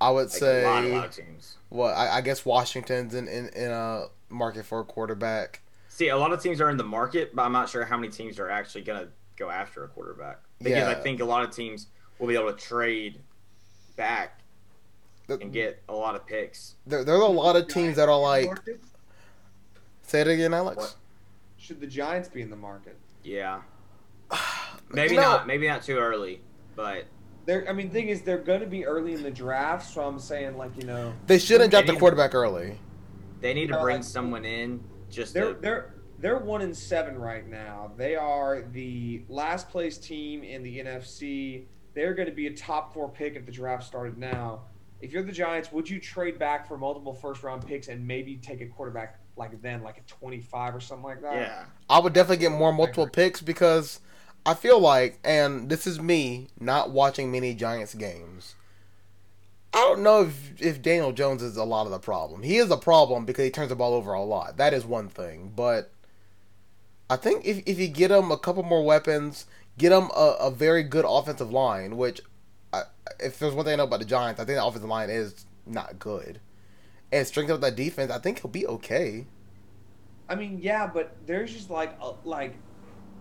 [0.01, 1.57] I would Like say a lot, a lot of teams.
[1.69, 5.61] Well, I, I guess Washington's in, in, in a market for a quarterback.
[5.87, 8.11] See, a lot of teams are in the market, but I'm not sure how many
[8.11, 10.39] teams are actually gonna go after a quarterback.
[10.59, 11.87] Because I think a lot of teams
[12.19, 13.21] will be able to trade
[13.95, 14.42] back
[15.27, 16.75] There, and get a lot of picks.
[16.85, 18.45] there, there are a lot of teams that are like.
[18.47, 18.81] Market?
[20.01, 20.77] Say it again, Alex.
[20.77, 20.95] What?
[21.57, 22.97] Should the Giants be in the market?
[23.23, 23.61] Yeah.
[24.89, 25.47] Maybe You know- not.
[25.47, 26.41] Maybe not too early,
[26.75, 27.05] but
[27.45, 30.19] They're, I mean, thing is, they're going to be early in the draft, so I'm
[30.19, 32.77] saying, like, you know, They shouldn't draft the Maybe- quarterback early.
[33.39, 35.59] they need to bring like- someone in just they're to.
[35.61, 37.91] they're they're one in seven right now.
[37.97, 41.65] They are the last place team in the NFC.
[41.93, 44.61] They're going to be a top four pick if the draft started now.
[45.03, 48.37] If you're the Giants, would you trade back for multiple first round picks and maybe
[48.37, 51.35] take a quarterback like then, like a 25 or something like that?
[51.35, 51.65] Yeah.
[51.89, 53.99] I would definitely get more multiple picks because
[54.45, 58.55] I feel like, and this is me not watching many Giants games.
[59.73, 62.41] I don't know if, if Daniel Jones is a lot of the problem.
[62.41, 64.55] He is a problem because he turns the ball over a lot.
[64.55, 65.51] That is one thing.
[65.53, 65.91] But
[67.09, 69.47] I think if, if you get him a couple more weapons,
[69.77, 72.21] get him a, a very good offensive line, which,
[72.73, 72.83] I,
[73.19, 75.45] if there's one thing I know about the Giants, I think the offensive line is
[75.65, 76.39] not good.
[77.11, 79.27] And strengthen up that defense, I think he'll be okay.
[80.27, 82.55] I mean, yeah, but there's just like a, like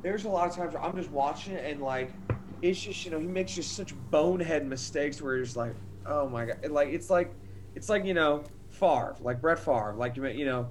[0.03, 2.11] there's a lot of times where I'm just watching it and like
[2.61, 5.75] it's just you know he makes just such bonehead mistakes where you're just like
[6.07, 7.33] oh my god like it's like
[7.75, 10.71] it's like you know Favre like Brett Favre like you you know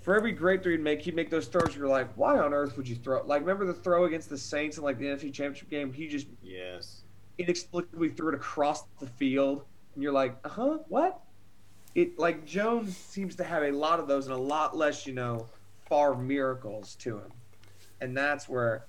[0.00, 2.52] for every great throw he'd make he'd make those throws where you're like why on
[2.52, 5.32] earth would you throw like remember the throw against the Saints in like the NFC
[5.32, 7.02] Championship game he just Yes.
[7.38, 11.20] Inexplicably threw it across the field, and you're like, uh huh, what?
[11.94, 15.14] It like Jones seems to have a lot of those and a lot less, you
[15.14, 15.46] know,
[15.88, 17.32] Favre miracles to him,
[18.00, 18.84] and that's where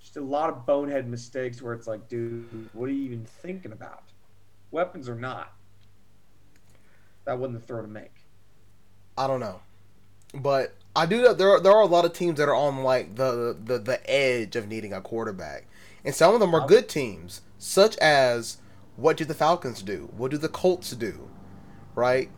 [0.00, 3.72] just a lot of bonehead mistakes where it's like, dude, what are you even thinking
[3.72, 4.02] about?
[4.70, 5.52] Weapons or not,
[7.24, 8.12] that wasn't the throw to make.
[9.16, 9.60] I don't know,
[10.34, 12.82] but I do know there are, there are a lot of teams that are on
[12.82, 15.66] like the, the the edge of needing a quarterback,
[16.04, 18.58] and some of them are good teams, such as
[18.96, 20.10] what do the Falcons do?
[20.16, 21.28] What do the Colts do?
[21.94, 22.30] Right?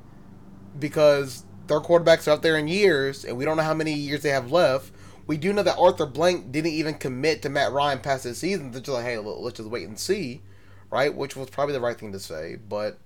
[0.78, 4.22] Because their quarterbacks are out there in years, and we don't know how many years
[4.22, 4.92] they have left.
[5.26, 8.70] We do know that Arthur Blank didn't even commit to Matt Ryan past this season.
[8.70, 10.42] They're just like, hey, let's just wait and see,
[10.90, 11.14] right?
[11.14, 12.98] Which was probably the right thing to say, but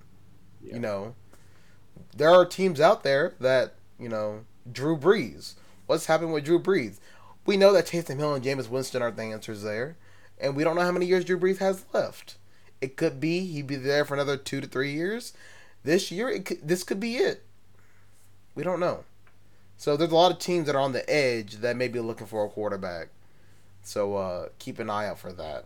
[0.61, 1.15] you know,
[2.15, 5.55] there are teams out there that you know Drew Brees.
[5.85, 6.99] What's happened with Drew Brees?
[7.45, 9.97] We know that Taysom Hill and Jameis Winston are the answers there,
[10.39, 12.37] and we don't know how many years Drew Brees has left.
[12.81, 15.33] It could be he'd be there for another two to three years.
[15.83, 17.43] This year, it could, this could be it.
[18.55, 19.03] We don't know.
[19.77, 22.27] So there's a lot of teams that are on the edge that may be looking
[22.27, 23.09] for a quarterback.
[23.81, 25.65] So uh, keep an eye out for that.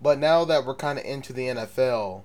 [0.00, 2.22] But now that we're kind of into the NFL,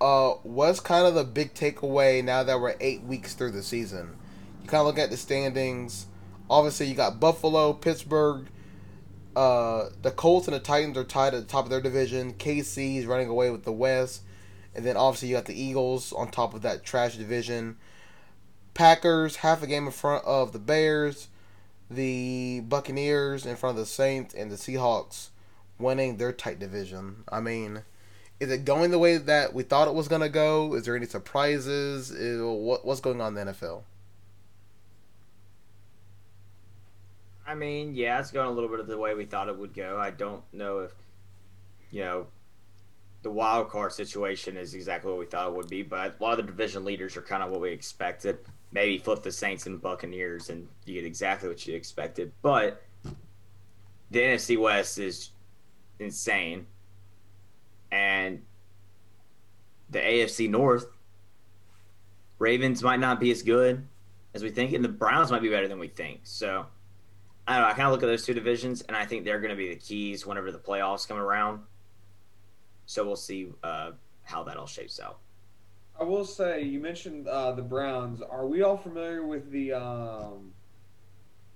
[0.00, 4.16] uh, what's kind of the big takeaway now that we're eight weeks through the season?
[4.60, 6.06] You kind of look at the standings.
[6.50, 8.48] Obviously, you got Buffalo, Pittsburgh,
[9.34, 12.34] uh, the Colts and the Titans are tied at the top of their division.
[12.34, 14.22] KC is running away with the West,
[14.74, 17.76] and then obviously you got the Eagles on top of that trash division.
[18.74, 21.28] Packers half a game in front of the Bears,
[21.90, 25.28] the Buccaneers in front of the Saints, and the Seahawks
[25.78, 27.24] winning their tight division.
[27.30, 27.82] I mean,
[28.40, 30.74] is it going the way that we thought it was going to go?
[30.74, 32.10] Is there any surprises?
[32.10, 33.82] Is, what what's going on in the NFL?
[37.52, 39.74] I mean, yeah, it's going a little bit of the way we thought it would
[39.74, 39.98] go.
[40.00, 40.94] I don't know if,
[41.90, 42.26] you know,
[43.20, 46.40] the wild card situation is exactly what we thought it would be, but a lot
[46.40, 48.38] of the division leaders are kind of what we expected.
[48.72, 52.32] Maybe flip the Saints and Buccaneers, and you get exactly what you expected.
[52.40, 52.82] But
[54.10, 55.32] the NFC West is
[55.98, 56.66] insane,
[57.90, 58.40] and
[59.90, 60.86] the AFC North,
[62.38, 63.86] Ravens might not be as good
[64.32, 66.20] as we think, and the Browns might be better than we think.
[66.24, 66.64] So.
[67.46, 67.68] I don't know.
[67.68, 69.68] I kind of look at those two divisions, and I think they're going to be
[69.68, 71.60] the keys whenever the playoffs come around.
[72.86, 73.92] So we'll see uh,
[74.22, 75.18] how that all shapes out.
[75.98, 78.22] I will say, you mentioned uh, the Browns.
[78.22, 80.52] Are we all familiar with the um,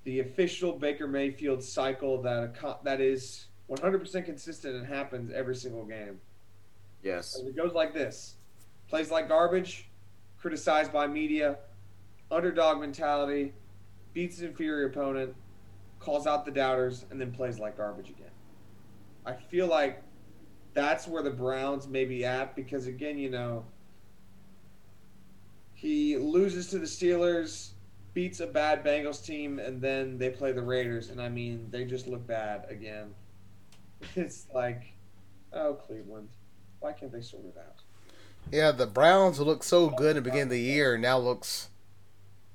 [0.04, 5.54] the official Baker Mayfield cycle that a co- that is 100% consistent and happens every
[5.54, 6.20] single game?
[7.02, 7.40] Yes.
[7.44, 8.36] It goes like this:
[8.88, 9.88] Plays like garbage,
[10.38, 11.58] criticized by media,
[12.30, 13.52] underdog mentality,
[14.12, 15.34] beats inferior opponent,
[16.06, 18.30] calls out the doubters, and then plays like garbage again.
[19.26, 20.00] I feel like
[20.72, 23.64] that's where the Browns may be at because, again, you know,
[25.74, 27.70] he loses to the Steelers,
[28.14, 31.84] beats a bad Bengals team, and then they play the Raiders, and I mean, they
[31.84, 33.14] just look bad again.
[34.14, 34.92] It's like,
[35.54, 36.28] oh, Cleveland,
[36.80, 37.80] why can't they sort it out?
[38.52, 41.70] Yeah, the Browns look so good in the beginning of the year now looks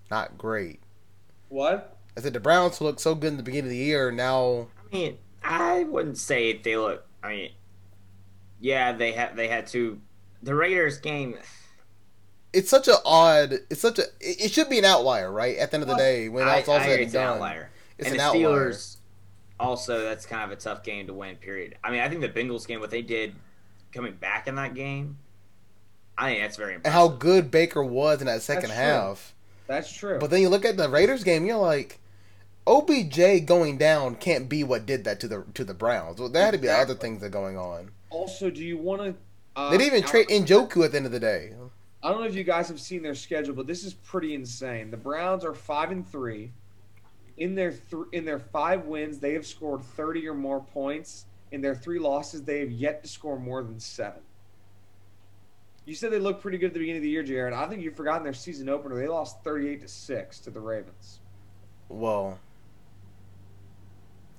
[0.10, 0.80] not great.
[1.50, 1.98] What?
[2.18, 4.68] I said the Browns look so good in the beginning of the year now.
[4.92, 7.06] I mean, I wouldn't say they look.
[7.24, 7.52] I mean,
[8.60, 10.00] yeah, they had they had to.
[10.44, 11.36] The Raiders game.
[12.54, 13.54] It's such an odd.
[13.70, 14.04] It's such a.
[14.20, 15.58] It should be an outlier, right?
[15.58, 17.22] At the end of the day, when I, it's all I said and it's an
[17.22, 17.70] done, outlier.
[17.98, 18.72] it's and an the outlier.
[18.72, 18.98] Steelers,
[19.60, 21.38] also, that's kind of a tough game to win.
[21.38, 21.78] Period.
[21.84, 23.36] I mean, I think the Bengals game, what they did,
[23.94, 25.18] coming back in that game,
[26.18, 28.84] I think that's very And how good Baker was in that second That's true.
[28.84, 29.36] half.
[29.68, 30.20] That's true.
[30.20, 32.00] But then you look at the Raiders game, you're like,
[32.72, 36.20] OBJ going down can't be what did that to the to the Browns.
[36.20, 37.92] Well, there had to be other things that are going on.
[38.10, 39.16] also, do you want to?
[39.56, 41.52] Uh, They didn't even trade Njoku at the end of the day.
[42.02, 44.90] I don't know if you guys have seen their schedule, but this is pretty insane.
[44.90, 46.52] The Browns are five and three.
[47.38, 51.26] In their th- in their five wins, they have scored thirty or more points.
[51.52, 54.22] In their three losses, they have yet to score more than seven.
[55.86, 57.54] You said they looked pretty good at the beginning of the year, Jared.
[57.54, 58.96] I think you've forgotten their season opener.
[58.96, 61.20] They lost thirty-eight to six to the Ravens.
[61.90, 62.40] Well,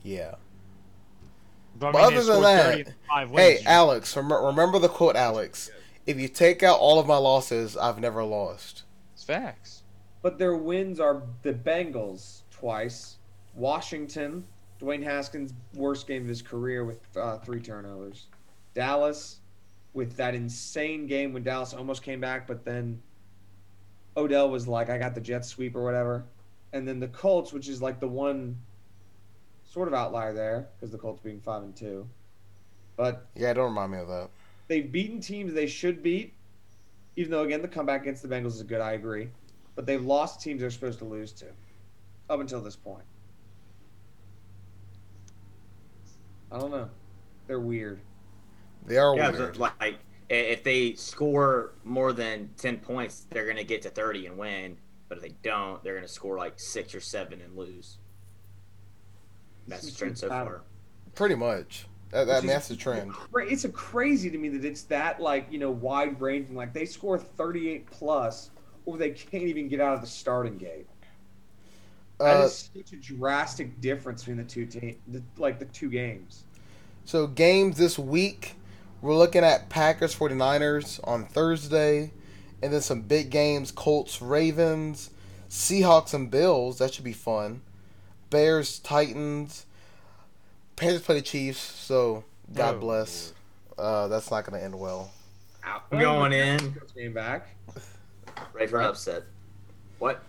[0.03, 0.35] yeah.
[1.79, 3.59] But, But I mean, other than that, 30 Hey.
[3.59, 5.71] You- Alex, rem- remember the quote, Alex.
[6.07, 8.83] If you take out all of my losses, I've never lost.
[9.15, 9.83] It's facts.
[10.21, 13.19] But their wins are the Bengals twice,
[13.55, 14.45] Washington,
[14.81, 18.27] Dwayne Haskins' worst game of his career with uh, three turnovers,
[18.75, 19.39] Dallas
[19.95, 23.01] with that insane game when Dallas almost came back, but then
[24.17, 26.25] Odell was like, "I got the jet sweep" or whatever,
[26.73, 28.57] and then the Colts, which is like the one
[29.73, 32.07] sort of outlier there because the Colts being five and two,
[32.97, 34.29] but Yeah, don't remind me of that.
[34.69, 36.35] they've beaten teams they should beat.
[37.17, 39.29] Even though again the comeback against the Bengals is good, I agree.
[39.75, 41.47] But they've lost teams they're supposed to lose to,
[42.29, 43.05] up until this point.
[46.51, 46.91] I don't know.
[47.47, 48.01] They're weird.
[48.85, 49.59] They are Yeah, weird.
[49.59, 54.37] but, like if they score more than ten points, they're gonna get to thirty and
[54.37, 54.77] win.
[55.09, 57.99] But if they don't, they're gonna score like six or seven and lose.
[59.69, 60.47] That's the trend so pattern.
[60.55, 60.63] far.
[61.15, 61.87] Pretty much.
[62.11, 63.13] That, that, I Which mean, is- that's the trend.
[63.13, 66.55] Cra- It's a crazy to me that it's that like you know wide ranging.
[66.55, 68.51] Like they score 38 plus,
[68.87, 70.87] or they can't even get out of the starting gate.
[72.19, 75.89] That Uh, is such a drastic difference between the two teams, the, like the two
[75.91, 76.45] games.
[77.05, 78.55] So games this week,
[79.01, 82.13] we're looking at Packers 49ers on Thursday,
[82.63, 85.11] and then some big games, Colts Ravens,
[85.51, 87.63] Seahawks and Bills, that should be fun.
[88.33, 89.67] Bears Titans,
[90.77, 92.79] Panthers play the Chiefs, so God Oh.
[92.81, 93.33] bless.
[93.79, 95.11] Uh, that's not going to end well.
[95.65, 97.49] I'm going in, First game back.
[98.55, 99.25] ready for an upset.
[99.99, 100.23] What?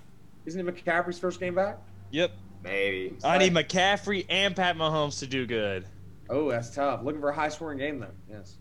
[0.46, 1.78] Isn't it McCaffrey's first game back?
[2.12, 2.32] Yep.
[2.64, 3.16] Maybe.
[3.24, 5.86] I need McCaffrey and Pat Mahomes to do good.
[6.30, 7.04] Oh, that's tough.
[7.04, 8.12] Looking for a high scoring game then.
[8.30, 8.56] Yes.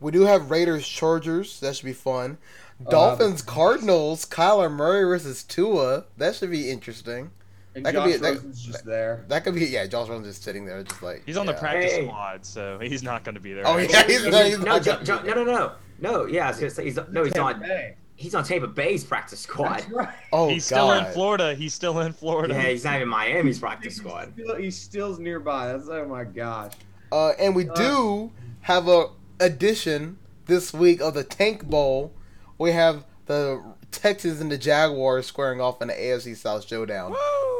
[0.00, 2.38] We do have Raiders Chargers, that should be fun.
[2.86, 7.30] Uh, Dolphins Cardinals, Kyler Murray versus Tua, that should be interesting.
[7.74, 9.24] And That could be- that- Rosen's just there.
[9.28, 11.22] That could be, yeah, Josh Rosen just sitting there, just like.
[11.26, 12.06] He's on the practice Hey.
[12.06, 13.66] squad, so he's not going to be there.
[13.66, 13.90] Oh, right?
[13.90, 16.26] yeah, he's not- he's no, not Jo- Jo- no, no, no, no.
[16.26, 17.60] Yeah, I was gonna say he's no, he's Tampa on.
[17.60, 17.96] Bay.
[18.16, 19.78] He's on Tampa Bay's practice squad.
[19.80, 20.08] That's right.
[20.32, 21.52] Oh, He's still in Florida.
[21.56, 22.54] He's still in Florida.
[22.54, 24.32] Yeah, he's not even Miami's practice He's squad.
[24.34, 25.72] still, he's still nearby.
[25.72, 26.74] That's oh my gosh.
[27.10, 28.30] Uh, and we do
[28.60, 29.06] have a
[29.40, 32.12] edition this week of the Tank Bowl.
[32.56, 33.60] We have the
[33.98, 37.14] Texans and the Jaguars squaring off in the AFC South showdown.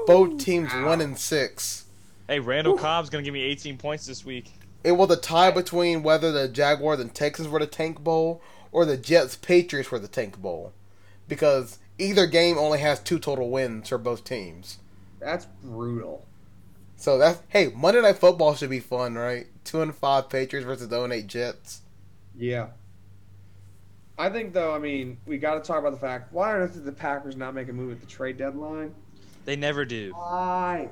[0.06, 1.84] Both teams one and six.
[2.28, 4.52] Hey, Randall Cobb's going to give me 18 points this week.
[4.82, 8.42] It was a tie between whether the Jaguars and Texans were the Tank Bowl
[8.72, 10.72] or the Jets Patriots were the Tank Bowl,
[11.28, 14.78] because either game only has two total wins for both teams.
[15.20, 16.26] That's brutal.
[16.96, 19.46] So that's hey Monday Night Football should be fun, right?
[19.64, 21.82] Two and five Patriots versus the 0 and eight Jets.
[22.36, 22.68] Yeah.
[24.16, 26.74] I think though, I mean, we got to talk about the fact why on earth
[26.74, 28.94] did the Packers not make a move at the trade deadline?
[29.44, 30.12] They never do.
[30.14, 30.88] Why?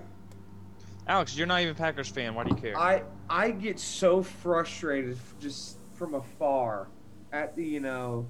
[1.07, 2.35] Alex, you're not even a Packers fan.
[2.35, 2.79] Why do you care?
[2.79, 6.89] I I get so frustrated just from afar
[7.33, 8.27] at the you know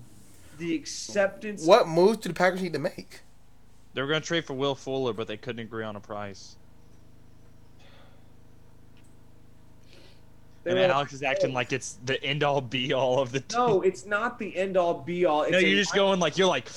[0.59, 1.65] the acceptance.
[1.65, 3.21] What moves do the Packers need to make?
[3.95, 6.57] They were going to trade for Will Fuller, but they couldn't agree on a price.
[10.65, 13.59] And were Alex is acting like it's the end all be all of the team.
[13.59, 15.43] no, it's not the end all be all.
[15.43, 16.69] It's no, you're just going like you're like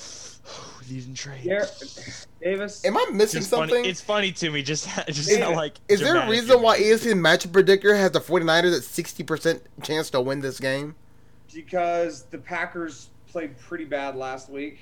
[0.88, 1.48] these trades.
[1.48, 2.16] Gar-
[2.52, 2.86] Davis.
[2.86, 3.70] Am I missing It's something?
[3.78, 3.90] funny.
[3.90, 5.78] It's funny to me just just Is- how like.
[5.90, 6.80] Is there a reason why.
[6.80, 10.96] ESPN Match Predictor has the 49ers at 60% chance to win this game?
[11.54, 14.78] because the Packers played pretty bad last week.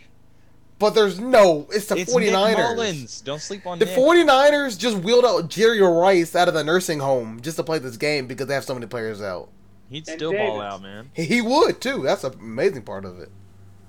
[0.84, 2.48] But there's no, it's the It's 49ers.
[2.50, 3.22] Nick Mullens.
[3.22, 3.98] Don't sleep on The Nick.
[3.98, 7.96] 49ers just wheeled out Jerry Rice out of the nursing home just to play this
[7.96, 9.48] game because they have so many players out.
[9.90, 11.10] He'd And still ball out, man.
[11.14, 12.04] He, he would too.
[12.04, 13.30] That's an amazing part of it.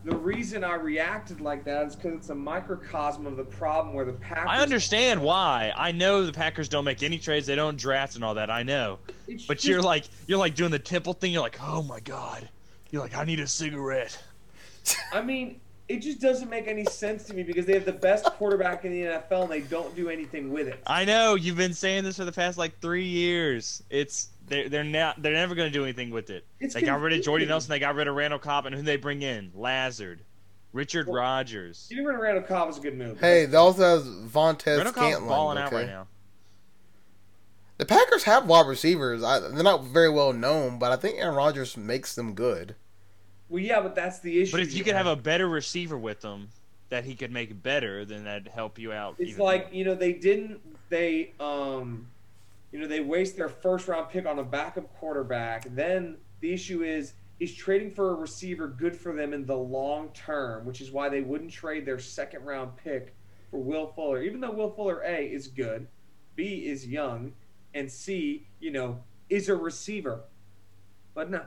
[0.04, 4.04] The reason I reacted like that is because it's a microcosm of the problem where
[4.04, 4.44] the Packers.
[4.48, 5.72] I understand why.
[5.74, 7.44] I know the Packers don't make any trades.
[7.46, 8.50] They don't draft and all that.
[8.50, 9.00] I know.
[9.26, 11.32] It's But just- you're like you're like doing the temple thing.
[11.32, 12.48] You're like, oh my god.
[12.92, 14.16] You're like, I need a cigarette.
[15.12, 15.58] I mean,
[15.88, 18.92] it just doesn't make any sense to me because they have the best quarterback in
[18.92, 20.80] the NFL and they don't do anything with it.
[20.86, 23.82] I know you've been saying this for the past like three years.
[23.90, 26.46] It's they're they're not they're never going to do anything with it.
[26.60, 27.44] It's they got rid of Jordy.
[27.46, 27.70] Nelson.
[27.70, 29.52] They got rid of Randall Cobb, and who they bring in?
[29.54, 30.20] Lazard,
[30.72, 31.86] Richard Well, Rogers.
[31.90, 33.20] Getting rid of Randall Cobb is a good move.
[33.20, 35.28] Hey, they also has Vontez Randall Cobb's Scantling.
[35.28, 36.06] balling out right now.
[37.76, 39.22] The Packers have wide receivers.
[39.24, 42.76] I, they're not very well known, but I think Aaron Rodgers makes them good.
[43.54, 44.50] Well, yeah, but that's the issue.
[44.50, 46.48] But if you could have a better receiver with them
[46.88, 49.14] that he could make better, then that'd help you out.
[49.20, 49.74] It's like more.
[49.74, 52.08] you know they didn't they um
[52.72, 55.72] you know they waste their first round pick on a backup quarterback.
[55.72, 60.08] Then the issue is he's trading for a receiver good for them in the long
[60.14, 63.14] term, which is why they wouldn't trade their second round pick
[63.52, 64.20] for Will Fuller.
[64.20, 65.86] Even though Will Fuller A is good,
[66.34, 67.32] B is young,
[67.72, 68.98] and C, you know,
[69.30, 70.22] is a receiver.
[71.14, 71.42] But no.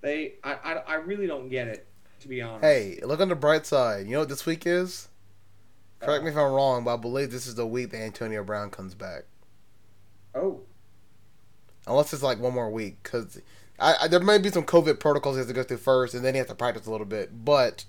[0.00, 1.86] They I I, I really don't get it,
[2.20, 2.64] to be honest.
[2.64, 4.06] Hey, look on the bright side.
[4.06, 5.08] You know what this week is?
[6.00, 8.70] Correct me if I'm wrong, but I believe this is the week that Antonio Brown
[8.70, 9.24] comes back.
[10.34, 10.60] Oh.
[11.86, 13.40] Unless it's like one more week, because
[13.78, 16.24] I, I, there may be some COVID protocols he has to go through first, and
[16.24, 17.44] then he has to practice a little bit.
[17.44, 17.84] But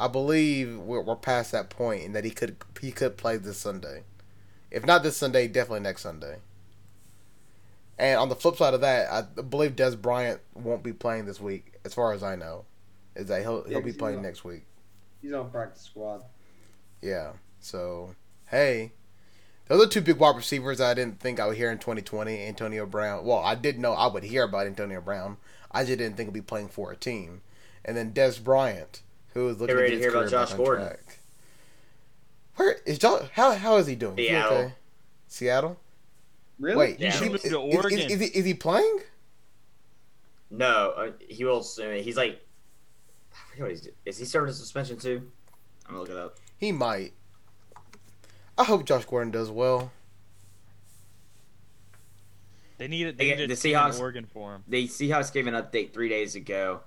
[0.00, 3.58] I believe we're, we're past that point, and that he could he could play this
[3.58, 4.02] Sunday.
[4.70, 6.38] If not this Sunday, definitely next Sunday.
[7.98, 11.40] And on the flip side of that, I believe Dez Bryant won't be playing this
[11.40, 12.64] week, as far as I know.
[13.16, 14.64] Is that he'll Yeah, he'll be 'cause he's playing on- next week?
[15.20, 16.22] He's on practice squad.
[17.02, 17.32] Yeah.
[17.60, 18.14] So
[18.46, 18.92] hey,
[19.66, 22.46] those are two big wide receivers I didn't think I would hear in 2020.
[22.46, 23.24] Antonio Brown.
[23.24, 25.36] Well, I did know I would hear about Antonio Brown.
[25.72, 27.42] I just didn't think he'd be playing for a team.
[27.84, 29.02] And then Dez Bryant,
[29.34, 30.86] who is looking ready to to get his hear about Josh Gordon.
[30.86, 31.18] track.
[32.56, 33.28] Where is Josh?
[33.32, 34.18] How how is he doing?
[34.18, 34.72] Is he okay?
[35.26, 35.78] Seattle.
[36.58, 36.76] Really?
[36.76, 37.08] Wait, Yeah.
[37.08, 37.98] is, He he, moved is, to is- Oregon.
[38.00, 38.98] is he, is he playing?
[40.50, 41.62] No, uh, he will.
[41.62, 42.02] soon.
[42.02, 42.40] He's like,
[43.32, 43.80] I forget what he's.
[43.82, 43.94] Doing.
[44.06, 45.30] Is he serving a suspension too?
[45.86, 46.36] I'm gonna look it up.
[46.58, 47.12] He might.
[48.56, 49.92] I hope Josh Gordon does well.
[52.78, 53.18] they need it.
[53.18, 54.64] They They get- need the a in Seahawks- Oregon for him.
[54.68, 56.80] The Seahawks gave an update three days ago.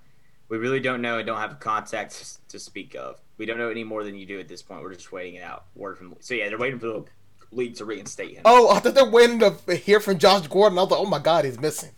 [0.50, 3.22] We really don't know and don't have contact to speak of.
[3.38, 4.82] We don't know any more than you do at this point.
[4.82, 5.66] We're just waiting it out.
[5.76, 7.06] Word from so yeah, they're waiting for the
[7.52, 8.42] league to reinstate him.
[8.46, 10.78] Oh, I thought they're waiting to hear from Josh Gordon.
[10.78, 11.92] I was like, oh my god, he's missing.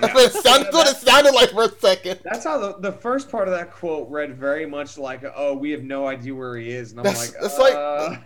[0.00, 2.20] That's what it sounded, that's what it sounded like for a second.
[2.24, 5.70] That's how the, the first part of that quote read very much like, "Oh, we
[5.72, 8.16] have no idea where he is," and I'm That's- like, that's like- uh,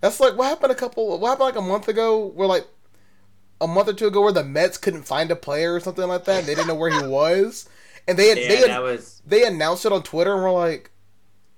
[0.00, 1.16] That's like what happened a couple.
[1.18, 2.26] What happened like a month ago?
[2.26, 2.66] Where like
[3.60, 6.24] a month or two ago, where the Mets couldn't find a player or something like
[6.24, 6.40] that.
[6.40, 7.68] And they didn't know where he was,
[8.08, 9.22] and they yeah, they that was.
[9.26, 10.90] they announced it on Twitter, and we're like,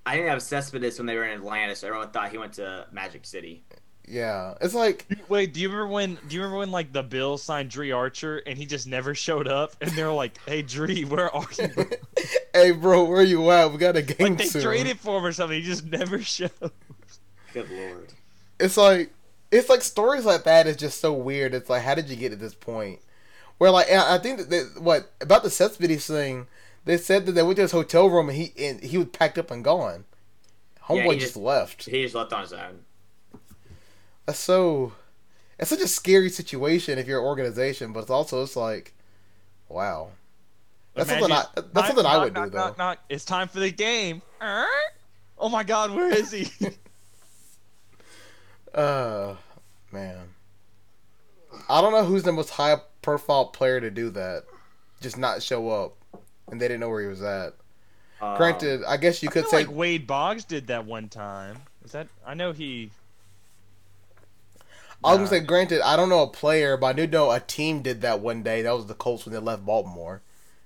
[0.04, 2.86] I didn't have Cespedes when they were in Atlanta, so everyone thought he went to
[2.92, 3.64] Magic City.
[4.08, 6.18] Yeah, it's like Wait, do you remember when?
[6.28, 9.48] Do you remember when like the Bills signed Dri Archer and he just never showed
[9.48, 9.74] up?
[9.80, 11.90] And they're like, "Hey, Dri, where are you?"
[12.54, 13.72] hey bro, where are you at?
[13.72, 14.62] We got a game like they soon.
[14.62, 15.60] traded for him or something.
[15.60, 16.50] He just never showed.
[17.52, 18.12] Good lord.
[18.60, 19.12] It's like
[19.50, 21.52] it's like stories like that is just so weird.
[21.52, 23.00] It's like, how did you get to this point?
[23.58, 26.46] Where like I think that they, what about the Cespedes thing?
[26.84, 29.36] They said that they went to his hotel room and he and he was packed
[29.36, 30.04] up and gone.
[30.84, 31.84] Homeboy Yeah, just, just- left.
[31.86, 32.80] He just left on his own.
[34.26, 34.92] That's so.
[35.58, 38.92] It's such a scary situation if you're an organization, but it's also it's like,
[39.68, 40.08] wow.
[40.94, 41.36] That's something I.
[41.36, 42.58] Imagine- That's knock, something I would knock, do though.
[42.58, 42.98] Knock, knock.
[43.08, 44.20] It's time for the game.
[44.42, 44.66] Er?
[45.38, 46.48] Oh my God, where is he?
[48.74, 49.34] Uh,
[49.90, 50.18] man.
[51.68, 54.44] I don't know who's the most high profile player to do that.
[55.00, 55.94] Just not show up,
[56.50, 57.54] and they didn't know where he was at.
[58.20, 61.08] Um, Granted, I guess you I could feel say like Wade Boggs did that one
[61.08, 61.56] time.
[61.84, 62.08] Is that?
[62.26, 62.90] I know he.
[65.04, 67.40] I was gonna say, granted, I don't know a player, but I do know a
[67.40, 68.62] team did that one day.
[68.62, 70.22] That was the Colts when they left Baltimore.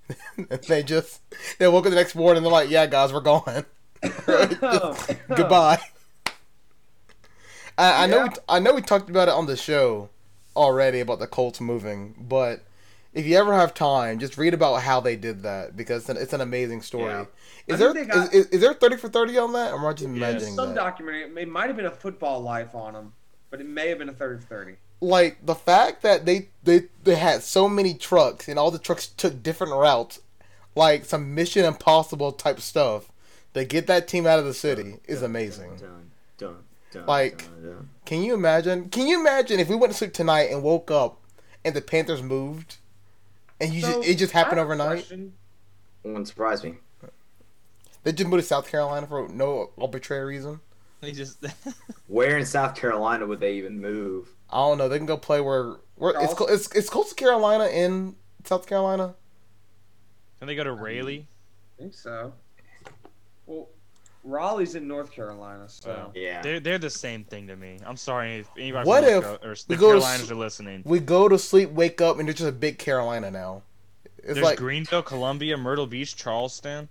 [0.68, 1.20] they just
[1.58, 3.64] they woke up the next morning and they're like, "Yeah, guys, we're gone.
[5.28, 5.80] Goodbye."
[7.78, 10.10] I, I know, we, I know, we talked about it on the show
[10.56, 12.62] already about the Colts moving, but
[13.14, 16.16] if you ever have time, just read about how they did that because it's an,
[16.16, 17.04] it's an amazing story.
[17.12, 17.24] Yeah.
[17.66, 19.92] Is there got- is, is, is there thirty for thirty on that, or am I
[19.92, 20.16] just Yes.
[20.16, 20.74] imagining Some that?
[20.74, 21.42] documentary.
[21.42, 23.12] It might have been a football life on them,
[23.50, 24.76] but it may have been a thirty for thirty.
[25.00, 29.06] like the fact that they they they had so many trucks and all the trucks
[29.06, 30.20] took different routes,
[30.74, 33.10] like some Mission Impossible type stuff.
[33.54, 35.76] To get that team out of the city is amazing.
[35.76, 36.56] Dun, dun,
[36.92, 37.88] dun, Like- dun, dun.
[38.04, 38.88] Can you imagine?
[38.90, 41.18] Can you imagine if we went to sleep tonight and woke up
[41.64, 42.76] and the Panthers moved,
[43.60, 44.98] and you So, just, it just happened I have a overnight?
[45.00, 45.32] question.
[46.04, 46.76] wouldn't surprise me.
[48.04, 50.60] They just moved to South Carolina for no arbitrary reason.
[51.02, 51.42] They just
[52.08, 54.28] Where in South Carolina would they even move?
[54.50, 54.88] I don't know.
[54.88, 56.46] They can go play where where it's Charleston?
[56.50, 59.14] it's it's close to Carolina in South Carolina.
[60.38, 61.26] can they go to Raleigh?
[61.78, 62.34] I think so.
[63.46, 63.68] Well,
[64.24, 66.42] Raleigh's in North Carolina, so Yeah.
[66.42, 67.78] They're they're the same thing to me.
[67.86, 70.34] I'm sorry if anybody What from if North Carol- or the go to Carolinas are
[70.34, 70.82] listening.
[70.84, 73.62] We go to sleep, wake up, and it's just a big Carolina now.
[74.18, 76.90] It's There's like Greenville, Columbia, Myrtle Beach, Charleston,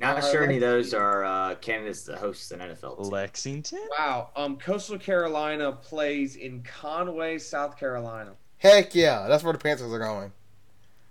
[0.00, 3.10] Not Uh, sure any of those are uh, candidates to host an NFL team.
[3.10, 3.86] Lexington.
[3.98, 4.30] wow.
[4.34, 8.32] Um, Coastal Carolina plays in Conway, South Carolina.
[8.58, 10.32] heck yeah, that's where the Panthers are going.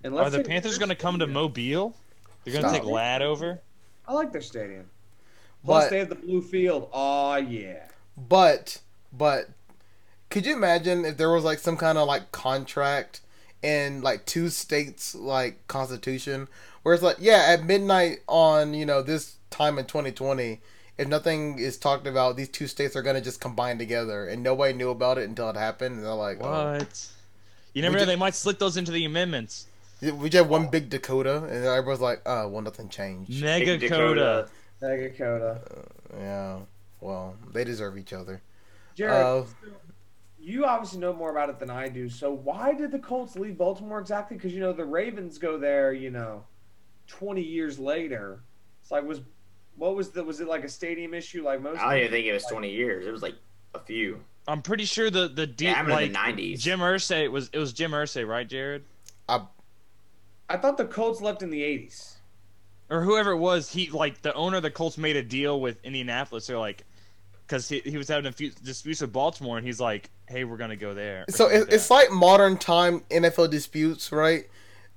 [0.03, 1.95] And Are the take- Panthers going to come to Mobile?
[2.43, 2.81] They're going to Stop.
[2.83, 3.59] take Ladd over.
[4.07, 4.89] I like their stadium.
[5.65, 6.89] Plus, But they have the blue field.
[6.93, 7.87] Oh yeah.
[8.17, 8.79] but
[9.11, 9.49] but
[10.29, 13.19] could you imagine if there was like some kind of like contract
[13.61, 16.47] in like two states like constitution
[16.83, 20.59] where it's like yeah at midnight on you know this time in 2020
[20.97, 24.73] if nothing is talked about these two states are gonna just combine together and nobody
[24.73, 26.73] knew about it until it happened and they're like oh.
[26.77, 27.07] What?
[27.73, 28.05] You never We know.
[28.05, 29.67] ju- They might slip those into the amendments.
[30.01, 33.95] we just have one big Dakota and everybody's like oh well nothing changed Mega Dakota.
[34.05, 34.49] Coda.
[34.81, 35.61] Mega Coda.
[36.17, 36.59] yeah
[37.01, 38.41] well they deserve each other
[38.95, 39.43] Jared, Uh,
[40.41, 42.09] you obviously know more about it than I do.
[42.09, 44.37] So why did the Colts leave Baltimore exactly?
[44.37, 45.91] Because you know the Ravens go there.
[45.93, 46.43] You know,
[47.09, 48.39] twenty years later.
[48.81, 49.21] It's like was
[49.75, 51.79] what was the was it like a stadium issue like most?
[51.79, 53.07] I don't even think it was 20 years.
[53.07, 53.35] It was like
[53.73, 54.19] a few.
[54.47, 56.59] I'm pretty sure the the deep Yeah, I remember like the 90s.
[56.59, 58.83] Jim Irsay it was it was Jim Irsay right, Jared,
[60.49, 62.17] I thought the Colts left in the eighties.
[62.89, 63.71] or whoever it was.
[63.71, 66.47] He like the owner of the Colts made a deal with Indianapolis.
[66.47, 66.83] They're like,
[67.45, 70.57] because he, he was having a few disputes with Baltimore, and he's like, hey, we're
[70.57, 71.25] gonna go there.
[71.29, 74.49] So it, like it's like modern time NFL disputes, right?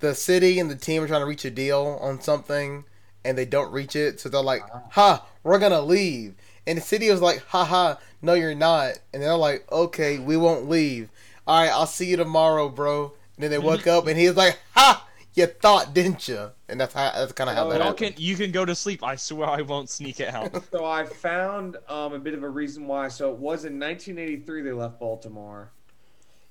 [0.02, 2.82] The city and the team are trying to reach a deal on something,
[3.24, 6.34] and they don't reach it, so they're like, "Ha, we're gonna leave."
[6.66, 10.36] And the city was like, "Ha ha, no, you're not." And they're like, "Okay, we
[10.36, 11.08] won't leave.
[11.46, 14.58] All right, I'll see you tomorrow, bro." And then they woke up, and he's like,
[14.74, 17.86] "Ha, you thought, didn't you?" And that's how that's kind of how Oh, that Y'all
[17.90, 18.16] happened.
[18.16, 19.04] can you can go to sleep.
[19.04, 20.64] I swear I won't sneak it out.
[20.72, 23.06] So I found um, a bit of a reason why.
[23.06, 25.70] So it was in 1983 they left Baltimore.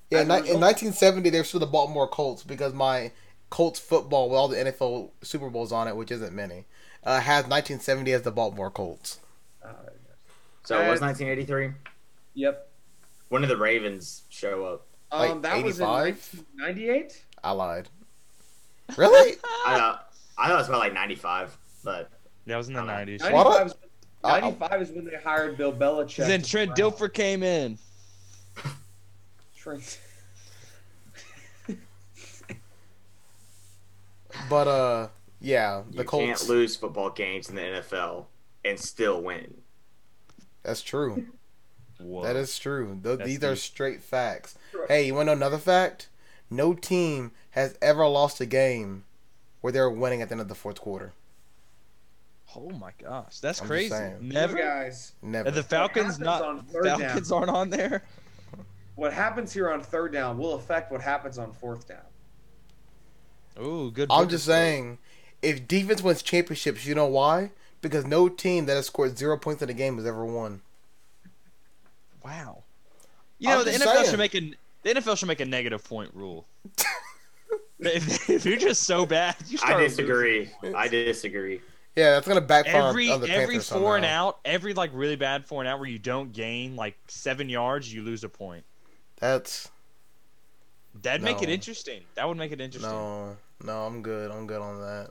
[0.08, 3.12] Yeah, in, in 1970 they were still the Baltimore Colts because my
[3.52, 6.64] Colts football with all the NFL Super Bowls on it, which isn't many,
[7.04, 9.20] uh, has 1970 as the Baltimore Colts.
[9.62, 9.92] There it goes.
[10.64, 11.72] So it was Uh, 1983.
[12.32, 12.66] Yep.
[13.28, 14.86] When did the Ravens show up?
[15.12, 16.34] Um, Like that was in 85?
[16.56, 17.24] 1998.
[17.44, 17.88] I lied.
[18.96, 19.36] Really?
[19.66, 21.54] I thought I thought it was about like 95,
[21.84, 22.10] but
[22.46, 23.20] That was in the Uh, nineties.
[23.20, 23.74] 95 is,
[24.24, 26.26] Uh, 95 is when they hired Bill Belichick.
[26.26, 27.76] Then Trent Dilfer came in.
[29.56, 29.98] Trent.
[34.48, 35.08] But uh,
[35.40, 36.26] yeah, the you Colts.
[36.40, 38.26] can't lose football games in the NFL
[38.64, 39.54] and still win.
[40.62, 41.26] That's true.
[41.98, 42.22] Whoa.
[42.22, 42.98] That is true.
[43.02, 44.56] Th- That's these are straight facts.
[44.88, 46.08] Hey, you want to know another fact?
[46.50, 49.04] No team has ever lost a game
[49.60, 51.12] where they're winning at the end of the fourth quarter.
[52.54, 53.88] Oh my gosh, that's I'm crazy.
[53.90, 54.16] saying.
[54.20, 54.56] Never.
[54.58, 55.48] You guys, Never.
[55.48, 57.00] And the Falcons not on third down?
[57.00, 58.02] Falcons aren't on there.
[58.94, 61.98] what happens here on third down will affect what happens on fourth down.
[63.60, 64.08] Ooh, good.
[64.10, 64.54] I'm just score.
[64.54, 64.98] saying,
[65.42, 67.50] if defense wins championships, you know why?
[67.80, 70.62] Because no team that has scored zero points in a game has ever won.
[72.24, 72.62] Wow.
[73.38, 74.10] You I'm know the NFL saying.
[74.10, 76.46] should make a the NFL should make a negative point rule.
[77.80, 80.50] if, if you're just so bad, you start I disagree.
[80.74, 81.60] I disagree.
[81.96, 85.16] Yeah, that's gonna backfire Every on the every Panthers four and out, every like really
[85.16, 88.64] bad four and out where you don't gain like seven yards, you lose a point.
[89.18, 89.70] That's
[91.00, 92.02] That'd make it interesting.
[92.14, 92.90] That would make it interesting.
[92.92, 93.86] no, no.
[93.86, 94.30] I'm good.
[94.30, 95.10] I'm good on that.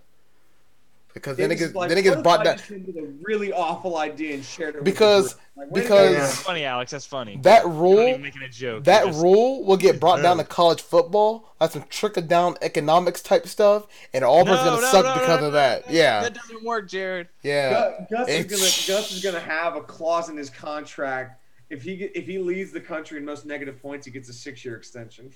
[1.13, 3.13] Because then it gets like, then it gets what if brought I down just a
[3.23, 5.39] really awful idea and shared it with Because- the?
[5.57, 6.19] Like, because- minute.
[6.19, 6.91] That's funny, Alex.
[6.91, 7.37] That's funny.
[7.41, 8.17] that rule.
[8.17, 8.85] making a joke.
[8.85, 11.53] That just- rule will get brought down to college football.
[11.59, 15.27] That's some trickle down economics type stuff, and Auburn's No, gonna no, suck no, because
[15.27, 15.87] no, of no, that.
[15.89, 17.27] no, Yeah, That doesn't work, Jared.
[17.43, 18.05] yeah.
[18.09, 18.45] Gus, Gus is
[18.87, 21.41] gonna Gus is gonna have a clause in his contract.
[21.69, 24.63] If he if he leads the country in most negative points, he gets a six
[24.63, 25.33] year extension.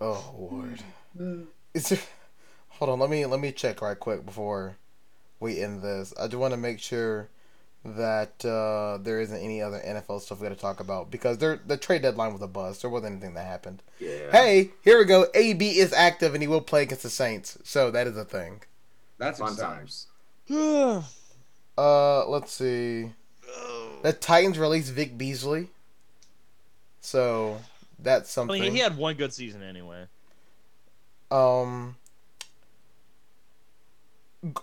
[0.00, 0.82] Oh lord.
[1.74, 1.98] Is there,
[2.68, 4.76] hold on, let me let me check right quick before
[5.40, 6.12] we end this.
[6.18, 7.28] I just want to make sure
[7.84, 11.60] that uh, there isn't any other NFL stuff we got to talk about because there
[11.66, 12.80] the trade deadline was a bust.
[12.80, 13.82] There wasn't anything that happened.
[14.00, 14.30] Yeah.
[14.32, 15.26] Hey, here we go.
[15.34, 18.62] AB is active and he will play against the Saints, so that is a thing.
[19.18, 19.88] That's Fun exciting.
[20.48, 21.04] times.
[21.76, 23.10] Uh, let's see.
[24.02, 25.70] The Titans released Vic Beasley,
[27.00, 27.58] so
[27.98, 28.54] that's something.
[28.54, 28.72] I something.
[28.72, 30.06] mean, he had one good season anyway.
[31.30, 31.96] Um.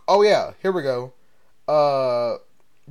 [0.08, 1.14] Oh yeah, here we go.
[1.68, 2.38] Uh,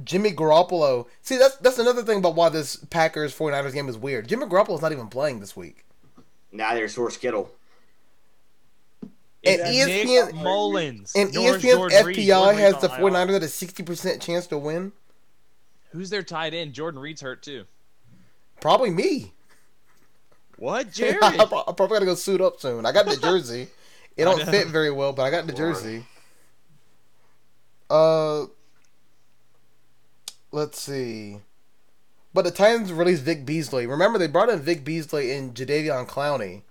[0.04, 1.06] Jimmy Garoppolo.
[1.22, 4.28] See, that's that's another thing about why this Packers 49ers game is weird.
[4.28, 5.84] Jimmy Garoppolo's not even playing this week.
[6.52, 7.50] Neither is George Kittle.
[9.02, 9.10] And
[9.42, 11.12] It's ESPN Nick Mullens.
[11.16, 13.10] And ESPN's Jordan FPI Jordan has the on IR.
[13.10, 14.92] 49ers at a 60% chance to win.
[15.92, 16.74] Who's their tight end?
[16.74, 17.64] Jordan Reed's hurt too.
[18.60, 19.32] Probably me.
[20.61, 21.19] What, Jared?
[21.23, 22.85] I pro- I probably gotta go suit up soon.
[22.87, 23.69] I got the jersey.
[24.16, 25.74] It don't fit very well, but I got the Lord.
[25.74, 26.05] jersey.
[27.89, 28.45] Uh,
[30.53, 31.39] let's see.
[32.35, 33.87] But the Titans released Vic Beasley.
[33.87, 36.62] Remember, they brought in Vic Beasley and Jadeveon Clowney,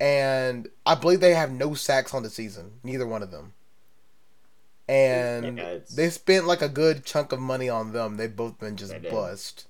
[0.00, 2.74] and I believe they have no sacks on the season.
[2.82, 3.52] Neither one of them.
[4.88, 8.16] And Yeah, they spent like a good chunk of money on them.
[8.16, 9.10] They've both been just They did.
[9.10, 9.66] bust.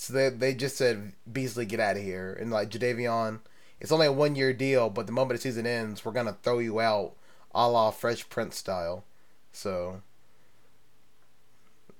[0.00, 3.40] So they they just said Beasley get out of here, and like Jadeveon,
[3.78, 6.58] it's only a one year deal, but the moment the season ends, we're gonna throw
[6.58, 7.12] you out,
[7.54, 9.04] a la Fresh Prince style.
[9.52, 10.00] So,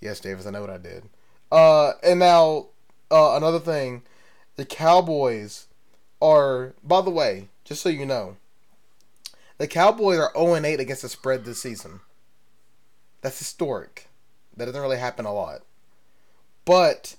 [0.01, 1.10] yes, Davis, I know what I did.
[1.52, 2.68] Uh, and now
[3.10, 4.01] uh, another thing,
[4.56, 5.66] the Cowboys
[6.22, 6.72] are.
[6.82, 8.39] By the way, just so you know,
[9.59, 12.01] the Cowboys are zero and eight against the spread this season.
[13.20, 14.09] That's historic.
[14.56, 15.60] That doesn't really happen a lot.
[16.64, 17.16] But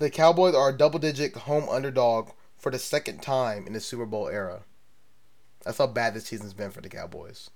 [0.00, 4.06] the Cowboys are a double digit home underdog for the second time in the Super
[4.06, 4.62] Bowl era.
[5.62, 7.50] That's how bad this season's been for the Cowboys.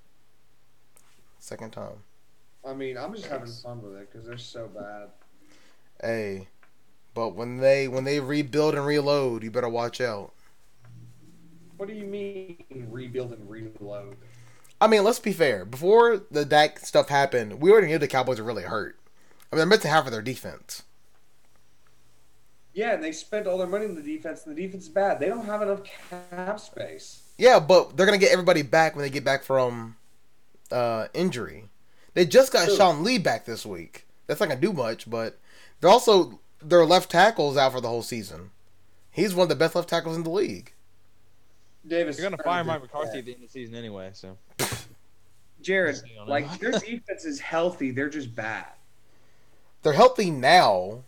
[1.38, 2.04] Second time.
[2.62, 5.08] I mean, I'm just having fun with it because they're so bad.
[6.02, 6.48] Hey.
[7.14, 10.32] But when they when they rebuild and reload, you better watch out.
[11.78, 14.16] What do you mean rebuild and reload?
[14.80, 15.64] I mean, let's be fair.
[15.64, 18.98] Before the Dak stuff happened, we already knew the Cowboys were really hurt.
[19.50, 20.82] I mean, they're missing half of their defense.
[22.74, 25.20] Yeah, and they spent all their money on the defense, and the defense is bad.
[25.20, 27.22] They don't have enough cap space.
[27.38, 29.96] Yeah, but they're gonna get everybody back when they get back from
[30.72, 31.68] uh, injury.
[32.14, 32.76] They just got Who?
[32.76, 34.06] Sean Lee back this week.
[34.26, 35.38] That's not gonna do much, but
[35.80, 38.50] they're also their left tackles out for the whole season.
[39.10, 40.72] He's one of the best left tackles in the league.
[41.86, 44.36] Davis, You're gonna fire Mike McCarthy at the end of the season anyway, so
[45.62, 47.90] Jared, like their defense is healthy.
[47.90, 48.66] They're just bad.
[49.82, 51.04] They're healthy now,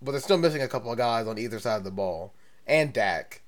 [0.00, 2.32] but they're still missing a couple of guys on either side of the ball,
[2.66, 3.42] and Dak.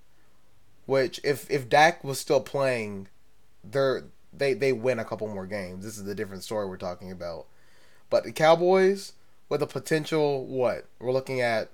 [0.86, 3.08] Which, if if Dak was still playing,
[3.62, 5.84] they're they they win a couple more games.
[5.84, 7.46] This is the different story we're talking about.
[8.08, 9.12] But the Cowboys,
[9.48, 11.70] with a potential what we're looking at,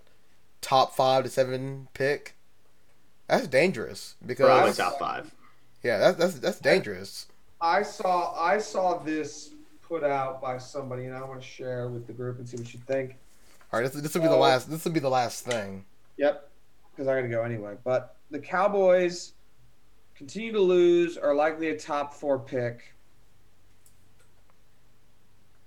[0.60, 2.34] top five to seven pick.
[3.28, 5.34] That's dangerous because Probably top five.
[5.82, 7.26] yeah, that's that's that's dangerous.
[7.60, 9.50] I saw I saw this
[9.82, 12.72] put out by somebody, and I want to share with the group and see what
[12.74, 13.16] you think.
[13.72, 14.70] All right, this this will be the last.
[14.70, 15.84] This will be the last thing.
[16.16, 16.48] Yep,
[16.90, 17.74] because I got to go anyway.
[17.84, 19.32] But the Cowboys
[20.14, 22.94] continue to lose, are likely a top four pick.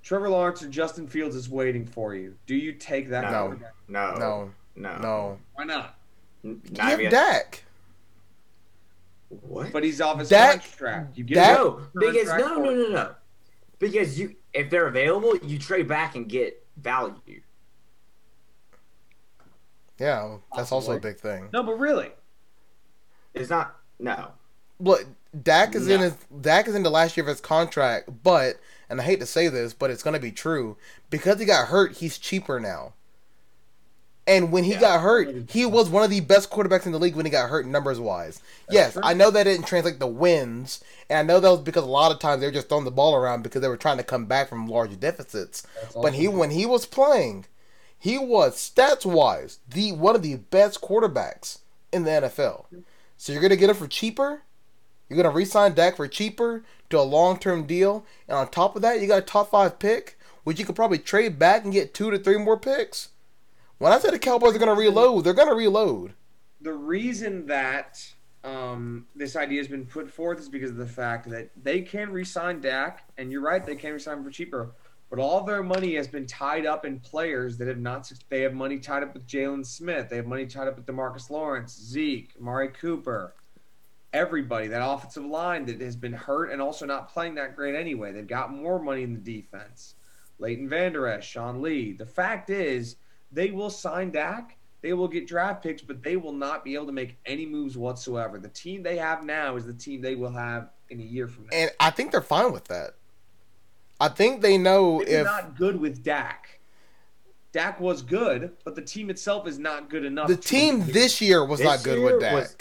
[0.01, 2.35] Trevor Lawrence or Justin Fields is waiting for you.
[2.47, 3.31] Do you take that?
[3.31, 3.55] No.
[3.88, 4.13] No.
[4.17, 4.97] No, No.
[4.97, 5.39] no.
[5.53, 5.95] Why not?
[6.43, 7.11] N- You Not have even.
[7.11, 7.63] Dak.
[9.27, 9.71] What?
[9.71, 11.17] But he's off his Dak- contract.
[11.17, 13.15] You get Dak- no, because contract no, no, no, no.
[13.77, 17.41] Because you, if they're available, you trade back and get value.
[19.99, 21.49] Yeah, that's also a big thing.
[21.51, 22.11] No, but really,
[23.34, 23.76] It's not.
[23.99, 24.30] No.
[24.80, 25.05] Look,
[25.43, 28.55] Dak is in his Dak is in the last year of his contract, but
[28.89, 30.77] and I hate to say this, but it's gonna be true
[31.09, 31.97] because he got hurt.
[31.97, 32.93] He's cheaper now.
[34.26, 34.80] And when he Yeah.
[34.80, 37.49] got hurt, he was one of the best quarterbacks in the league when he got
[37.49, 38.39] hurt numbers wise.
[38.69, 39.01] Yes, true.
[39.03, 42.11] I know that didn't translate the wins, and I know that was because a lot
[42.11, 44.26] of times they were just throwing the ball around because they were trying to come
[44.26, 45.63] back from large deficits.
[45.81, 47.47] That's But he when he was playing,
[47.99, 51.59] he was stats wise the one of the best quarterbacks
[51.91, 52.65] in the NFL.
[53.17, 54.43] So you're gonna get him for cheaper.
[55.09, 59.01] You're gonna re-sign Dak for cheaper to a long-term deal, and on top of that,
[59.01, 62.09] you got a top five pick, which you could probably trade back and get two
[62.11, 63.09] to three more picks.
[63.80, 66.13] When I say the Cowboys are gonna reload, they're gonna reload.
[66.61, 68.05] the reason that
[68.43, 72.11] um, this idea has been put forth is because of the fact that they can
[72.11, 74.71] re-sign Dak, and you're right, they can re-sign for cheaper.
[75.10, 78.11] But all their money has been tied up in players that have not.
[78.30, 80.10] They have money tied up with Jaylon Smith.
[80.10, 83.34] They have money tied up with Demarcus Lawrence, Zeke, Amari Cooper.
[84.14, 84.68] everybody.
[84.68, 88.11] That offensive line that has been hurt and also not playing that great anyway.
[88.11, 89.95] They've got more money in the defense.
[90.40, 91.94] Leighton Vander Esch, Sean Lee.
[91.94, 92.95] The fact is,
[93.31, 94.57] they will sign Dak.
[94.81, 97.77] They will get draft picks, but they will not be able to make any moves
[97.77, 98.40] whatsoever.
[98.40, 101.45] The team they have now is the team they will have in a year from
[101.45, 101.57] now.
[101.57, 102.91] And I think they're fine with that.
[103.99, 106.59] I think they know They're if not good with Dak.
[107.51, 110.27] Dak was good, but the team itself is not good enough.
[110.27, 112.55] the to- team this year was This not good with Dak was-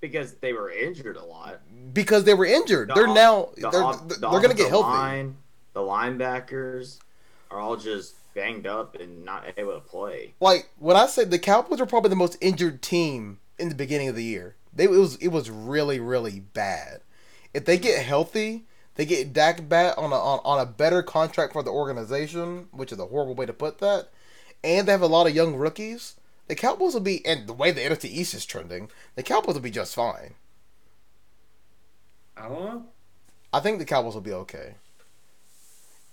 [0.00, 1.60] because they were injured a lot.
[1.92, 2.88] because they were injured.
[2.88, 4.88] The they're off- now the they're off- they're the going to get offensive healthy.
[4.98, 5.36] Line,
[5.74, 6.98] the linebackers
[7.50, 10.34] are all just banged up and not able to play.
[10.40, 14.08] Like when I said the Cowboys were probably the most injured team in the beginning
[14.08, 14.54] of the year.
[14.74, 17.00] They it was it was really really bad.
[17.54, 21.52] If they get healthy, they get Dak back on a on, on a better contract
[21.52, 24.08] for the organization, which is a horrible way to put that.
[24.62, 26.16] And they have a lot of young rookies.
[26.48, 29.62] The Cowboys will be, and the way the NFC East is trending, the Cowboys will
[29.62, 30.34] be just fine.
[32.36, 32.86] I don't know.
[33.52, 34.74] I think the Cowboys will be okay.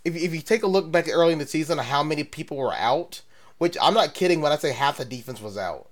[0.05, 2.73] If if you take a look back early in the season, how many people were
[2.73, 3.21] out,
[3.57, 5.89] which I'm not kidding when I say half the defense was out,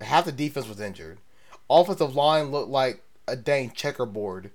[0.00, 1.18] half the defense was injured.
[1.70, 4.50] Offensive line looked like a dang checkerboard,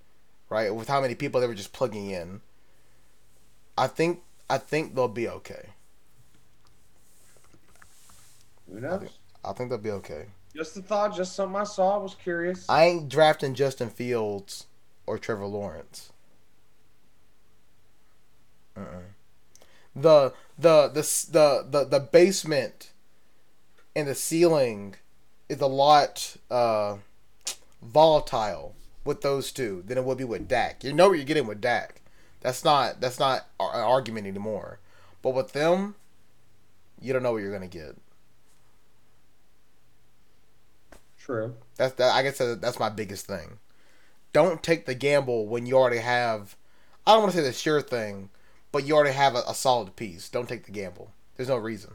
[0.50, 0.74] right?
[0.74, 2.42] With how many people they were just plugging in.
[3.78, 5.70] I think I think they'll be okay.
[8.72, 9.10] Who knows?
[9.44, 10.26] I think they'll be okay.
[10.56, 11.96] Just a thought, just something I saw.
[11.96, 12.66] I was curious.
[12.68, 14.66] I ain't drafting Justin Fields
[15.06, 16.12] or Trevor Lawrence.
[18.76, 19.00] Uh-uh.
[19.96, 21.02] The the the
[21.32, 22.92] the the the basement
[23.96, 24.96] and the ceiling
[25.48, 26.98] is a lot uh,
[27.82, 30.84] volatile with those two than it would be with Dak.
[30.84, 32.02] You know what you're getting with Dak.
[32.42, 34.80] That's not that's not an argument anymore.
[35.22, 35.96] But with them,
[37.02, 37.98] you don't know what you're gonna get.
[41.18, 41.56] True.
[41.76, 42.14] That's that.
[42.14, 43.60] I guess that's my biggest thing.
[44.34, 46.56] Don't take the gamble when you already have.
[47.06, 48.30] I don't want to say the sure thing,
[48.72, 50.30] but you already have a, a solid piece.
[50.30, 51.12] Don't take the gamble.
[51.36, 51.94] There's no reason.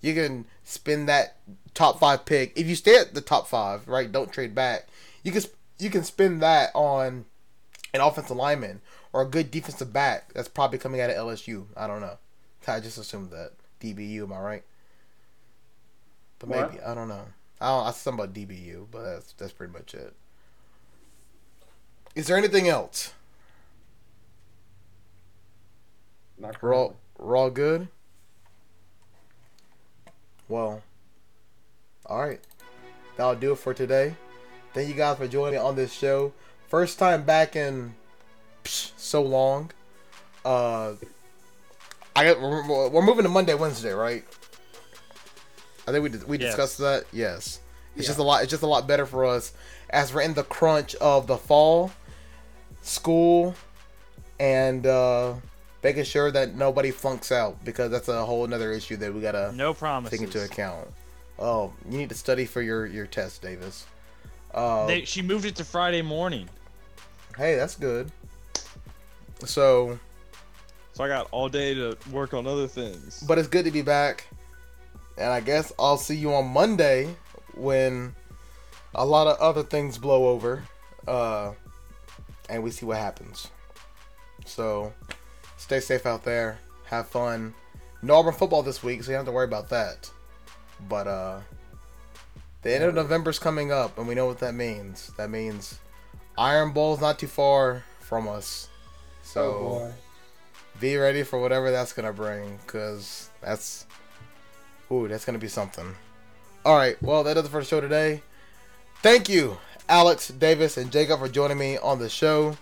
[0.00, 1.36] You can spend that
[1.74, 4.10] top five pick if you stay at the top five, right?
[4.10, 4.88] Don't trade back.
[5.22, 5.42] You can
[5.78, 7.26] you can spend that on
[7.94, 8.80] an offensive lineman
[9.12, 11.66] or a good defensive back that's probably coming out of LSU.
[11.76, 12.18] I don't know.
[12.66, 14.22] I just assumed that DBU.
[14.24, 14.64] Am I right?
[16.38, 16.72] But What?
[16.72, 17.24] maybe I don't know.
[17.60, 17.86] I don't.
[17.86, 20.14] I something about DBU, but that's that's pretty much it.
[22.14, 23.12] Is there anything else?
[26.38, 27.88] Not We're all we're all good.
[30.48, 30.82] Well,
[32.06, 32.40] all right.
[33.16, 34.14] That'll do it for today.
[34.74, 36.32] Thank you guys for joining me on this show.
[36.68, 37.94] First time back in
[38.64, 39.70] psh, so long.
[40.44, 40.92] Uh,
[42.14, 44.24] I got we're, we're moving to Monday, Wednesday, right?
[45.86, 46.48] I think we did, we Yes.
[46.54, 47.04] discussed that.
[47.12, 47.60] Yes,
[47.96, 48.42] it's just a lot.
[48.42, 49.52] It's just a lot better for us
[49.90, 51.90] as we're in the crunch of the fall,
[52.82, 53.54] school,
[54.38, 55.34] and uh,
[55.82, 59.50] making sure that nobody flunks out because that's a whole another issue that we gotta
[59.52, 60.18] No promises.
[60.18, 60.88] take into account.
[61.38, 63.86] Oh, you need to study for your your test, Davis.
[64.58, 66.48] Uh, They, she moved it to Friday morning,
[67.36, 68.10] hey, that's good.
[69.44, 69.98] So,
[70.92, 73.22] so I got all day to work on other things.
[73.28, 74.26] but it's good to be back,
[75.16, 77.14] and I guess I'll see you on Monday
[77.54, 78.14] when
[78.96, 80.64] a lot of other things blow over,
[81.06, 81.52] uh,
[82.50, 83.48] and we see what happens.
[84.44, 84.92] So,
[85.56, 86.58] stay safe out there.
[86.86, 87.54] Have fun.
[88.02, 90.10] No Auburn football this week, so you don't have to worry about that.
[90.88, 91.40] But uh,
[92.62, 95.12] the end of November's coming up, and we know what that means.
[95.16, 95.78] That means
[96.36, 98.68] Iron Bowl's not too far from us.
[99.22, 99.92] So Oh
[100.80, 103.86] be ready for whatever that's gonna bring, cause that's,
[104.92, 105.94] ooh, that's gonna be something.
[106.64, 108.22] All right, well that does it for the show today.
[109.02, 109.58] Thank you,
[109.88, 112.56] Alex, Davis, and Jacob for joining me on the show,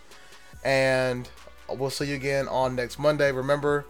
[0.64, 1.28] and
[1.68, 3.32] we'll see you again on next Monday.
[3.32, 3.84] Remember,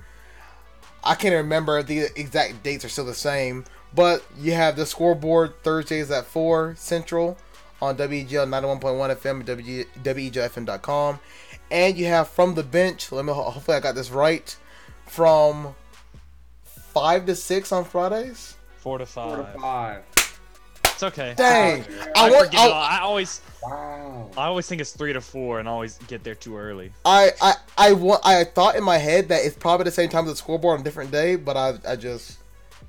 [1.05, 3.65] I can't remember if the exact dates are still the same,
[3.97, 7.37] but you have the scoreboard Thursdays at four Central
[7.83, 11.19] on WEGL 91.1 FM at W- WEGLFM.com.
[11.71, 14.57] And you have from the bench, let me hopefully I got this right,
[15.07, 15.75] from
[16.65, 18.55] five to six on Fridays.
[18.79, 19.29] Four to 5.
[19.29, 19.61] Four to five.
[19.61, 20.03] five.
[20.85, 21.35] It's okay.
[21.37, 21.85] Dang.
[22.15, 24.31] I, I want forget- I, I always, Wow.
[24.37, 26.93] I always think it's three to four, and always get there too early.
[27.05, 30.25] I I I want I thought in my head that it's probably the same time
[30.25, 32.39] as the scoreboard on a different day, but I I just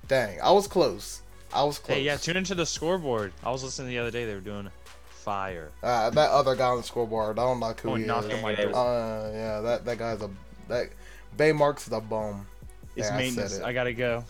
[0.08, 1.22] dang, I was close.
[1.54, 1.98] I was close.
[1.98, 3.32] Hey, yeah, tune into the scoreboard.
[3.44, 4.70] I was listening the other day; they were doing
[5.10, 5.72] fire.
[5.84, 8.10] Uh, that other guy on the scoreboard, I don't like who Oh, he is.
[8.10, 8.76] on my Yeah, door.
[8.76, 10.30] Uh, yeah, that that guy's a
[10.68, 10.90] that
[11.38, 12.48] Bay Marks is a bum.
[12.96, 13.58] It's Yeah, I maintenance.
[13.58, 13.64] it.
[13.64, 14.24] I gotta go.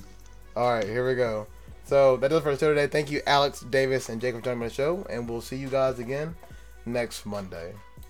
[0.56, 1.48] All right, here we go.
[1.86, 2.88] So that does it for the show today.
[2.88, 6.00] Thank you, Alex, Davis, and Jacob, for joining the show, and we'll see you guys
[6.00, 6.36] again
[6.86, 7.74] next Monday.